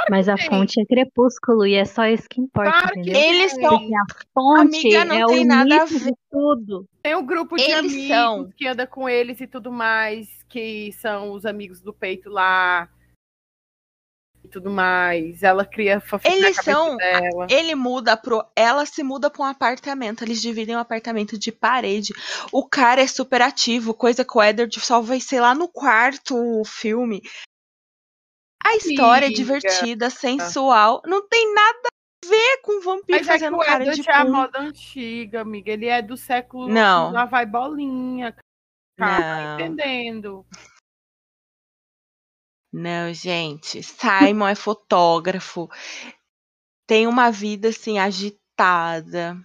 Mas 0.09 0.29
a 0.29 0.35
tem. 0.35 0.45
fonte 0.49 0.79
é 0.79 0.85
crepúsculo 0.85 1.65
e 1.65 1.73
é 1.73 1.83
só 1.85 2.05
isso 2.05 2.27
que 2.29 2.39
importa, 2.41 2.69
Claro 2.71 2.91
que 2.93 2.99
entendeu? 2.99 3.21
Eles 3.21 3.51
são. 3.53 3.75
A 3.75 4.05
fonte 4.33 4.77
Amiga, 4.77 5.05
não 5.05 5.15
é 5.15 5.25
o 5.25 5.27
tem 5.29 5.45
nada 5.45 5.73
a 5.73 5.77
início 5.79 5.99
de 5.99 6.13
tudo. 6.29 6.85
Tem 7.01 7.15
um 7.15 7.25
grupo 7.25 7.55
de 7.55 7.63
Eles 7.63 7.79
amigos 7.93 8.07
são. 8.07 8.49
que 8.55 8.67
anda 8.67 8.85
com 8.85 9.09
eles 9.09 9.41
e 9.41 9.47
tudo 9.47 9.71
mais, 9.71 10.27
que 10.49 10.91
são 10.91 11.31
os 11.31 11.45
amigos 11.45 11.81
do 11.81 11.91
peito 11.93 12.29
lá. 12.29 12.87
E 14.47 14.49
tudo 14.49 14.71
mais. 14.71 15.43
Ela 15.43 15.65
cria 15.65 16.01
Eles 16.23 16.55
são- 16.63 16.95
dela. 16.95 17.47
Ele 17.49 17.75
muda 17.75 18.15
pro. 18.15 18.45
Ela 18.55 18.85
se 18.85 19.03
muda 19.03 19.29
pra 19.29 19.43
um 19.43 19.45
apartamento. 19.45 20.23
Eles 20.23 20.41
dividem 20.41 20.73
um 20.73 20.79
apartamento 20.79 21.37
de 21.37 21.51
parede. 21.51 22.13
O 22.49 22.65
cara 22.65 23.01
é 23.01 23.07
super 23.07 23.41
ativo, 23.41 23.93
coisa 23.93 24.23
que 24.23 24.37
o 24.37 24.41
Edward 24.41 24.79
só 24.79 25.01
vai 25.01 25.19
ser 25.19 25.41
lá 25.41 25.53
no 25.53 25.67
quarto 25.67 26.63
filme. 26.65 27.21
A 28.63 28.77
história 28.77 29.25
é 29.25 29.29
divertida, 29.29 30.09
sensual. 30.09 31.01
Não 31.05 31.27
tem 31.27 31.53
nada 31.53 31.79
a 31.89 32.27
ver 32.29 32.61
com 32.63 32.81
vampiro 32.81 33.19
Mas 33.19 33.27
é 33.27 33.31
fazendo 33.33 33.57
o 33.57 33.59
cara 33.59 33.83
Edward 33.83 34.01
de 34.01 34.09
é 34.09 34.13
a 34.13 34.25
moda 34.25 34.59
antiga, 34.59 35.41
amiga. 35.41 35.71
Ele 35.71 35.87
é 35.87 36.01
do 36.01 36.15
século. 36.15 36.69
Não. 36.69 37.11
Lá 37.11 37.25
vai 37.25 37.45
bolinha. 37.45 38.33
Tá 38.97 39.57
entendendo? 39.59 40.45
Não, 42.71 43.13
gente. 43.13 43.81
Simon 43.81 44.47
é 44.47 44.55
fotógrafo. 44.55 45.69
Tem 46.85 47.07
uma 47.07 47.31
vida 47.31 47.69
assim 47.69 47.99
agitada. 47.99 49.35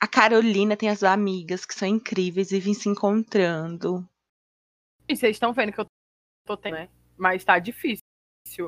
A 0.00 0.06
Carolina 0.06 0.76
tem 0.76 0.88
as 0.88 1.02
amigas 1.02 1.64
que 1.64 1.74
são 1.74 1.88
incríveis 1.88 2.52
e 2.52 2.60
vêm 2.60 2.74
se 2.74 2.88
encontrando. 2.88 4.08
E 5.08 5.16
vocês 5.16 5.36
estão 5.36 5.52
vendo 5.52 5.72
que 5.72 5.80
eu 5.80 5.86
tô 6.46 6.56
tendo, 6.56 6.74
né? 6.74 6.88
Mas 7.16 7.44
tá 7.44 7.58
difícil. 7.58 8.02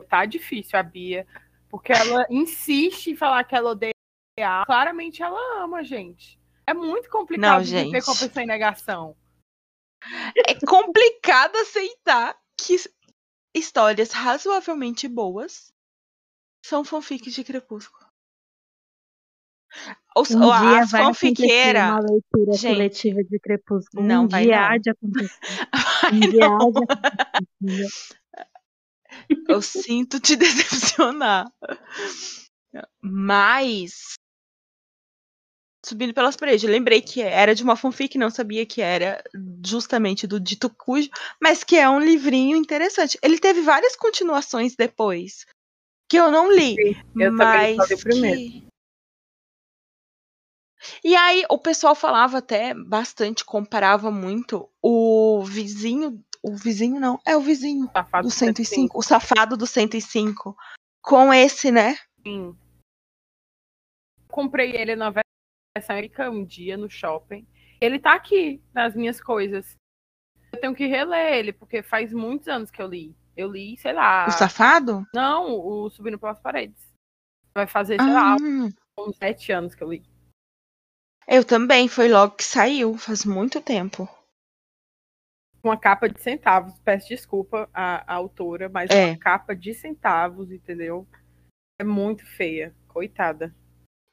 Tá 0.09 0.25
difícil 0.25 0.79
a 0.79 0.83
Bia. 0.83 1.27
Porque 1.69 1.93
ela 1.93 2.27
insiste 2.31 3.09
em 3.11 3.17
falar 3.17 3.45
que 3.45 3.55
ela 3.55 3.71
odeia. 3.71 3.93
Claramente 4.67 5.23
ela 5.23 5.63
ama, 5.63 5.83
gente. 5.83 6.39
É 6.67 6.75
muito 6.75 7.09
complicado 7.09 7.59
Não, 7.59 7.65
viver 7.65 7.85
gente. 7.85 8.05
com 8.05 8.11
a 8.11 8.17
pessoa 8.17 8.43
em 8.43 8.47
negação. 8.47 9.17
É 10.47 10.55
complicado 10.67 11.57
aceitar 11.57 12.37
que 12.59 12.77
histórias 13.59 14.13
razoavelmente 14.13 15.09
boas 15.09 15.73
são 16.65 16.85
fanfics 16.85 17.35
de 17.35 17.45
Crepúsculo. 17.45 18.05
Os, 20.17 20.31
Um 20.31 20.41
dia 20.41 20.83
as 20.83 20.91
vai 20.91 21.03
acontecer 21.03 21.35
fanfiqueira. 21.37 21.81
uma 21.91 22.01
leitura 22.01 22.53
Gente, 22.57 22.73
coletiva 22.75 23.25
de 23.25 23.39
Crepúsculo. 23.41 24.03
não 24.03 24.25
um 24.25 24.29
vai 24.29 24.45
dia 24.45 24.57
não. 24.57 24.79
de 24.79 24.91
acontecer. 24.91 25.39
Um 26.13 26.21
dia 26.21 26.49
não. 26.49 26.57
há 26.57 26.71
de 26.71 26.79
acontecer. 26.79 28.17
Eu 29.49 29.63
sinto 29.63 30.21
te 30.21 30.37
decepcionar. 30.37 31.47
Mas 33.03 34.17
Subindo 35.87 36.13
pelas 36.13 36.35
paredes. 36.37 36.65
Eu 36.65 36.71
lembrei 36.71 37.01
que 37.01 37.23
era 37.23 37.55
de 37.55 37.63
uma 37.63 37.77
fanfic, 37.77 38.19
não 38.19 38.29
sabia 38.29 38.67
que 38.67 38.83
era 38.83 39.23
justamente 39.65 40.27
do 40.27 40.41
Dito 40.41 40.69
Cujo, 40.69 41.09
mas 41.41 41.63
que 41.63 41.77
é 41.77 41.89
um 41.89 42.01
livrinho 42.01 42.57
interessante. 42.57 43.17
Ele 43.23 43.39
teve 43.39 43.61
várias 43.61 43.95
continuações 43.95 44.75
depois, 44.75 45.47
que 46.11 46.17
eu 46.17 46.29
não 46.29 46.53
li. 46.53 46.75
Eu 47.15 47.31
mas 47.31 47.47
também 47.47 47.77
só 47.77 47.85
li 47.85 47.95
o 47.95 47.99
primeiro. 48.03 48.37
que- 48.37 48.67
E 51.05 51.15
aí 51.15 51.45
o 51.49 51.57
pessoal 51.57 51.95
falava 51.95 52.39
até 52.39 52.75
bastante, 52.75 53.45
comparava 53.45 54.11
muito 54.11 54.69
o 54.83 55.45
vizinho, 55.45 56.21
o 56.43 56.57
vizinho 56.57 56.99
não, 56.99 57.21
é 57.25 57.37
o 57.37 57.41
vizinho 57.41 57.89
Safado 57.93 58.27
do 58.27 58.35
105, 58.35 58.99
o 58.99 59.03
safado 59.03 59.57
do 59.57 59.67
105, 59.69 60.57
com 61.01 61.33
esse, 61.33 61.71
né? 61.71 61.97
Sim. 62.25 62.57
Comprei 64.29 64.73
ele 64.77 64.97
na 64.97 65.11
versão 65.79 65.95
americana 65.97 66.31
um 66.31 66.45
dia 66.45 66.77
no 66.77 66.89
shopping. 66.91 67.47
Ele 67.81 67.99
tá 67.99 68.15
aqui 68.15 68.63
nas 68.75 68.95
minhas 68.95 69.21
coisas. 69.21 69.75
Eu 70.53 70.61
tenho 70.61 70.75
que 70.75 70.87
reler 70.87 71.35
ele, 71.35 71.53
porque 71.53 71.83
faz 71.83 72.13
muitos 72.13 72.49
anos 72.49 72.71
que 72.71 72.81
eu 72.81 72.87
li. 72.87 73.15
Eu 73.37 73.51
li, 73.51 73.77
sei 73.77 73.93
lá. 73.93 74.27
O 74.27 74.31
safado? 74.31 75.07
Não, 75.15 75.51
o 75.61 75.91
Subindo 75.91 76.19
pelas 76.19 76.41
Paredes. 76.41 76.83
Vai 77.55 77.67
fazer, 77.67 78.01
sei 78.01 78.13
lá, 78.13 78.35
Ah, 78.35 79.03
uns 79.03 79.17
sete 79.17 79.53
anos 79.53 79.75
que 79.75 79.83
eu 79.83 79.91
li. 79.93 80.03
eu 81.29 81.45
também, 81.45 81.89
foi 81.89 82.09
logo 82.09 82.37
que 82.37 82.45
saiu, 82.45 82.97
faz 82.97 83.25
muito 83.25 83.61
tempo. 83.61 84.09
Uma 85.63 85.77
capa 85.79 86.09
de 86.09 86.21
centavos. 86.23 86.79
Peço 86.81 87.09
desculpa 87.09 87.69
à, 87.75 88.11
à 88.11 88.15
autora, 88.17 88.69
mas 88.69 88.89
É. 88.91 89.11
uma 89.11 89.19
capa 89.19 89.55
de 89.55 89.75
centavos, 89.75 90.51
entendeu? 90.51 91.07
É 91.81 91.85
muito 91.85 92.25
feia. 92.25 92.75
Coitada. 92.89 93.55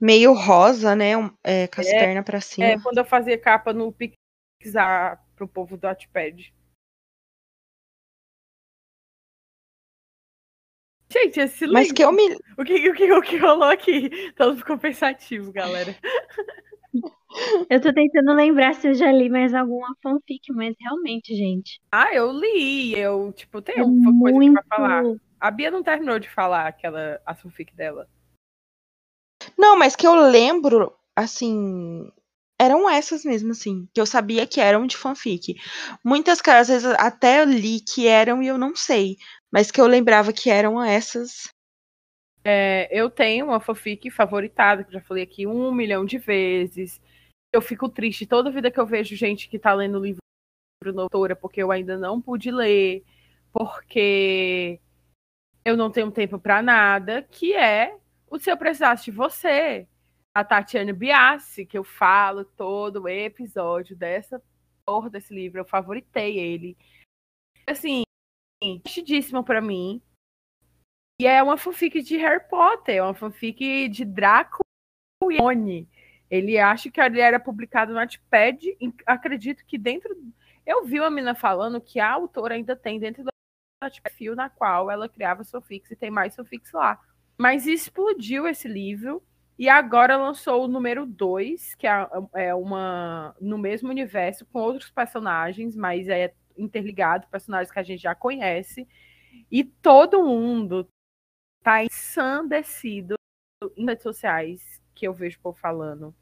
Meio 0.04 0.34
rosa, 0.34 0.94
né? 0.98 1.12
É, 1.42 1.66
com 1.68 1.80
as 1.80 1.88
É, 1.88 1.98
pernas 1.98 2.26
pra 2.26 2.42
cima. 2.42 2.68
É, 2.68 2.78
quando 2.82 2.98
eu 2.98 3.06
fazia 3.06 3.38
capa 3.40 3.72
no 3.72 3.90
Pixar 3.94 5.24
pro 5.34 5.48
povo 5.48 5.78
do 5.78 5.88
Wattpad. 5.88 6.54
Gente, 11.10 11.40
esse 11.40 11.66
Mas 11.68 11.84
livro- 11.84 11.96
que 11.96 12.04
eu 12.04 12.12
me. 12.12 12.36
o, 12.58 12.64
que, 12.66 12.90
o, 12.90 12.94
que, 12.94 13.12
o 13.14 13.22
que 13.22 13.38
rolou 13.38 13.70
aqui? 13.70 14.10
Todos 14.34 14.60
ficou 14.60 14.78
pensativo, 14.78 15.54
galera. 15.54 15.96
Eu 17.70 17.80
tô 17.82 17.94
tentando 17.94 18.34
lembrar 18.34 18.74
se 18.76 18.88
eu 18.90 18.94
já 18.94 19.12
li 19.12 19.30
mais 19.30 19.54
alguma 19.54 19.96
fanfic, 20.04 20.52
mas 20.54 20.76
realmente, 20.80 21.34
gente. 21.36 21.80
Ah, 21.92 22.14
eu 22.14 22.32
li, 22.32 22.98
eu, 23.00 23.32
tipo, 23.32 23.62
tenho 23.62 23.80
É 23.80 23.84
uma 23.86 24.20
coisa 24.20 24.38
aqui 24.38 24.50
muito. 24.50 24.54
pra 24.68 24.76
falar. 24.78 25.04
A 25.40 25.50
Bia 25.52 25.72
não 25.72 25.82
terminou 25.82 26.20
de 26.20 26.30
falar 26.30 26.68
aquela, 26.68 27.22
a 27.26 27.34
fanfic 27.34 27.76
dela. 27.76 28.08
Não, 29.58 29.78
mas 29.78 29.96
que 29.96 30.08
eu 30.08 30.16
lembro, 30.16 30.94
assim. 31.16 32.12
Eram 32.60 32.90
essas 32.90 33.26
mesmo, 33.26 33.52
assim. 33.52 33.88
Que 33.94 34.00
eu 34.00 34.06
sabia 34.06 34.48
que 34.48 34.62
eram 34.62 34.86
de 34.86 34.96
fanfic. 34.96 35.56
Muitas 36.04 36.42
que 36.42 36.50
às 36.50 36.68
vezes 36.68 36.86
até 36.98 37.44
li 37.44 37.80
que 37.80 38.08
eram 38.08 38.42
e 38.42 38.48
eu 38.48 38.58
não 38.58 38.76
sei. 38.76 39.18
Mas 39.52 39.72
que 39.72 39.82
eu 39.82 39.88
lembrava 39.88 40.32
que 40.32 40.50
eram 40.50 40.82
essas. 40.82 41.50
É, 42.46 42.90
eu 42.92 43.10
tenho 43.10 43.46
uma 43.46 43.60
fanfic 43.60 44.10
favoritada, 44.12 44.84
que 44.84 44.92
já 44.92 45.02
falei 45.02 45.24
aqui 45.24 45.48
um 45.48 45.72
milhão 45.72 46.06
de 46.06 46.18
vezes. 46.18 47.02
Eu 47.52 47.62
fico 47.62 47.88
triste 47.88 48.26
toda 48.26 48.52
vida 48.52 48.72
que 48.72 48.80
eu 48.80 48.86
vejo 48.86 49.16
gente 49.16 49.48
que 49.48 49.60
tá 49.60 49.74
lendo 49.74 50.00
livro 50.00 50.20
na 50.94 51.04
autora, 51.04 51.36
porque 51.36 51.62
eu 51.62 51.72
ainda 51.72 51.98
não 51.98 52.20
pude 52.20 52.52
ler, 52.52 53.04
porque 53.52 54.80
eu 55.64 55.78
não 55.78 55.90
tenho 55.90 56.12
tempo 56.12 56.38
pra 56.38 56.62
nada, 56.62 57.22
que 57.22 57.54
é 57.54 57.96
o 58.34 58.40
Se 58.40 58.50
Eu 58.50 58.58
Precisasse 58.58 59.06
de 59.06 59.12
Você, 59.12 59.88
a 60.34 60.44
Tatiana 60.44 60.92
Biassi, 60.92 61.68
que 61.68 61.78
eu 61.78 61.84
falo 61.84 62.44
todo 62.44 63.08
episódio 63.08 63.96
dessa 63.96 64.42
porra 64.84 65.08
desse 65.08 65.32
livro, 65.32 65.60
eu 65.60 65.66
favoritei 65.66 66.40
ele. 66.40 66.76
Assim, 67.68 68.02
divertidíssimo 68.60 69.44
pra 69.44 69.62
mim. 69.62 70.02
E 71.22 71.28
é 71.28 71.44
uma 71.44 71.58
fanfic 71.58 72.02
de 72.02 72.18
Harry 72.18 72.44
Potter, 72.50 72.96
é 72.96 73.04
uma 73.04 73.14
fanfic 73.14 73.88
de 73.88 74.04
Draco 74.04 74.64
e 75.30 75.40
Oni. 75.40 75.88
Ele 76.28 76.58
acha 76.58 76.90
que 76.90 77.00
ele 77.00 77.20
era 77.20 77.40
publicado 77.40 77.94
no 77.94 78.00
Wattpad. 78.00 78.76
Acredito 79.06 79.64
que 79.64 79.78
dentro. 79.78 80.10
Eu 80.66 80.84
vi 80.86 81.00
uma 81.00 81.12
menina 81.12 81.36
falando 81.36 81.80
que 81.80 82.00
a 82.00 82.12
autora 82.12 82.56
ainda 82.56 82.76
tem 82.76 83.00
dentro 83.00 83.24
do 83.24 83.30
fio 84.14 84.36
na 84.36 84.50
qual 84.50 84.90
ela 84.90 85.08
criava 85.08 85.44
fanfics 85.44 85.92
e 85.92 85.96
tem 85.96 86.10
mais 86.10 86.36
fanfics 86.36 86.72
lá. 86.72 87.00
Mas 87.38 87.68
explodiu 87.68 88.48
esse 88.48 88.68
livro 88.68 89.22
e 89.58 89.70
agora 89.70 90.18
lançou 90.18 90.64
o 90.64 90.68
número 90.68 91.06
2, 91.06 91.76
que 91.76 91.88
é 91.88 92.08
é 92.34 92.56
uma 92.56 93.36
no 93.40 93.58
mesmo 93.58 93.90
universo 93.90 94.46
com 94.46 94.60
outros 94.60 94.90
personagens, 94.90 95.76
mas 95.76 96.08
é 96.08 96.34
interligado, 96.58 97.28
personagens 97.28 97.72
que 97.72 97.80
a 97.80 97.84
gente 97.84 98.02
já 98.02 98.16
conhece. 98.16 98.88
E 99.52 99.64
todo 99.64 100.24
mundo 100.24 100.88
tá 101.64 101.84
ensandecido 101.84 103.16
em 103.78 103.86
redes 103.86 104.04
sociais 104.04 104.82
que 104.94 105.08
eu 105.08 105.14
vejo 105.14 105.38
o 105.40 105.42
povo 105.42 105.58
falando. 105.58 106.14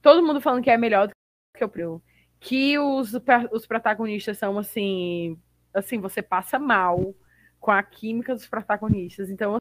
Todo 0.00 0.24
mundo 0.24 0.40
falando 0.40 0.62
que 0.62 0.70
é 0.70 0.76
melhor 0.76 1.08
do 1.08 1.12
que 1.56 1.64
o 1.64 1.68
Pril. 1.68 2.02
Que 2.40 2.78
os, 2.78 3.12
os 3.52 3.66
protagonistas 3.66 4.38
são 4.38 4.58
assim. 4.58 5.38
Assim, 5.74 6.00
você 6.00 6.22
passa 6.22 6.58
mal 6.58 7.14
com 7.60 7.70
a 7.70 7.82
química 7.82 8.34
dos 8.34 8.46
protagonistas. 8.46 9.30
Então, 9.30 9.56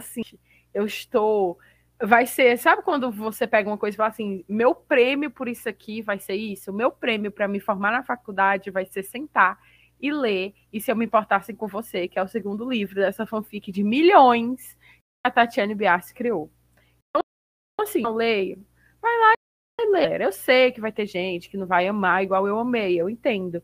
assim, 0.00 0.22
eu 0.74 0.84
estou. 0.86 1.58
Vai 2.02 2.26
ser. 2.26 2.56
Sabe 2.58 2.82
quando 2.82 3.10
você 3.10 3.46
pega 3.46 3.68
uma 3.68 3.78
coisa 3.78 3.94
e 3.94 3.98
fala 3.98 4.08
assim: 4.08 4.44
meu 4.48 4.74
prêmio 4.74 5.30
por 5.30 5.48
isso 5.48 5.68
aqui 5.68 6.02
vai 6.02 6.18
ser 6.18 6.34
isso? 6.34 6.70
O 6.70 6.74
meu 6.74 6.90
prêmio 6.90 7.30
para 7.30 7.48
me 7.48 7.60
formar 7.60 7.92
na 7.92 8.02
faculdade 8.02 8.70
vai 8.70 8.86
ser 8.86 9.02
sentar 9.02 9.58
e 10.00 10.10
ler. 10.12 10.54
E 10.72 10.80
se 10.80 10.90
eu 10.90 10.96
me 10.96 11.04
importasse 11.04 11.52
com 11.54 11.66
você, 11.66 12.08
que 12.08 12.18
é 12.18 12.22
o 12.22 12.28
segundo 12.28 12.68
livro 12.68 12.96
dessa 12.96 13.26
fanfic 13.26 13.70
de 13.70 13.82
milhões 13.84 14.74
que 14.74 15.28
a 15.28 15.30
Tatiane 15.30 15.74
Biassi 15.74 16.14
criou. 16.14 16.50
Então, 17.10 17.22
assim, 17.80 18.02
eu 18.02 18.14
leio, 18.14 18.64
vai 19.00 19.18
lá 19.18 19.32
e 19.80 19.86
ler. 19.90 20.20
Eu 20.22 20.32
sei 20.32 20.72
que 20.72 20.80
vai 20.80 20.92
ter 20.92 21.06
gente 21.06 21.50
que 21.50 21.56
não 21.56 21.66
vai 21.66 21.86
amar 21.86 22.22
igual 22.22 22.46
eu 22.46 22.58
amei, 22.58 23.00
eu 23.00 23.10
entendo. 23.10 23.62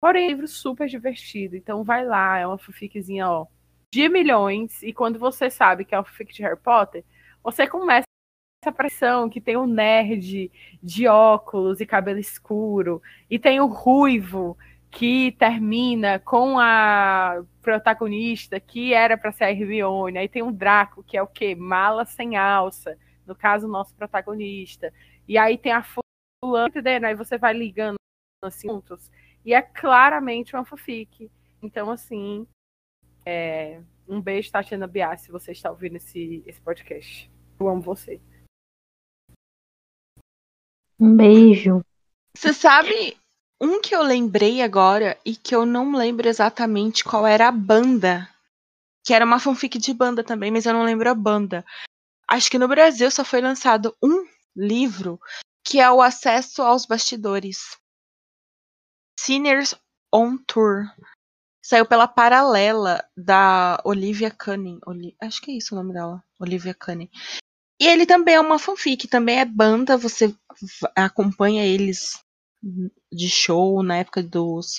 Porém, 0.00 0.24
é 0.24 0.26
um 0.26 0.30
livro 0.32 0.48
super 0.48 0.86
divertido. 0.86 1.56
Então 1.56 1.82
vai 1.82 2.04
lá, 2.04 2.38
é 2.38 2.46
uma 2.46 2.58
fanficzinha, 2.58 3.28
ó, 3.28 3.46
de 3.94 4.08
milhões. 4.08 4.82
E 4.82 4.92
quando 4.92 5.20
você 5.20 5.48
sabe 5.48 5.84
que 5.84 5.94
é 5.94 5.98
uma 5.98 6.04
fanfic 6.04 6.34
de 6.34 6.42
Harry 6.42 6.58
Potter, 6.58 7.04
você 7.44 7.64
começa 7.64 8.02
essa 8.60 8.72
pressão 8.72 9.30
que 9.30 9.40
tem 9.40 9.56
o 9.56 9.66
nerd 9.66 10.50
de 10.82 11.06
óculos 11.06 11.80
e 11.80 11.86
cabelo 11.86 12.18
escuro, 12.18 13.00
e 13.30 13.38
tem 13.38 13.60
o 13.60 13.66
ruivo 13.66 14.58
que 14.90 15.32
termina 15.38 16.18
com 16.18 16.58
a 16.58 17.44
protagonista 17.62 18.58
que 18.58 18.92
era 18.92 19.16
para 19.16 19.32
ser 19.32 19.44
a 19.44 19.50
Hermione. 19.52 20.18
Aí 20.18 20.28
tem 20.28 20.42
um 20.42 20.52
Draco, 20.52 21.04
que 21.04 21.16
é 21.16 21.22
o 21.22 21.26
quê? 21.26 21.54
Mala 21.54 22.04
sem 22.04 22.36
alça. 22.36 22.98
No 23.26 23.34
caso, 23.34 23.66
o 23.66 23.70
nosso 23.70 23.94
protagonista. 23.94 24.92
E 25.26 25.38
aí 25.38 25.56
tem 25.56 25.72
a 25.72 25.82
fulana, 26.42 26.68
entendendo? 26.68 27.04
Aí 27.04 27.14
você 27.14 27.38
vai 27.38 27.52
ligando 27.52 27.96
assuntos. 28.42 29.10
E 29.44 29.54
é 29.54 29.62
claramente 29.62 30.54
uma 30.54 30.64
fanfic. 30.64 31.30
Então, 31.62 31.90
assim, 31.90 32.46
é... 33.24 33.80
um 34.08 34.20
beijo, 34.20 34.50
Tatiana 34.50 34.86
Bias, 34.86 35.22
se 35.22 35.30
você 35.30 35.52
está 35.52 35.70
ouvindo 35.70 35.96
esse, 35.96 36.42
esse 36.46 36.60
podcast. 36.60 37.30
Eu 37.58 37.68
amo 37.68 37.80
você. 37.80 38.20
Um 40.98 41.16
beijo. 41.16 41.82
Você 42.36 42.52
sabe 42.52 43.16
um 43.60 43.80
que 43.80 43.94
eu 43.94 44.02
lembrei 44.02 44.62
agora 44.62 45.18
e 45.24 45.36
que 45.36 45.54
eu 45.54 45.64
não 45.64 45.92
lembro 45.96 46.28
exatamente 46.28 47.04
qual 47.04 47.26
era 47.26 47.48
a 47.48 47.52
banda. 47.52 48.28
Que 49.04 49.14
era 49.14 49.24
uma 49.24 49.38
fanfic 49.38 49.78
de 49.78 49.92
banda 49.92 50.24
também, 50.24 50.50
mas 50.50 50.66
eu 50.66 50.72
não 50.72 50.84
lembro 50.84 51.08
a 51.08 51.14
banda. 51.14 51.64
Acho 52.28 52.50
que 52.50 52.58
no 52.58 52.68
Brasil 52.68 53.10
só 53.10 53.24
foi 53.24 53.40
lançado 53.40 53.94
um 54.02 54.26
livro 54.56 55.20
que 55.64 55.80
é 55.80 55.90
o 55.90 56.02
Acesso 56.02 56.62
aos 56.62 56.84
Bastidores. 56.84 57.78
Sinners 59.18 59.74
on 60.12 60.36
Tour. 60.46 60.84
Saiu 61.64 61.86
pela 61.86 62.06
paralela 62.06 63.02
da 63.16 63.80
Olivia 63.84 64.30
Cunning. 64.30 64.78
Oli 64.86 65.16
Acho 65.18 65.40
que 65.40 65.50
é 65.50 65.54
isso 65.54 65.74
o 65.74 65.78
nome 65.78 65.94
dela. 65.94 66.22
Olivia 66.38 66.74
Cunning. 66.74 67.08
E 67.80 67.86
ele 67.86 68.04
também 68.04 68.34
é 68.34 68.40
uma 68.40 68.58
fanfic, 68.58 69.08
também 69.08 69.40
é 69.40 69.46
banda, 69.46 69.96
você 69.96 70.34
acompanha 70.94 71.64
eles 71.64 72.22
de 73.10 73.28
show 73.30 73.82
na 73.82 73.96
época 73.96 74.22
dos, 74.22 74.78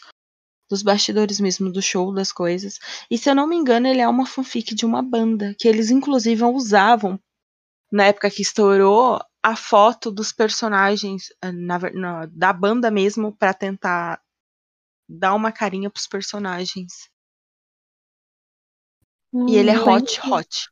dos 0.69 0.83
bastidores 0.83 1.39
mesmo, 1.39 1.71
do 1.71 1.81
show 1.81 2.13
das 2.13 2.31
coisas. 2.31 2.79
E 3.09 3.17
se 3.17 3.29
eu 3.29 3.35
não 3.35 3.47
me 3.47 3.55
engano, 3.55 3.87
ele 3.87 4.01
é 4.01 4.07
uma 4.07 4.27
fanfic 4.27 4.75
de 4.75 4.85
uma 4.85 5.01
banda, 5.01 5.55
que 5.59 5.67
eles 5.67 5.89
inclusive 5.89 6.43
usavam, 6.43 7.19
na 7.91 8.05
época 8.05 8.29
que 8.29 8.43
estourou, 8.43 9.19
a 9.43 9.55
foto 9.55 10.11
dos 10.11 10.31
personagens 10.31 11.29
na, 11.43 11.79
na, 11.93 12.25
da 12.27 12.53
banda 12.53 12.89
mesmo 12.89 13.35
para 13.35 13.53
tentar 13.53 14.21
dar 15.07 15.33
uma 15.33 15.51
carinha 15.51 15.89
pros 15.89 16.07
personagens. 16.07 17.09
Hum, 19.33 19.49
e 19.49 19.57
ele 19.57 19.69
é 19.69 19.79
hot, 19.79 20.21
hot. 20.29 20.69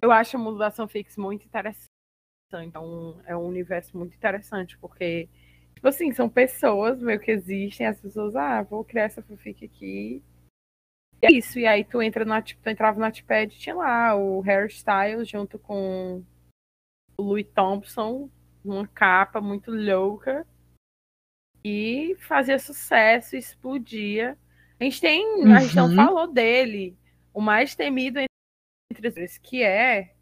Eu 0.00 0.12
acho 0.12 0.36
a 0.36 0.40
mundo 0.40 0.58
da 0.58 0.70
fanfics 0.70 1.16
muito 1.16 1.46
interessante. 1.46 1.90
Então, 2.52 3.20
é 3.26 3.36
um 3.36 3.46
universo 3.46 3.96
muito 3.96 4.14
interessante, 4.14 4.78
porque, 4.78 5.28
tipo 5.74 5.88
assim, 5.88 6.12
são 6.12 6.28
pessoas 6.28 7.00
meio 7.00 7.18
que 7.18 7.30
existem, 7.30 7.86
as 7.86 8.00
pessoas, 8.00 8.36
ah, 8.36 8.62
vou 8.62 8.84
criar 8.84 9.04
essa 9.04 9.22
fanfic 9.22 9.64
aqui. 9.64 10.22
E 11.22 11.26
é 11.26 11.32
isso. 11.32 11.58
E 11.58 11.66
aí 11.66 11.84
tu 11.84 12.02
entra 12.02 12.24
no 12.24 12.42
tu 12.42 12.68
entrava 12.68 12.98
no 12.98 13.04
Notepad 13.06 13.52
e 13.52 13.58
tinha 13.58 13.74
lá 13.74 14.14
o 14.14 14.40
Harry 14.40 14.68
Styles 14.68 15.28
junto 15.28 15.58
com 15.58 16.22
o 17.16 17.22
Louis 17.22 17.46
Thompson, 17.54 18.30
uma 18.64 18.86
capa 18.86 19.40
muito 19.40 19.70
louca. 19.70 20.46
E 21.64 22.14
fazia 22.18 22.58
sucesso, 22.58 23.36
explodia. 23.36 24.36
A 24.78 24.84
gente 24.84 25.00
tem. 25.00 25.24
Uhum. 25.42 25.54
A 25.54 25.60
gente 25.60 25.76
não 25.76 25.88
uhum. 25.88 25.96
falou 25.96 26.32
dele. 26.32 26.96
O 27.32 27.40
mais 27.40 27.74
temido 27.74 28.20
entre 28.90 29.08
os 29.08 29.38
que 29.38 29.62
é 29.62 30.14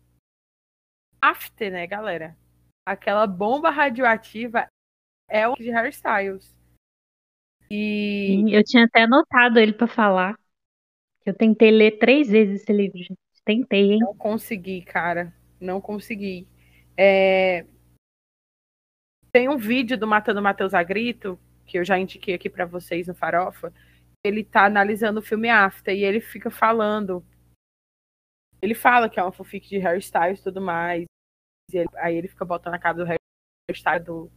After, 1.21 1.71
né, 1.71 1.87
galera? 1.87 2.37
Aquela 2.85 3.29
bomba 3.29 3.71
radioativa 3.71 4.67
é 5.29 5.47
o 5.47 5.55
de 5.55 5.71
hairstyles. 5.71 6.53
E 7.71 8.27
Sim, 8.27 8.51
eu 8.51 8.65
tinha 8.65 8.85
até 8.85 9.03
anotado 9.03 9.61
ele 9.61 9.73
para 9.73 9.87
falar. 9.87 10.37
Eu 11.25 11.33
tentei 11.33 11.71
ler 11.71 11.99
três 11.99 12.29
vezes 12.29 12.63
esse 12.63 12.73
livro, 12.73 12.99
gente. 12.99 13.19
Tentei, 13.45 13.93
hein? 13.93 13.99
Não 14.01 14.17
consegui, 14.17 14.83
cara. 14.83 15.33
Não 15.61 15.81
consegui. 15.81 16.47
É... 16.97 17.65
Tem 19.33 19.49
um 19.49 19.57
vídeo 19.57 19.97
do 19.97 20.07
Matando 20.07 20.43
Matheus 20.43 20.75
Agrito, 20.75 21.41
que 21.65 21.79
eu 21.79 21.85
já 21.85 21.99
indiquei 21.99 22.35
aqui 22.35 22.51
para 22.51 22.67
vocês 22.67 23.07
no 23.07 23.15
Farofa. 23.15 23.73
Ele 24.23 24.45
tá 24.45 24.67
analisando 24.67 25.21
o 25.21 25.23
filme 25.23 25.49
After 25.49 25.95
e 25.95 26.05
ele 26.05 26.21
fica 26.21 26.51
falando. 26.51 27.25
Ele 28.61 28.75
fala 28.75 29.09
que 29.09 29.19
é 29.19 29.23
uma 29.23 29.33
fanfic 29.33 29.67
de 29.67 29.79
hairstyles 29.79 30.41
e 30.41 30.45
tudo 30.45 30.61
mais. 30.61 31.07
Ele, 31.73 31.89
aí 31.97 32.15
ele 32.15 32.29
fica 32.29 32.45
botando 32.45 32.75
a 32.75 32.79
cara 32.79 32.99
do 32.99 33.07
hairstyle 33.71 34.05
do 34.05 34.31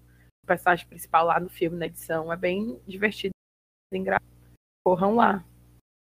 personagem 0.45 0.87
principal 0.87 1.25
lá 1.25 1.41
no 1.41 1.49
filme, 1.49 1.77
na 1.77 1.87
edição. 1.87 2.31
É 2.31 2.37
bem 2.37 2.79
divertido, 2.87 3.33
engraçado. 3.91 4.23
Corram 4.81 5.15
lá 5.15 5.45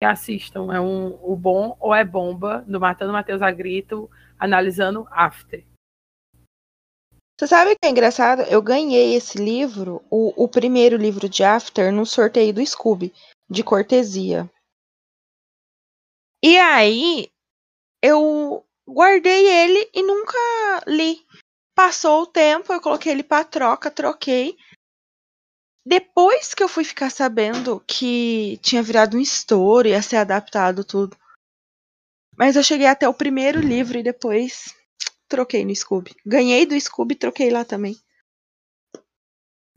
e 0.03 0.05
assistam. 0.05 0.71
É 0.71 0.79
um 0.79 1.17
o 1.23 1.35
bom 1.35 1.75
ou 1.79 1.95
é 1.95 2.05
bomba 2.05 2.63
do 2.67 2.79
Matando 2.79 3.11
Matheus 3.11 3.41
Agrito, 3.41 4.07
analisando 4.37 5.07
After. 5.09 5.65
Você 7.39 7.45
sabe 7.45 7.71
o 7.71 7.75
que 7.75 7.85
é 7.85 7.89
engraçado? 7.91 8.41
Eu 8.43 8.63
ganhei 8.63 9.13
esse 9.13 9.37
livro, 9.37 10.03
o, 10.09 10.43
o 10.43 10.47
primeiro 10.47 10.97
livro 10.97 11.29
de 11.29 11.43
After, 11.43 11.93
no 11.93 12.03
sorteio 12.03 12.51
do 12.51 12.65
Scooby, 12.65 13.13
de 13.47 13.63
cortesia. 13.63 14.49
E 16.43 16.57
aí, 16.57 17.29
eu 18.01 18.65
guardei 18.87 19.47
ele 19.47 19.87
e 19.93 20.01
nunca 20.01 20.37
li. 20.87 21.23
Passou 21.75 22.23
o 22.23 22.27
tempo, 22.27 22.73
eu 22.73 22.81
coloquei 22.81 23.11
ele 23.11 23.23
para 23.23 23.45
troca, 23.45 23.91
troquei. 23.91 24.57
Depois 25.85 26.55
que 26.55 26.63
eu 26.63 26.67
fui 26.67 26.83
ficar 26.83 27.11
sabendo 27.11 27.79
que 27.87 28.57
tinha 28.63 28.81
virado 28.81 29.15
um 29.15 29.21
estouro, 29.21 29.87
ia 29.87 30.01
ser 30.01 30.17
adaptado 30.17 30.83
tudo. 30.83 31.15
Mas 32.35 32.55
eu 32.55 32.63
cheguei 32.63 32.87
até 32.87 33.07
o 33.07 33.13
primeiro 33.13 33.59
livro 33.59 33.97
e 33.97 34.03
depois 34.03 34.75
troquei 35.27 35.65
no 35.65 35.75
Scooby. 35.75 36.15
Ganhei 36.25 36.65
do 36.65 36.79
Scooby 36.79 37.13
e 37.13 37.17
troquei 37.17 37.49
lá 37.49 37.63
também. 37.63 37.95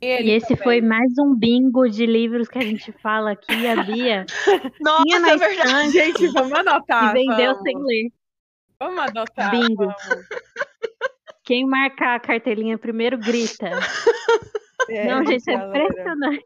E, 0.03 0.31
esse 0.31 0.49
também. 0.49 0.63
foi 0.65 0.81
mais 0.81 1.13
um 1.19 1.35
bingo 1.37 1.89
de 1.89 2.07
livros 2.07 2.49
que 2.49 2.59
a 2.59 2.63
gente 2.63 2.91
fala 3.03 3.33
aqui, 3.33 3.67
a 3.67 3.83
Bia. 3.83 4.25
Nossa, 4.81 5.03
tinha 5.03 5.21
na 5.21 5.31
é 5.33 5.37
verdade. 5.37 5.91
Gente, 5.91 6.27
vamos 6.29 6.53
anotar. 6.53 7.11
E 7.11 7.13
vendeu 7.13 7.55
vamos. 7.55 7.63
sem 7.63 7.77
ler. 7.77 8.13
Vamos 8.79 8.99
adotar. 8.99 9.51
Bingo. 9.51 9.87
Vamos. 9.87 10.27
Quem 11.45 11.67
marcar 11.67 12.17
a 12.17 12.21
cartelinha 12.21 12.79
primeiro 12.79 13.19
grita. 13.19 13.71
É, 14.89 15.07
Não, 15.07 15.25
gente, 15.25 15.49
é 15.49 15.55
impressionante. 15.55 16.45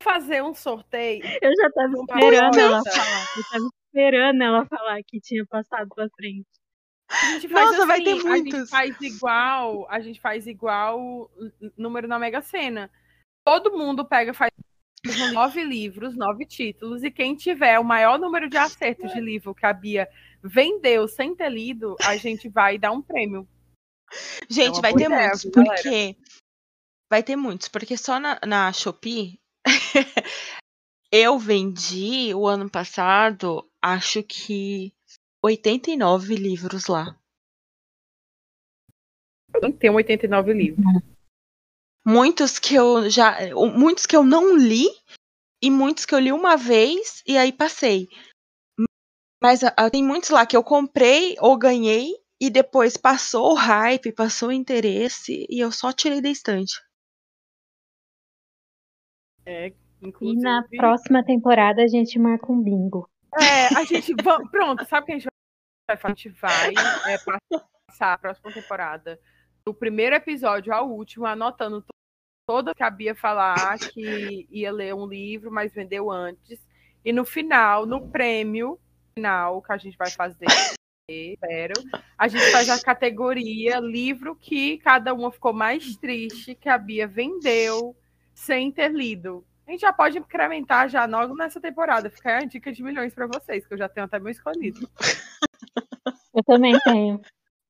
Fazer 0.00 0.42
um 0.44 0.54
sorteio. 0.54 1.24
Eu 1.40 1.50
já 1.56 1.70
tava 1.70 1.94
esperando 1.94 2.58
ela 2.58 2.82
falar. 2.84 3.26
Eu 3.36 3.42
tava 3.50 3.68
esperando 3.86 4.42
ela 4.42 4.66
falar 4.66 5.00
que 5.04 5.18
tinha 5.18 5.44
passado 5.46 5.88
pra 5.92 6.06
frente. 6.14 6.46
Nossa, 7.50 7.76
assim, 7.76 7.86
vai 7.86 8.02
ter 8.02 8.14
muitos. 8.14 8.72
A 8.72 8.86
gente 8.86 8.96
faz 8.98 9.00
igual, 9.00 9.86
a 9.90 10.00
gente 10.00 10.20
faz 10.20 10.46
igual 10.46 11.30
número 11.76 12.08
na 12.08 12.18
Mega 12.18 12.40
Sena. 12.40 12.90
Todo 13.44 13.76
mundo 13.76 14.04
pega, 14.04 14.32
faz 14.32 14.50
nove 15.32 15.62
livros, 15.64 16.16
nove 16.16 16.46
títulos, 16.46 17.02
e 17.02 17.10
quem 17.10 17.34
tiver 17.34 17.78
o 17.78 17.84
maior 17.84 18.18
número 18.18 18.48
de 18.48 18.56
acertos 18.56 19.12
de 19.12 19.20
livro 19.20 19.54
que 19.54 19.66
a 19.66 19.72
Bia 19.72 20.08
vendeu 20.42 21.08
sem 21.08 21.34
ter 21.34 21.50
lido, 21.50 21.96
a 22.02 22.16
gente 22.16 22.48
vai 22.48 22.78
dar 22.78 22.92
um 22.92 23.02
prêmio. 23.02 23.46
Gente, 24.48 24.78
é 24.78 24.82
vai 24.82 24.92
ter 24.94 25.04
ideia, 25.04 25.28
muitos, 25.28 25.44
porque. 25.50 26.16
Vai 27.10 27.22
ter 27.22 27.36
muitos, 27.36 27.68
porque 27.68 27.96
só 27.96 28.18
na, 28.18 28.40
na 28.46 28.72
Shopee 28.72 29.38
eu 31.12 31.38
vendi 31.38 32.32
o 32.34 32.46
ano 32.46 32.70
passado, 32.70 33.68
acho 33.82 34.22
que 34.22 34.94
89 35.42 36.36
livros 36.36 36.86
lá. 36.86 37.18
Eu 39.54 39.72
tenho 39.76 39.94
89 39.94 40.52
livros. 40.52 40.84
Muitos 42.06 42.58
que 42.58 42.74
eu 42.74 43.10
já. 43.10 43.36
Muitos 43.54 44.06
que 44.06 44.16
eu 44.16 44.24
não 44.24 44.56
li 44.56 44.86
e 45.62 45.70
muitos 45.70 46.06
que 46.06 46.14
eu 46.14 46.18
li 46.18 46.32
uma 46.32 46.56
vez 46.56 47.22
e 47.26 47.36
aí 47.36 47.52
passei. 47.52 48.08
Mas 49.42 49.62
uh, 49.62 49.90
tem 49.90 50.02
muitos 50.02 50.30
lá 50.30 50.46
que 50.46 50.56
eu 50.56 50.62
comprei 50.62 51.36
ou 51.40 51.58
ganhei 51.58 52.12
e 52.40 52.48
depois 52.48 52.96
passou 52.96 53.52
o 53.52 53.56
hype, 53.56 54.12
passou 54.12 54.48
o 54.48 54.52
interesse 54.52 55.46
e 55.50 55.58
eu 55.58 55.72
só 55.72 55.92
tirei 55.92 56.20
da 56.20 56.28
estante. 56.28 56.80
É, 59.44 59.72
inclusive... 60.00 60.40
E 60.40 60.42
na 60.42 60.64
próxima 60.76 61.24
temporada 61.24 61.82
a 61.82 61.88
gente 61.88 62.18
marca 62.18 62.50
um 62.52 62.62
bingo. 62.62 63.08
É, 63.40 63.66
a 63.76 63.84
gente. 63.84 64.14
Pronto, 64.14 64.84
sabe 64.88 65.02
o 65.02 65.06
que 65.06 65.12
a 65.12 65.18
gente 65.18 65.31
vai? 65.96 66.12
A 66.12 66.14
gente 66.14 66.28
vai 66.30 66.74
é, 67.06 67.18
passar 67.88 68.12
a 68.14 68.18
próxima 68.18 68.52
temporada 68.52 69.18
do 69.64 69.72
primeiro 69.72 70.16
episódio 70.16 70.72
ao 70.72 70.88
último, 70.88 71.26
anotando 71.26 71.84
toda 72.46 72.74
que 72.74 72.82
a 72.82 72.90
Bia 72.90 73.14
falar 73.14 73.78
que 73.78 74.46
ia 74.50 74.72
ler 74.72 74.94
um 74.94 75.06
livro, 75.06 75.50
mas 75.50 75.74
vendeu 75.74 76.10
antes. 76.10 76.66
E 77.04 77.12
no 77.12 77.24
final, 77.24 77.86
no 77.86 78.08
prêmio 78.08 78.78
final 79.14 79.62
que 79.62 79.72
a 79.72 79.76
gente 79.76 79.96
vai 79.96 80.10
fazer, 80.10 80.46
espero, 81.08 81.74
a 82.16 82.28
gente 82.28 82.50
faz 82.50 82.68
a 82.68 82.80
categoria 82.80 83.78
livro 83.78 84.34
que 84.34 84.78
cada 84.78 85.12
uma 85.12 85.30
ficou 85.30 85.52
mais 85.52 85.96
triste, 85.96 86.54
que 86.54 86.68
a 86.68 86.78
Bia 86.78 87.06
vendeu 87.06 87.96
sem 88.34 88.72
ter 88.72 88.90
lido. 88.90 89.44
A 89.66 89.70
gente 89.70 89.80
já 89.80 89.92
pode 89.92 90.18
incrementar 90.18 90.88
já 90.88 91.04
logo 91.04 91.34
nessa 91.34 91.60
temporada. 91.60 92.10
Fica 92.10 92.38
a 92.38 92.44
dica 92.44 92.72
de 92.72 92.82
milhões 92.82 93.14
para 93.14 93.26
vocês, 93.26 93.66
que 93.66 93.72
eu 93.72 93.78
já 93.78 93.88
tenho 93.88 94.06
até 94.06 94.18
meu 94.18 94.30
escolhido. 94.30 94.88
Eu 96.34 96.42
também 96.44 96.78
tenho. 96.84 97.20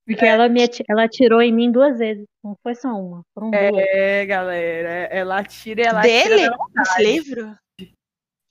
Porque 0.06 0.24
é. 0.24 0.28
ela, 0.28 0.48
me, 0.48 0.60
ela 0.88 1.04
atirou 1.04 1.40
em 1.40 1.52
mim 1.52 1.70
duas 1.70 1.98
vezes. 1.98 2.26
Não 2.42 2.56
foi 2.62 2.74
só 2.74 2.88
uma. 2.88 3.22
Foram 3.34 3.50
é, 3.54 3.70
duas. 3.70 4.28
galera. 4.28 4.90
Ela 5.10 5.38
atira 5.38 5.80
e 5.80 5.84
ela 5.84 6.00
Dele? 6.00 6.48
Esse 6.80 7.02
livro? 7.02 7.56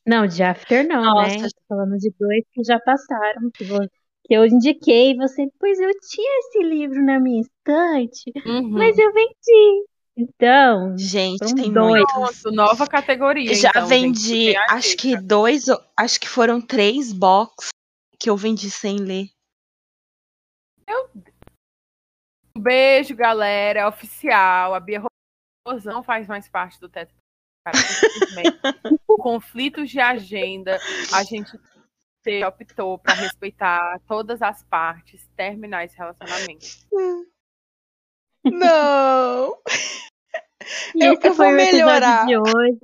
Não, 0.07 0.26
de 0.26 0.41
After 0.41 0.88
não, 0.88 1.01
né? 1.01 1.22
Nossa. 1.22 1.38
né? 1.38 1.49
Tô 1.49 1.62
falando 1.68 1.97
de 1.97 2.12
dois 2.18 2.43
que 2.53 2.64
já 2.64 2.80
passaram. 2.80 3.51
Que, 3.53 3.66
que 3.66 4.34
eu 4.34 4.45
indiquei. 4.45 5.16
Você, 5.18 5.45
pois 5.59 5.80
eu 5.80 5.91
tinha 6.09 6.39
esse 6.39 6.64
livro 6.64 7.03
na 7.03 7.20
minha 7.20 7.41
estante, 7.41 8.32
uhum. 8.45 8.70
mas 8.70 8.97
eu 8.97 9.12
vendi. 9.14 9.86
Então, 10.18 10.97
gente, 10.97 11.53
tem 11.55 11.72
dois. 11.72 12.03
Nossa, 12.16 12.51
nova 12.51 12.88
categoria. 12.88 13.53
Já 13.55 13.70
então, 13.70 13.88
vendi, 13.88 14.45
gente, 14.51 14.57
acho 14.70 14.97
que 14.97 15.18
dois, 15.18 15.66
acho 15.97 16.20
que 16.20 16.28
foram 16.28 16.62
três 16.62 17.14
box 17.14 17.70
que 18.20 18.30
eu 18.30 18.38
vendi 18.38 18.70
sem 18.70 18.97
ler. 18.97 19.28
Meu 20.92 21.10
Um 22.58 22.62
beijo, 22.62 23.16
galera. 23.16 23.80
É 23.80 23.88
oficial. 23.88 24.76
A 24.76 24.80
Bia 24.80 25.02
Rosão 25.66 26.04
faz 26.04 26.28
mais 26.28 26.50
parte 26.50 26.80
do 26.80 26.89
Teto. 26.89 27.14
Conflitos 29.08 29.89
de 29.89 30.00
agenda. 30.00 30.78
A 31.14 31.24
gente 31.24 31.58
optou 32.46 33.00
para 33.00 33.14
respeitar 33.14 34.00
todas 34.08 34.42
as 34.42 34.64
partes, 34.64 35.28
terminar 35.36 35.86
esse 35.86 35.98
relacionamento. 35.98 36.66
Não! 38.44 39.58
E 40.96 41.04
eu, 41.04 41.34
foi 41.34 41.54
o 41.54 41.56
melhorar. 41.56 42.26
de 42.28 42.38
hoje. 42.38 42.80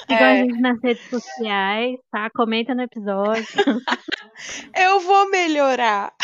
Siga 0.00 0.14
é. 0.14 0.32
a 0.32 0.36
gente 0.36 0.60
nas 0.60 0.80
redes 0.82 1.10
sociais, 1.10 1.98
tá? 2.10 2.30
Comenta 2.30 2.74
no 2.74 2.82
episódio. 2.82 3.44
eu 4.74 5.00
vou 5.00 5.28
melhorar. 5.30 6.14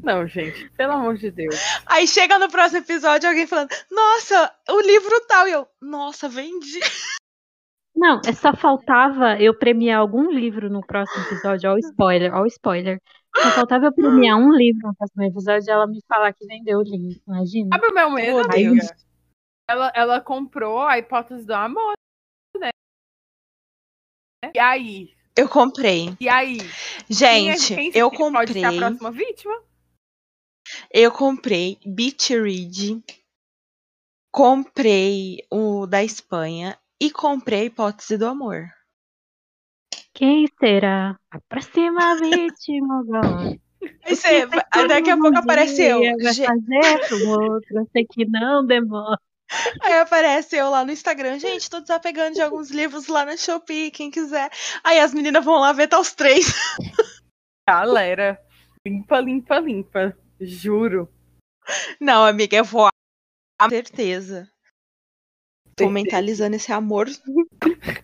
Não, 0.00 0.26
gente, 0.26 0.70
pelo 0.70 0.92
amor 0.92 1.16
de 1.16 1.30
Deus. 1.30 1.54
Aí 1.86 2.06
chega 2.06 2.38
no 2.38 2.48
próximo 2.50 2.78
episódio 2.80 3.28
alguém 3.28 3.46
falando: 3.46 3.68
Nossa, 3.90 4.54
o 4.70 4.80
livro 4.80 5.20
tal. 5.26 5.46
E 5.48 5.52
eu, 5.52 5.68
nossa, 5.80 6.28
vendi. 6.28 6.80
Não, 7.94 8.20
é 8.26 8.32
só 8.32 8.56
faltava 8.56 9.38
eu 9.40 9.56
premiar 9.56 10.00
algum 10.00 10.30
livro 10.30 10.70
no 10.70 10.80
próximo 10.84 11.24
episódio. 11.26 11.70
Ó, 11.70 11.74
o 11.74 11.78
spoiler, 11.78 12.34
ó, 12.34 12.40
o 12.42 12.46
spoiler. 12.46 12.98
Só 13.36 13.50
faltava 13.50 13.84
eu 13.86 13.94
premiar 13.94 14.38
um 14.38 14.50
livro 14.50 14.88
no 14.88 14.94
próximo 14.96 15.22
episódio 15.24 15.68
e 15.68 15.70
ela 15.70 15.86
me 15.86 16.00
falar 16.08 16.32
que 16.32 16.44
vendeu 16.46 16.78
o 16.78 16.82
livro. 16.82 17.20
Imagina. 17.28 17.68
Sabe 17.74 17.86
o 17.88 17.94
meu 17.94 18.10
medo, 18.10 18.38
amiga? 18.38 18.70
Deus. 18.70 18.90
Ela, 19.68 19.92
ela 19.94 20.20
comprou 20.22 20.80
a 20.80 20.98
hipótese 20.98 21.46
do 21.46 21.54
amor, 21.54 21.92
né? 22.58 22.70
E 24.54 24.58
aí? 24.58 25.14
Eu 25.36 25.48
comprei. 25.48 26.16
E 26.18 26.28
aí? 26.30 26.58
Gente, 27.08 27.74
Quem- 27.74 27.90
quem 27.92 28.00
eu 28.00 28.10
Pode 28.10 28.52
ser 28.54 28.64
a 28.64 28.70
comprei. 28.70 28.78
próxima 28.78 29.10
vítima? 29.12 29.62
Eu 30.92 31.10
comprei 31.10 31.78
Beach 31.86 32.36
Read. 32.38 33.02
Comprei 34.30 35.38
o 35.50 35.86
da 35.86 36.02
Espanha. 36.02 36.78
E 37.00 37.10
comprei 37.10 37.66
Hipótese 37.66 38.16
do 38.16 38.26
Amor. 38.26 38.66
Quem 40.14 40.46
será 40.60 41.18
a 41.30 41.40
próxima 41.48 42.16
vítima 42.20 43.02
você- 44.06 44.46
aí 44.72 44.86
daqui 44.86 45.10
a 45.10 45.16
pouco 45.16 45.36
apareceu. 45.36 46.00
Vai 46.22 46.32
Ge- 46.32 46.46
fazer 46.46 47.08
pro 47.08 47.28
outro, 47.30 47.78
eu 47.80 47.88
sei 47.92 48.04
que 48.04 48.24
não 48.26 48.64
demora. 48.64 49.18
Aí 49.82 49.98
aparece 49.98 50.56
eu 50.56 50.70
lá 50.70 50.82
no 50.82 50.92
Instagram. 50.92 51.38
Gente, 51.38 51.68
tô 51.68 51.78
desapegando 51.80 52.34
de 52.34 52.40
alguns 52.40 52.70
livros 52.70 53.06
lá 53.08 53.26
na 53.26 53.36
Shopee, 53.36 53.90
quem 53.90 54.10
quiser. 54.10 54.50
Aí 54.82 54.98
as 54.98 55.12
meninas 55.12 55.44
vão 55.44 55.58
lá 55.58 55.72
ver 55.74 55.88
tá 55.88 56.00
os 56.00 56.14
três. 56.14 56.46
Galera, 57.68 58.40
limpa, 58.86 59.20
limpa, 59.20 59.58
limpa. 59.58 60.16
Juro. 60.44 61.08
Não, 62.00 62.24
amiga, 62.24 62.56
eu 62.56 62.64
vou. 62.64 62.88
Com 63.60 63.68
certeza. 63.68 64.50
Tô 65.76 65.88
mentalizando 65.88 66.56
esse 66.56 66.72
amor. 66.72 67.06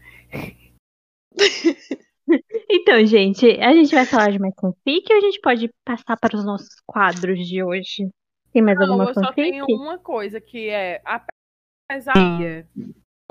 Então, 2.71 3.05
gente, 3.07 3.47
a 3.61 3.73
gente 3.73 3.95
vai 3.95 4.05
falar 4.05 4.31
de 4.31 4.39
mais 4.39 4.55
fanfic 4.61 5.11
ou 5.11 5.17
a 5.17 5.21
gente 5.21 5.41
pode 5.41 5.71
passar 5.83 6.15
para 6.17 6.37
os 6.37 6.45
nossos 6.45 6.69
quadros 6.87 7.39
de 7.49 7.63
hoje? 7.63 8.11
Tem 8.53 8.61
mais 8.61 8.79
Não, 8.79 8.85
alguma 8.87 9.05
eu 9.09 9.15
só 9.15 9.21
fanfic? 9.23 9.51
tenho 9.51 9.65
uma 9.65 9.99
coisa 9.99 10.39
que 10.39 10.69
é 10.69 11.01
apesar 11.05 12.13
de 12.13 12.67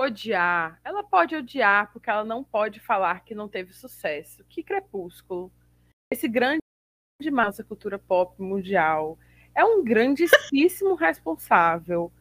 odiar, 0.00 0.80
ela 0.84 1.04
pode 1.04 1.36
odiar 1.36 1.92
porque 1.92 2.10
ela 2.10 2.24
não 2.24 2.42
pode 2.42 2.80
falar 2.80 3.24
que 3.24 3.34
não 3.34 3.48
teve 3.48 3.72
sucesso. 3.72 4.44
Que 4.48 4.62
Crepúsculo, 4.62 5.52
esse 6.12 6.26
grande 6.28 6.60
massa 7.28 7.64
cultura 7.64 7.98
pop 7.98 8.40
mundial, 8.40 9.18
é 9.52 9.64
um 9.64 9.82
grandíssimo 9.82 10.94
responsável 10.94 12.12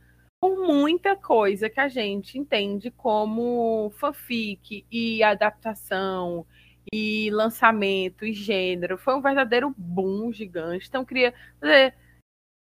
por 0.42 0.58
muita 0.58 1.16
coisa 1.16 1.70
que 1.70 1.80
a 1.80 1.88
gente 1.88 2.38
entende 2.38 2.90
como 2.90 3.92
fanfic 3.98 4.84
e 4.92 5.22
adaptação 5.22 6.46
e 6.92 7.30
lançamento 7.32 8.26
e 8.26 8.34
gênero. 8.34 8.98
Foi 8.98 9.16
um 9.16 9.22
verdadeiro 9.22 9.74
boom 9.78 10.32
gigante. 10.32 10.88
Então, 10.88 11.06
queria 11.06 11.34
fazer 11.60 11.94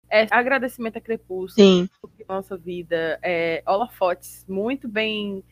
é, 0.08 0.26
agradecimento 0.30 0.98
a 0.98 1.00
Crepúsculo 1.00 1.66
Sim. 1.66 1.88
nossa 2.28 2.56
vida 2.56 3.18
é, 3.22 3.62
holofotes 3.66 4.44
muito 4.48 4.86
bem 4.86 5.42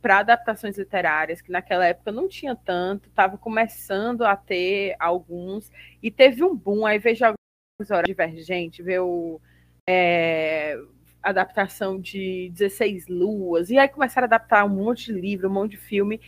para 0.00 0.18
adaptações 0.20 0.78
literárias, 0.78 1.40
que 1.40 1.50
naquela 1.50 1.84
época 1.84 2.12
não 2.12 2.28
tinha 2.28 2.54
tanto, 2.54 3.08
estava 3.08 3.36
começando 3.36 4.22
a 4.22 4.36
ter 4.36 4.94
alguns, 5.00 5.72
e 6.00 6.08
teve 6.08 6.44
um 6.44 6.54
boom, 6.54 6.86
aí 6.86 7.00
vejo 7.00 7.24
alguns 7.24 7.90
horas 7.90 8.06
divergente, 8.06 8.80
ver 8.80 9.00
o 9.00 9.40
é, 9.88 10.78
adaptação 11.20 12.00
de 12.00 12.50
16 12.50 13.08
luas, 13.08 13.70
e 13.70 13.78
aí 13.78 13.88
começaram 13.88 14.26
a 14.26 14.28
adaptar 14.28 14.64
um 14.64 14.68
monte 14.68 15.06
de 15.06 15.20
livro, 15.20 15.48
um 15.48 15.52
monte 15.52 15.72
de 15.72 15.78
filme, 15.78 16.20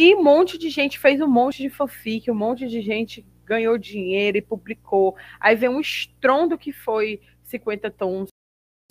e 0.00 0.14
um 0.14 0.22
monte 0.22 0.56
de 0.56 0.70
gente 0.70 0.98
fez 0.98 1.20
um 1.20 1.28
monte 1.28 1.62
de 1.62 1.68
fanfic, 1.68 2.30
um 2.30 2.34
monte 2.34 2.66
de 2.66 2.80
gente 2.80 3.26
ganhou 3.44 3.76
dinheiro 3.76 4.38
e 4.38 4.42
publicou. 4.42 5.16
Aí 5.40 5.54
vem 5.54 5.68
um 5.68 5.80
estrondo 5.80 6.56
que 6.56 6.72
foi 6.72 7.20
50 7.44 7.90
tons, 7.90 8.28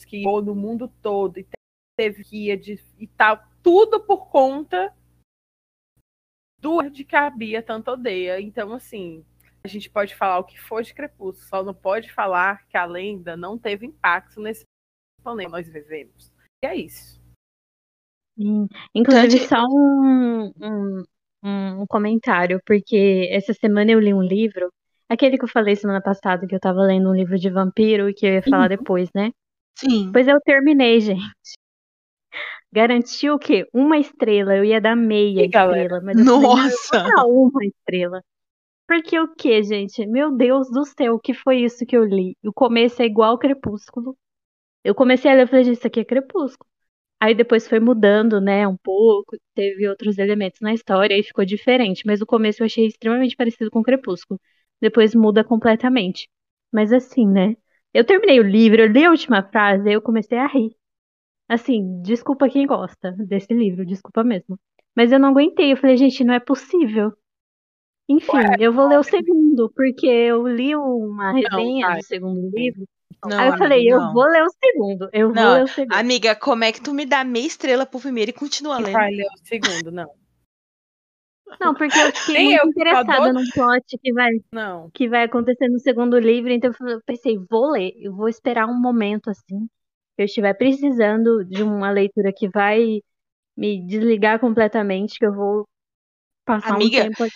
que 0.06 0.22
no 0.24 0.54
mundo 0.54 0.92
todo, 1.02 1.40
e 1.40 1.48
teve 1.98 2.24
guia 2.24 2.56
de, 2.56 2.80
e 3.00 3.08
tal, 3.08 3.44
tudo 3.64 4.00
por 4.00 4.30
conta 4.30 4.94
do 6.62 6.82
de 6.90 7.04
que 7.04 7.16
a 7.16 7.30
Bia 7.30 7.62
tanto 7.62 7.92
odeia. 7.92 8.40
Então, 8.40 8.72
assim, 8.74 9.26
a 9.64 9.68
gente 9.68 9.90
pode 9.90 10.16
falar 10.16 10.40
o 10.40 10.44
que 10.44 10.60
for 10.60 10.84
de 10.84 10.94
Crepúsculo, 10.94 11.50
só 11.50 11.64
não 11.64 11.74
pode 11.74 12.12
falar 12.14 12.66
que 12.68 12.78
a 12.78 12.86
lenda 12.86 13.36
não 13.36 13.58
teve 13.58 13.86
impacto 13.86 14.40
nesse 14.40 14.64
planeta 15.24 15.50
que 15.50 15.52
nós 15.52 15.68
vivemos. 15.68 16.32
E 16.64 16.68
é 16.68 16.76
isso. 16.76 17.20
Inclusive, 18.94 19.48
só 19.48 19.64
um, 19.66 20.54
um, 20.62 21.04
um 21.44 21.86
comentário, 21.88 22.62
porque 22.66 23.28
essa 23.32 23.54
semana 23.54 23.92
eu 23.92 24.00
li 24.00 24.14
um 24.14 24.22
livro, 24.22 24.72
aquele 25.10 25.38
que 25.38 25.44
eu 25.44 25.50
falei 25.50 25.76
semana 25.76 26.02
passada, 26.02 26.46
que 26.46 26.54
eu 26.54 26.60
tava 26.60 26.82
lendo 26.82 27.10
um 27.10 27.16
livro 27.16 27.38
de 27.38 27.50
vampiro 27.50 28.10
e 28.10 28.14
que 28.14 28.26
eu 28.26 28.34
ia 28.34 28.44
falar 28.44 28.68
depois, 28.70 29.10
né? 29.14 29.32
Sim. 29.78 30.12
Pois 30.12 30.28
eu 30.28 30.40
terminei, 30.42 31.00
gente. 31.02 31.58
Garantiu 32.72 33.36
o 33.36 33.40
quê? 33.40 33.68
Uma 33.74 33.98
estrela. 33.98 34.56
Eu 34.56 34.66
ia 34.66 34.82
dar 34.82 34.96
meia 34.96 35.44
E, 35.44 35.48
galera? 35.48 35.90
estrela, 35.90 36.02
mas 36.02 36.20
falei, 36.22 36.38
não, 36.50 36.70
eu 36.70 36.78
Nossa! 36.84 37.04
dar 37.04 37.26
uma 37.26 37.66
estrela. 37.66 38.22
Porque 38.88 39.20
o 39.20 39.28
quê, 39.36 39.64
gente? 39.64 40.06
Meu 40.08 40.36
Deus 40.36 40.70
do 40.72 40.86
céu, 40.86 41.16
o 41.16 41.20
que 41.20 41.34
foi 41.34 41.60
isso 41.64 41.86
que 41.86 41.98
eu 41.98 42.06
li? 42.06 42.38
O 42.46 42.54
começo 42.54 43.02
é 43.02 43.06
igual 43.06 43.38
Crepúsculo. 43.40 44.18
Eu 44.84 44.96
comecei 44.96 45.32
a 45.32 45.36
ler 45.36 45.44
e 45.46 45.48
falei, 45.48 45.66
gente, 45.66 45.78
isso 45.78 45.88
aqui 45.88 46.00
é 46.02 46.06
Crepúsculo. 46.06 46.70
Aí 47.20 47.36
depois 47.36 47.68
foi 47.68 47.80
mudando, 47.80 48.42
né, 48.42 48.68
um 48.68 48.78
pouco, 48.78 49.38
teve 49.56 49.88
outros 49.90 50.18
elementos 50.20 50.60
na 50.62 50.74
história 50.74 51.18
e 51.18 51.24
ficou 51.24 51.46
diferente. 51.46 52.04
Mas 52.06 52.22
o 52.22 52.26
começo 52.28 52.62
eu 52.64 52.66
achei 52.66 52.88
extremamente 52.88 53.36
parecido 53.36 53.72
com 53.72 53.84
Crepúsculo. 53.84 54.40
Depois 54.82 55.16
muda 55.16 55.44
completamente. 55.44 56.30
Mas 56.72 56.94
assim, 56.94 57.28
né? 57.28 57.56
Eu 57.94 58.06
terminei 58.06 58.40
o 58.40 58.44
livro, 58.44 58.82
eu 58.82 58.88
li 58.88 59.06
a 59.06 59.12
última 59.12 59.44
frase, 59.44 59.88
aí 59.90 59.96
eu 59.96 60.02
comecei 60.02 60.38
a 60.38 60.48
rir. 60.48 60.76
Assim, 61.50 62.02
desculpa 62.02 62.50
quem 62.50 62.66
gosta 62.68 63.12
desse 63.14 63.54
livro, 63.54 63.86
desculpa 63.86 64.24
mesmo. 64.24 64.60
Mas 64.96 65.12
eu 65.12 65.20
não 65.20 65.30
aguentei, 65.30 65.72
eu 65.72 65.78
falei, 65.78 65.98
gente, 65.98 66.24
não 66.24 66.34
é 66.34 66.40
possível. 66.40 67.14
Enfim, 68.10 68.62
eu 68.62 68.74
vou 68.74 68.88
ler 68.88 69.00
o 69.00 69.04
segundo, 69.04 69.72
porque 69.76 70.08
eu 70.08 70.48
li 70.48 70.76
uma 70.76 71.32
resenha 71.34 71.90
vai. 71.90 72.00
do 72.00 72.02
segundo 72.04 72.50
livro. 72.56 72.86
Não, 73.24 73.38
aí 73.38 73.50
eu 73.50 73.54
amiga, 73.54 73.58
falei, 73.58 73.92
eu 73.92 74.00
não. 74.00 74.12
vou 74.12 74.26
ler 74.26 74.44
o 74.44 74.50
segundo, 74.50 75.10
eu 75.14 75.34
vou 75.34 75.50
Não, 75.50 75.52
ler 75.52 75.64
o 75.64 75.68
segundo. 75.68 76.00
Amiga, 76.00 76.36
como 76.36 76.64
é 76.66 76.72
que 76.74 76.82
tu 76.82 76.94
me 76.94 77.06
dá 77.06 77.24
meia 77.24 77.48
estrela 77.48 77.86
pro 77.86 78.00
primeiro 78.02 78.32
e 78.32 78.34
continua 78.34 78.78
lendo? 78.78 79.00
Vai 79.00 79.12
ler 79.12 79.28
o 79.28 79.38
segundo, 79.48 79.92
não. 79.92 80.12
Não, 81.60 81.76
porque 81.76 82.00
eu 82.00 82.12
fiquei 82.12 82.38
Nem 82.38 82.52
muito 82.52 82.66
eu 82.66 82.66
interessada 82.68 83.32
no 83.34 83.48
plot 83.52 83.98
que 84.02 84.14
vai, 84.14 84.32
Não. 84.52 84.92
que 84.94 85.08
vai 85.10 85.24
acontecer 85.26 85.68
no 85.70 85.80
segundo 85.80 86.20
livro, 86.20 86.52
então 86.52 86.70
eu 86.72 86.74
falei- 86.76 86.96
eu 86.96 87.02
pensei, 87.06 87.38
vou 87.50 87.72
ler, 87.72 87.94
eu 87.98 88.16
vou 88.16 88.28
esperar 88.30 88.68
um 88.68 88.80
momento 88.80 89.30
assim, 89.30 89.68
eu 90.18 90.26
estiver 90.26 90.54
precisando 90.54 91.46
de 91.46 91.62
uma 91.64 91.92
leitura 91.92 92.34
que 92.34 92.50
vai 92.50 93.02
me 93.56 93.82
desligar 93.86 94.40
completamente, 94.40 95.18
que 95.18 95.26
eu 95.26 95.34
vou 95.34 95.66
passar 96.46 96.76
Amiga, 96.76 97.00
um 97.00 97.04
tempo 97.04 97.24
ali. 97.24 97.32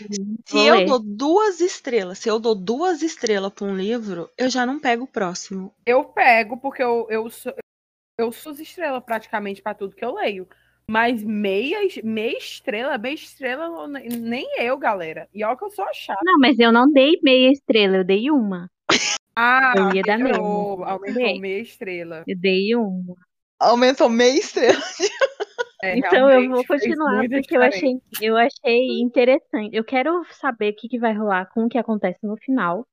Se 0.45 0.57
eu 0.57 0.75
ler. 0.75 0.85
dou 0.85 0.99
duas 0.99 1.59
estrelas, 1.59 2.19
se 2.19 2.29
eu 2.29 2.39
dou 2.39 2.55
duas 2.55 3.01
estrelas 3.01 3.51
pra 3.51 3.67
um 3.67 3.75
livro, 3.75 4.29
eu 4.37 4.49
já 4.49 4.65
não 4.65 4.79
pego 4.79 5.03
o 5.03 5.07
próximo. 5.07 5.73
Eu 5.85 6.05
pego, 6.05 6.57
porque 6.57 6.81
eu, 6.81 7.07
eu, 7.09 7.29
sou, 7.29 7.53
eu 8.17 8.31
sou 8.31 8.53
estrela 8.53 9.01
praticamente 9.01 9.61
para 9.61 9.73
tudo 9.73 9.95
que 9.95 10.05
eu 10.05 10.13
leio. 10.13 10.47
Mas 10.89 11.23
meia, 11.23 11.79
meia 12.03 12.37
estrela, 12.37 12.97
meia 12.97 13.13
estrela, 13.13 13.87
nem 13.87 14.45
eu, 14.59 14.77
galera. 14.77 15.27
E 15.33 15.43
olha 15.43 15.55
que 15.55 15.63
eu 15.63 15.69
sou 15.69 15.85
a 15.85 15.93
chata. 15.93 16.19
Não, 16.23 16.37
mas 16.39 16.59
eu 16.59 16.71
não 16.71 16.91
dei 16.91 17.19
meia 17.23 17.51
estrela, 17.51 17.97
eu 17.97 18.03
dei 18.03 18.29
uma. 18.29 18.69
Ah, 19.35 19.73
Eu 19.77 19.95
ia 19.95 20.01
dar 20.01 20.17
meia. 20.17 20.35
aumentou 20.37 21.39
meia 21.39 21.61
estrela. 21.61 22.23
Eu 22.27 22.37
dei 22.37 22.75
uma. 22.75 23.15
Aumentou 23.59 24.09
meia 24.09 24.37
estrela. 24.39 24.79
É, 25.83 25.97
Então 25.97 26.29
eu 26.29 26.49
vou 26.49 26.65
continuar, 26.65 27.27
porque 27.27 27.57
eu 27.57 27.61
achei, 27.61 27.99
eu 28.21 28.37
achei 28.37 29.01
interessante. 29.01 29.75
Eu 29.75 29.83
quero 29.83 30.23
saber 30.31 30.71
o 30.71 30.75
que, 30.75 30.87
que 30.87 30.99
vai 30.99 31.13
rolar 31.13 31.47
com 31.47 31.65
o 31.65 31.69
que 31.69 31.77
acontece 31.77 32.19
no 32.23 32.37
final. 32.37 32.85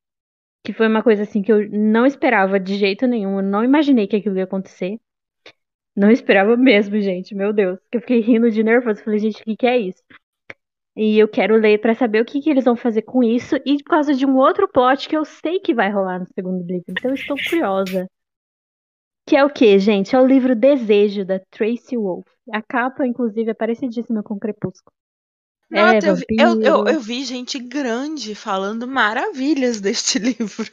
Que 0.63 0.73
foi 0.73 0.87
uma 0.87 1.03
coisa 1.03 1.23
assim 1.23 1.41
que 1.41 1.51
eu 1.51 1.69
não 1.69 2.05
esperava 2.05 2.59
de 2.59 2.75
jeito 2.75 3.05
nenhum. 3.07 3.37
Eu 3.37 3.43
não 3.43 3.63
imaginei 3.63 4.07
que 4.07 4.15
aquilo 4.15 4.37
ia 4.37 4.43
acontecer. 4.43 4.99
Não 5.95 6.09
esperava 6.11 6.55
mesmo, 6.57 6.99
gente. 6.99 7.35
Meu 7.35 7.53
Deus. 7.53 7.79
Que 7.91 7.97
eu 7.97 8.01
fiquei 8.01 8.19
rindo 8.21 8.49
de 8.49 8.63
nervoso. 8.63 9.03
Falei, 9.03 9.19
gente, 9.19 9.41
o 9.41 9.43
que, 9.45 9.55
que 9.55 9.67
é 9.67 9.77
isso? 9.77 10.01
E 10.95 11.17
eu 11.17 11.27
quero 11.27 11.55
ler 11.57 11.79
pra 11.79 11.95
saber 11.95 12.21
o 12.21 12.25
que, 12.25 12.41
que 12.41 12.49
eles 12.49 12.65
vão 12.65 12.75
fazer 12.75 13.03
com 13.03 13.23
isso. 13.23 13.55
E 13.65 13.77
por 13.83 13.91
causa 13.91 14.13
de 14.13 14.25
um 14.25 14.35
outro 14.37 14.67
plot 14.67 15.07
que 15.09 15.15
eu 15.17 15.25
sei 15.25 15.59
que 15.59 15.73
vai 15.73 15.91
rolar 15.91 16.19
no 16.19 16.27
segundo 16.35 16.65
livro. 16.65 16.85
Então 16.89 17.11
eu 17.11 17.15
estou 17.15 17.37
curiosa. 17.49 18.07
Que 19.27 19.35
é 19.37 19.45
o 19.45 19.49
que, 19.49 19.77
gente? 19.79 20.15
É 20.15 20.19
o 20.19 20.25
livro 20.25 20.55
Desejo, 20.55 21.23
da 21.23 21.39
Tracy 21.51 21.95
Wolf. 21.95 22.27
A 22.51 22.61
capa, 22.61 23.05
inclusive, 23.05 23.51
é 23.51 23.53
parecidíssima 23.53 24.23
com 24.23 24.39
Crepúsculo. 24.39 24.93
É, 25.71 25.99
eu, 26.09 26.15
vi- 26.15 26.25
eu, 26.37 26.59
eu, 26.61 26.83
eu 26.87 26.99
vi 26.99 27.23
gente 27.23 27.59
grande 27.59 28.33
falando 28.33 28.87
maravilhas 28.87 29.79
deste 29.79 30.17
livro. 30.19 30.65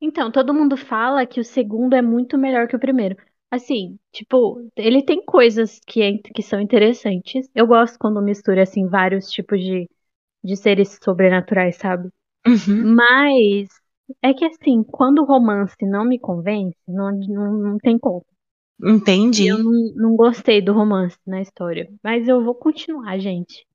Então, 0.00 0.30
todo 0.30 0.52
mundo 0.54 0.76
fala 0.76 1.26
que 1.26 1.40
o 1.40 1.44
segundo 1.44 1.94
é 1.94 2.02
muito 2.02 2.36
melhor 2.38 2.68
que 2.68 2.76
o 2.76 2.80
primeiro. 2.80 3.16
Assim, 3.50 3.98
tipo, 4.12 4.60
ele 4.76 5.04
tem 5.04 5.24
coisas 5.24 5.80
que, 5.86 6.02
é- 6.02 6.18
que 6.18 6.42
são 6.42 6.60
interessantes. 6.60 7.48
Eu 7.54 7.66
gosto 7.66 7.98
quando 7.98 8.22
mistura, 8.22 8.62
assim, 8.62 8.86
vários 8.88 9.30
tipos 9.30 9.60
de, 9.60 9.88
de 10.44 10.56
seres 10.56 10.98
sobrenaturais, 11.02 11.76
sabe? 11.76 12.10
Uhum. 12.46 12.92
Mas 12.96 13.68
é 14.22 14.34
que 14.34 14.44
assim, 14.46 14.84
quando 14.84 15.20
o 15.22 15.26
romance 15.26 15.76
não 15.82 16.04
me 16.06 16.18
convence, 16.20 16.76
não, 16.88 17.12
não, 17.12 17.52
não 17.58 17.78
tem 17.78 17.98
como. 17.98 18.24
Entendi. 18.82 19.46
Eu 19.48 19.58
não, 19.58 19.72
não 19.94 20.16
gostei 20.16 20.60
do 20.62 20.72
romance 20.72 21.18
na 21.26 21.40
história. 21.40 21.90
Mas 22.02 22.28
eu 22.28 22.42
vou 22.44 22.54
continuar, 22.54 23.18
gente. 23.18 23.66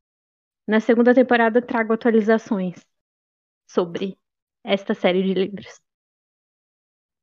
Na 0.68 0.80
segunda 0.82 1.14
temporada 1.16 1.62
trago 1.62 1.94
atualizações 1.94 2.76
sobre 3.68 4.18
esta 4.64 4.94
série 4.96 5.24
de 5.24 5.34
livros. 5.36 5.82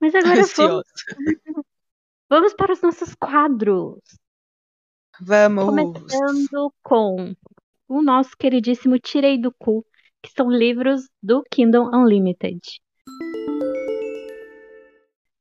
Mas 0.00 0.14
agora 0.14 0.44
vamos. 0.56 0.84
vamos 2.32 2.54
para 2.54 2.72
os 2.72 2.80
nossos 2.80 3.14
quadros. 3.14 4.00
Vamos. 5.20 5.66
Começando 5.66 6.72
com 6.82 7.34
o 7.86 8.02
nosso 8.02 8.34
queridíssimo 8.38 8.98
Tirei 8.98 9.38
do 9.38 9.52
Cu, 9.52 9.84
que 10.22 10.32
são 10.32 10.50
livros 10.50 11.10
do 11.22 11.42
Kindle 11.50 11.90
Unlimited. 11.92 12.58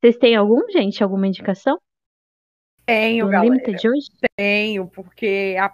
Vocês 0.01 0.17
têm 0.17 0.35
algum, 0.35 0.69
gente? 0.69 1.01
Alguma 1.01 1.27
indicação? 1.27 1.79
Tenho, 2.85 3.25
do 3.25 3.31
galera. 3.31 3.53
Unlimited 3.53 3.87
hoje? 3.87 4.09
Tenho, 4.35 4.85
porque 4.89 5.55
a 5.57 5.73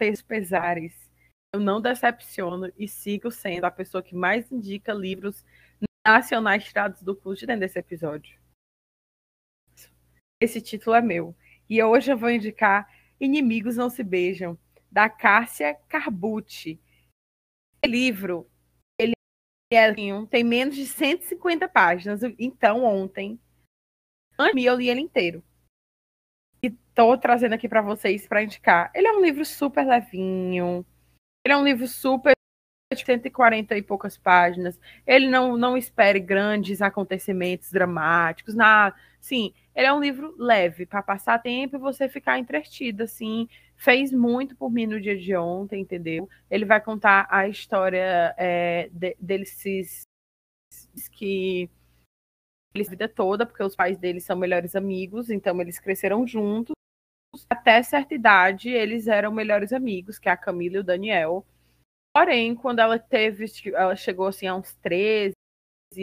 pesos 0.00 0.22
pesares, 0.22 1.08
eu 1.54 1.60
não 1.60 1.80
decepciono 1.80 2.72
e 2.76 2.88
sigo 2.88 3.30
sendo 3.30 3.66
a 3.66 3.70
pessoa 3.70 4.02
que 4.02 4.16
mais 4.16 4.50
indica 4.50 4.92
livros 4.92 5.44
nacionais 6.04 6.64
tirados 6.64 7.02
do 7.02 7.14
cu 7.14 7.36
de 7.36 7.46
dentro 7.46 7.60
desse 7.60 7.78
episódio. 7.78 8.39
Esse 10.40 10.60
título 10.60 10.96
é 10.96 11.02
meu. 11.02 11.36
E 11.68 11.82
hoje 11.82 12.10
eu 12.10 12.16
vou 12.16 12.30
indicar 12.30 12.88
Inimigos 13.20 13.76
Não 13.76 13.90
Se 13.90 14.02
Beijam, 14.02 14.58
da 14.90 15.08
Cássia 15.08 15.74
Carbucci. 15.86 16.80
Esse 17.82 17.92
livro, 17.92 18.50
ele 18.98 19.12
é, 19.70 19.86
assim, 19.86 20.26
tem 20.26 20.42
menos 20.42 20.74
de 20.74 20.86
150 20.86 21.68
páginas. 21.68 22.22
Então, 22.38 22.84
ontem, 22.84 23.38
eu 24.38 24.74
li 24.76 24.88
ele 24.88 25.00
inteiro. 25.00 25.44
E 26.62 26.70
tô 26.70 27.16
trazendo 27.18 27.54
aqui 27.54 27.68
para 27.68 27.82
vocês 27.82 28.26
para 28.26 28.42
indicar. 28.42 28.90
Ele 28.94 29.06
é 29.06 29.12
um 29.12 29.20
livro 29.20 29.44
super 29.44 29.86
levinho. 29.86 30.84
Ele 31.44 31.52
é 31.52 31.56
um 31.56 31.64
livro 31.64 31.86
super 31.86 32.32
de 32.92 33.04
140 33.04 33.76
e 33.76 33.82
poucas 33.82 34.16
páginas. 34.16 34.80
Ele 35.06 35.28
não, 35.28 35.56
não 35.56 35.76
espere 35.76 36.18
grandes 36.18 36.82
acontecimentos 36.82 37.70
dramáticos, 37.70 38.54
nada. 38.54 38.96
Sim, 39.20 39.52
ele 39.74 39.86
é 39.86 39.92
um 39.92 40.00
livro 40.00 40.34
leve 40.38 40.86
para 40.86 41.02
passar 41.02 41.38
tempo 41.40 41.76
e 41.76 41.78
você 41.78 42.08
ficar 42.08 42.38
entretido, 42.38 43.02
assim. 43.02 43.48
Fez 43.76 44.12
muito 44.12 44.56
por 44.56 44.70
mim 44.70 44.86
no 44.86 45.00
dia 45.00 45.16
de 45.16 45.34
ontem, 45.36 45.82
entendeu? 45.82 46.28
Ele 46.50 46.64
vai 46.64 46.80
contar 46.80 47.26
a 47.30 47.48
história 47.48 48.34
é, 48.36 48.88
de, 48.92 49.16
deles 49.20 50.04
que 51.12 51.70
eles 52.74 52.88
vida 52.88 53.08
toda, 53.08 53.44
porque 53.44 53.62
os 53.62 53.74
pais 53.76 53.98
deles 53.98 54.24
são 54.24 54.36
melhores 54.36 54.76
amigos, 54.76 55.28
então 55.28 55.60
eles 55.60 55.78
cresceram 55.78 56.26
juntos. 56.26 56.74
Até 57.48 57.82
certa 57.82 58.14
idade, 58.14 58.70
eles 58.70 59.06
eram 59.06 59.32
melhores 59.32 59.72
amigos, 59.72 60.18
que 60.18 60.28
é 60.28 60.32
a 60.32 60.36
Camila 60.36 60.76
e 60.76 60.80
o 60.80 60.84
Daniel. 60.84 61.46
Porém, 62.14 62.54
quando 62.54 62.80
ela 62.80 62.98
teve, 62.98 63.46
ela 63.74 63.94
chegou 63.96 64.26
assim 64.26 64.46
a 64.46 64.54
uns 64.54 64.74
13 64.76 65.34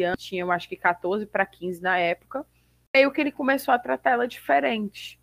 anos, 0.04 0.24
tinha 0.24 0.44
eu 0.44 0.52
acho 0.52 0.70
que 0.70 0.76
14 0.76 1.26
para 1.26 1.46
15 1.46 1.82
na 1.82 1.98
época, 1.98 2.46
meio 2.98 3.12
que 3.12 3.22
ele 3.22 3.32
começou 3.32 3.72
a 3.74 3.80
tratar 3.80 4.12
ela 4.12 4.28
diferente. 4.28 5.20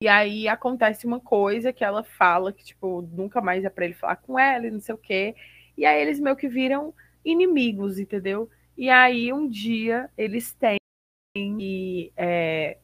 E 0.00 0.08
aí 0.08 0.48
acontece 0.48 1.06
uma 1.06 1.20
coisa 1.20 1.74
que 1.74 1.84
ela 1.84 2.02
fala 2.02 2.52
que, 2.52 2.64
tipo, 2.64 3.02
nunca 3.02 3.40
mais 3.42 3.64
é 3.64 3.70
pra 3.70 3.84
ele 3.84 3.94
falar 3.94 4.16
com 4.16 4.38
ela 4.38 4.66
e 4.66 4.70
não 4.70 4.80
sei 4.80 4.94
o 4.94 4.98
quê. 4.98 5.34
E 5.76 5.84
aí 5.84 6.00
eles 6.00 6.18
meio 6.18 6.36
que 6.36 6.48
viram 6.48 6.94
inimigos, 7.22 7.98
entendeu? 7.98 8.50
E 8.76 8.88
aí 8.88 9.30
um 9.32 9.46
dia 9.48 10.10
eles 10.16 10.54
têm 10.54 10.78
e 11.36 12.12
é, 12.16 12.78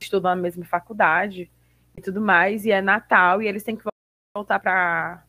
estudam 0.00 0.34
na 0.34 0.40
mesma 0.40 0.64
faculdade 0.64 1.50
e 1.96 2.00
tudo 2.00 2.20
mais, 2.20 2.64
e 2.64 2.70
é 2.70 2.80
Natal, 2.80 3.42
e 3.42 3.46
eles 3.46 3.62
têm 3.62 3.76
que 3.76 3.84
voltar 4.34 4.60
para 4.60 5.24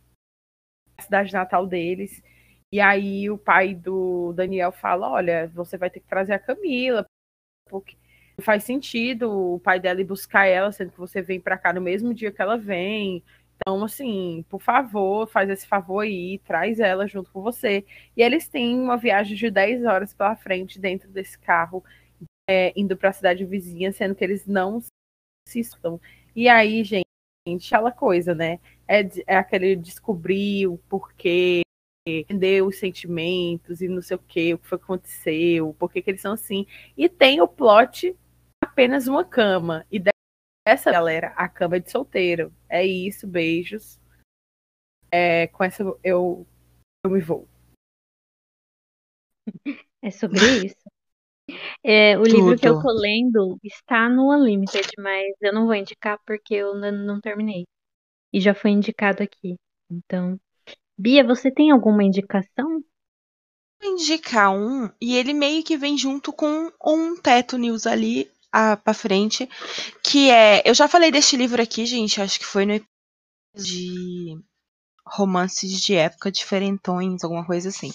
a 0.97 1.01
cidade 1.01 1.33
natal 1.33 1.67
deles. 1.67 2.23
E 2.71 2.79
aí 2.79 3.29
o 3.29 3.37
pai 3.37 3.75
do 3.75 4.33
Daniel 4.33 4.71
fala: 4.71 5.09
Olha, 5.09 5.47
você 5.53 5.77
vai 5.77 5.89
ter 5.89 5.99
que 5.99 6.07
trazer 6.07 6.33
a 6.33 6.39
Camila, 6.39 7.05
porque 7.69 7.97
faz 8.41 8.63
sentido 8.63 9.55
o 9.55 9.59
pai 9.59 9.79
dela 9.79 10.01
ir 10.01 10.05
buscar 10.05 10.45
ela, 10.45 10.71
sendo 10.71 10.91
que 10.91 10.99
você 10.99 11.21
vem 11.21 11.39
para 11.39 11.57
cá 11.57 11.73
no 11.73 11.81
mesmo 11.81 12.13
dia 12.13 12.31
que 12.31 12.41
ela 12.41 12.57
vem. 12.57 13.23
Então, 13.55 13.83
assim, 13.83 14.45
por 14.49 14.61
favor, 14.61 15.27
faz 15.27 15.49
esse 15.49 15.65
favor 15.65 16.01
aí, 16.01 16.39
traz 16.39 16.79
ela 16.79 17.07
junto 17.07 17.31
com 17.31 17.41
você. 17.41 17.85
E 18.15 18.21
eles 18.21 18.47
têm 18.47 18.79
uma 18.79 18.97
viagem 18.97 19.35
de 19.35 19.49
10 19.49 19.85
horas 19.85 20.13
pela 20.13 20.35
frente 20.35 20.79
dentro 20.79 21.09
desse 21.09 21.37
carro, 21.39 21.83
é, 22.49 22.73
indo 22.75 22.97
para 22.97 23.09
a 23.09 23.13
cidade 23.13 23.45
vizinha, 23.45 23.91
sendo 23.91 24.15
que 24.15 24.23
eles 24.23 24.45
não 24.45 24.81
se 25.47 25.59
estão. 25.59 25.99
E 26.35 26.49
aí, 26.49 26.83
gente, 26.83 27.05
aquela 27.73 27.91
coisa, 27.91 28.35
né? 28.35 28.59
É, 28.87 29.01
é 29.27 29.37
aquele 29.37 29.75
descobrir 29.75 30.67
o 30.67 30.77
porquê, 30.89 31.61
entender 32.07 32.61
os 32.61 32.77
sentimentos 32.77 33.81
e 33.81 33.87
não 33.87 34.01
sei 34.01 34.15
o 34.15 34.19
que, 34.19 34.53
o 34.53 34.59
que 34.59 34.67
foi 34.67 34.77
que 34.77 34.83
aconteceu, 34.83 35.73
por 35.73 35.91
que 35.91 36.03
eles 36.05 36.21
são 36.21 36.33
assim. 36.33 36.67
E 36.95 37.09
tem 37.09 37.41
o 37.41 37.47
plot 37.47 38.15
apenas 38.63 39.07
uma 39.07 39.25
cama. 39.25 39.85
E 39.91 40.01
essa 40.67 40.91
galera, 40.91 41.29
a 41.29 41.49
cama 41.49 41.77
é 41.77 41.79
de 41.79 41.89
solteiro. 41.89 42.53
É 42.69 42.85
isso, 42.85 43.27
beijos. 43.27 43.99
É, 45.11 45.47
com 45.47 45.63
essa 45.63 45.83
eu, 46.03 46.45
eu 47.03 47.09
me 47.09 47.21
vou. 47.21 47.47
É 50.01 50.11
sobre 50.11 50.39
isso. 50.65 50.85
É, 51.83 52.17
o 52.17 52.23
livro 52.23 52.57
que 52.57 52.67
eu 52.67 52.81
tô 52.81 52.91
lendo 52.91 53.59
está 53.63 54.09
no 54.09 54.31
Unlimited, 54.31 54.87
mas 54.97 55.35
eu 55.41 55.53
não 55.53 55.65
vou 55.65 55.75
indicar 55.75 56.19
porque 56.25 56.55
eu 56.55 56.75
não, 56.75 56.91
não 56.91 57.21
terminei. 57.21 57.65
E 58.33 58.39
já 58.39 58.53
foi 58.53 58.71
indicado 58.71 59.21
aqui. 59.23 59.55
Então, 59.89 60.39
Bia, 60.97 61.23
você 61.25 61.51
tem 61.51 61.71
alguma 61.71 62.03
indicação? 62.03 62.83
Vou 63.81 63.91
indicar 63.91 64.51
um, 64.51 64.89
e 65.01 65.15
ele 65.15 65.33
meio 65.33 65.63
que 65.63 65.77
vem 65.77 65.97
junto 65.97 66.31
com 66.31 66.71
um 66.85 67.15
Teto 67.15 67.57
News 67.57 67.85
ali 67.85 68.31
ah, 68.51 68.77
pra 68.77 68.93
frente, 68.93 69.49
que 70.01 70.29
é. 70.29 70.61
Eu 70.65 70.73
já 70.73 70.87
falei 70.87 71.11
deste 71.11 71.35
livro 71.35 71.61
aqui, 71.61 71.85
gente, 71.85 72.21
acho 72.21 72.39
que 72.39 72.45
foi 72.45 72.65
no 72.65 72.73
episódio 72.73 72.95
de 73.57 74.41
romances 75.05 75.81
de 75.81 75.95
época 75.95 76.31
diferentões, 76.31 77.23
alguma 77.23 77.45
coisa 77.45 77.69
assim. 77.69 77.91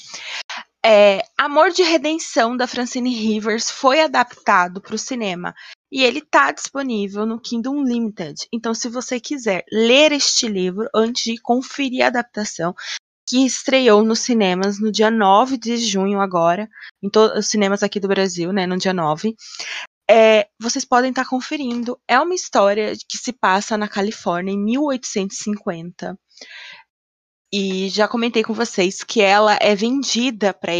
É, 0.84 1.22
Amor 1.36 1.70
de 1.70 1.82
Redenção 1.82 2.56
da 2.56 2.66
Francine 2.66 3.14
Rivers 3.14 3.70
foi 3.70 4.00
adaptado 4.00 4.80
para 4.80 4.94
o 4.94 4.98
cinema 4.98 5.54
e 5.90 6.02
ele 6.02 6.20
está 6.20 6.52
disponível 6.52 7.26
no 7.26 7.40
Kindle 7.40 7.74
Unlimited. 7.74 8.46
Então, 8.52 8.74
se 8.74 8.88
você 8.88 9.18
quiser 9.18 9.64
ler 9.70 10.12
este 10.12 10.46
livro 10.46 10.88
antes 10.94 11.24
de 11.24 11.40
conferir 11.40 12.04
a 12.04 12.08
adaptação, 12.08 12.74
que 13.28 13.44
estreou 13.46 14.04
nos 14.04 14.20
cinemas 14.20 14.80
no 14.80 14.90
dia 14.90 15.10
9 15.10 15.56
de 15.56 15.76
junho 15.76 16.20
agora, 16.20 16.68
em 17.02 17.08
todos 17.08 17.38
os 17.38 17.46
cinemas 17.46 17.82
aqui 17.82 18.00
do 18.00 18.08
Brasil, 18.08 18.52
né, 18.52 18.66
no 18.66 18.76
dia 18.76 18.92
9. 18.92 19.36
É, 20.10 20.48
vocês 20.60 20.84
podem 20.84 21.10
estar 21.10 21.22
tá 21.22 21.30
conferindo. 21.30 21.96
É 22.08 22.18
uma 22.18 22.34
história 22.34 22.92
que 23.08 23.16
se 23.16 23.32
passa 23.32 23.78
na 23.78 23.86
Califórnia 23.86 24.52
em 24.52 24.58
1850. 24.58 26.18
E 27.52 27.88
já 27.88 28.08
comentei 28.08 28.42
com 28.42 28.52
vocês 28.52 29.02
que 29.04 29.20
ela 29.20 29.56
é 29.60 29.74
vendida 29.76 30.52
para 30.52 30.74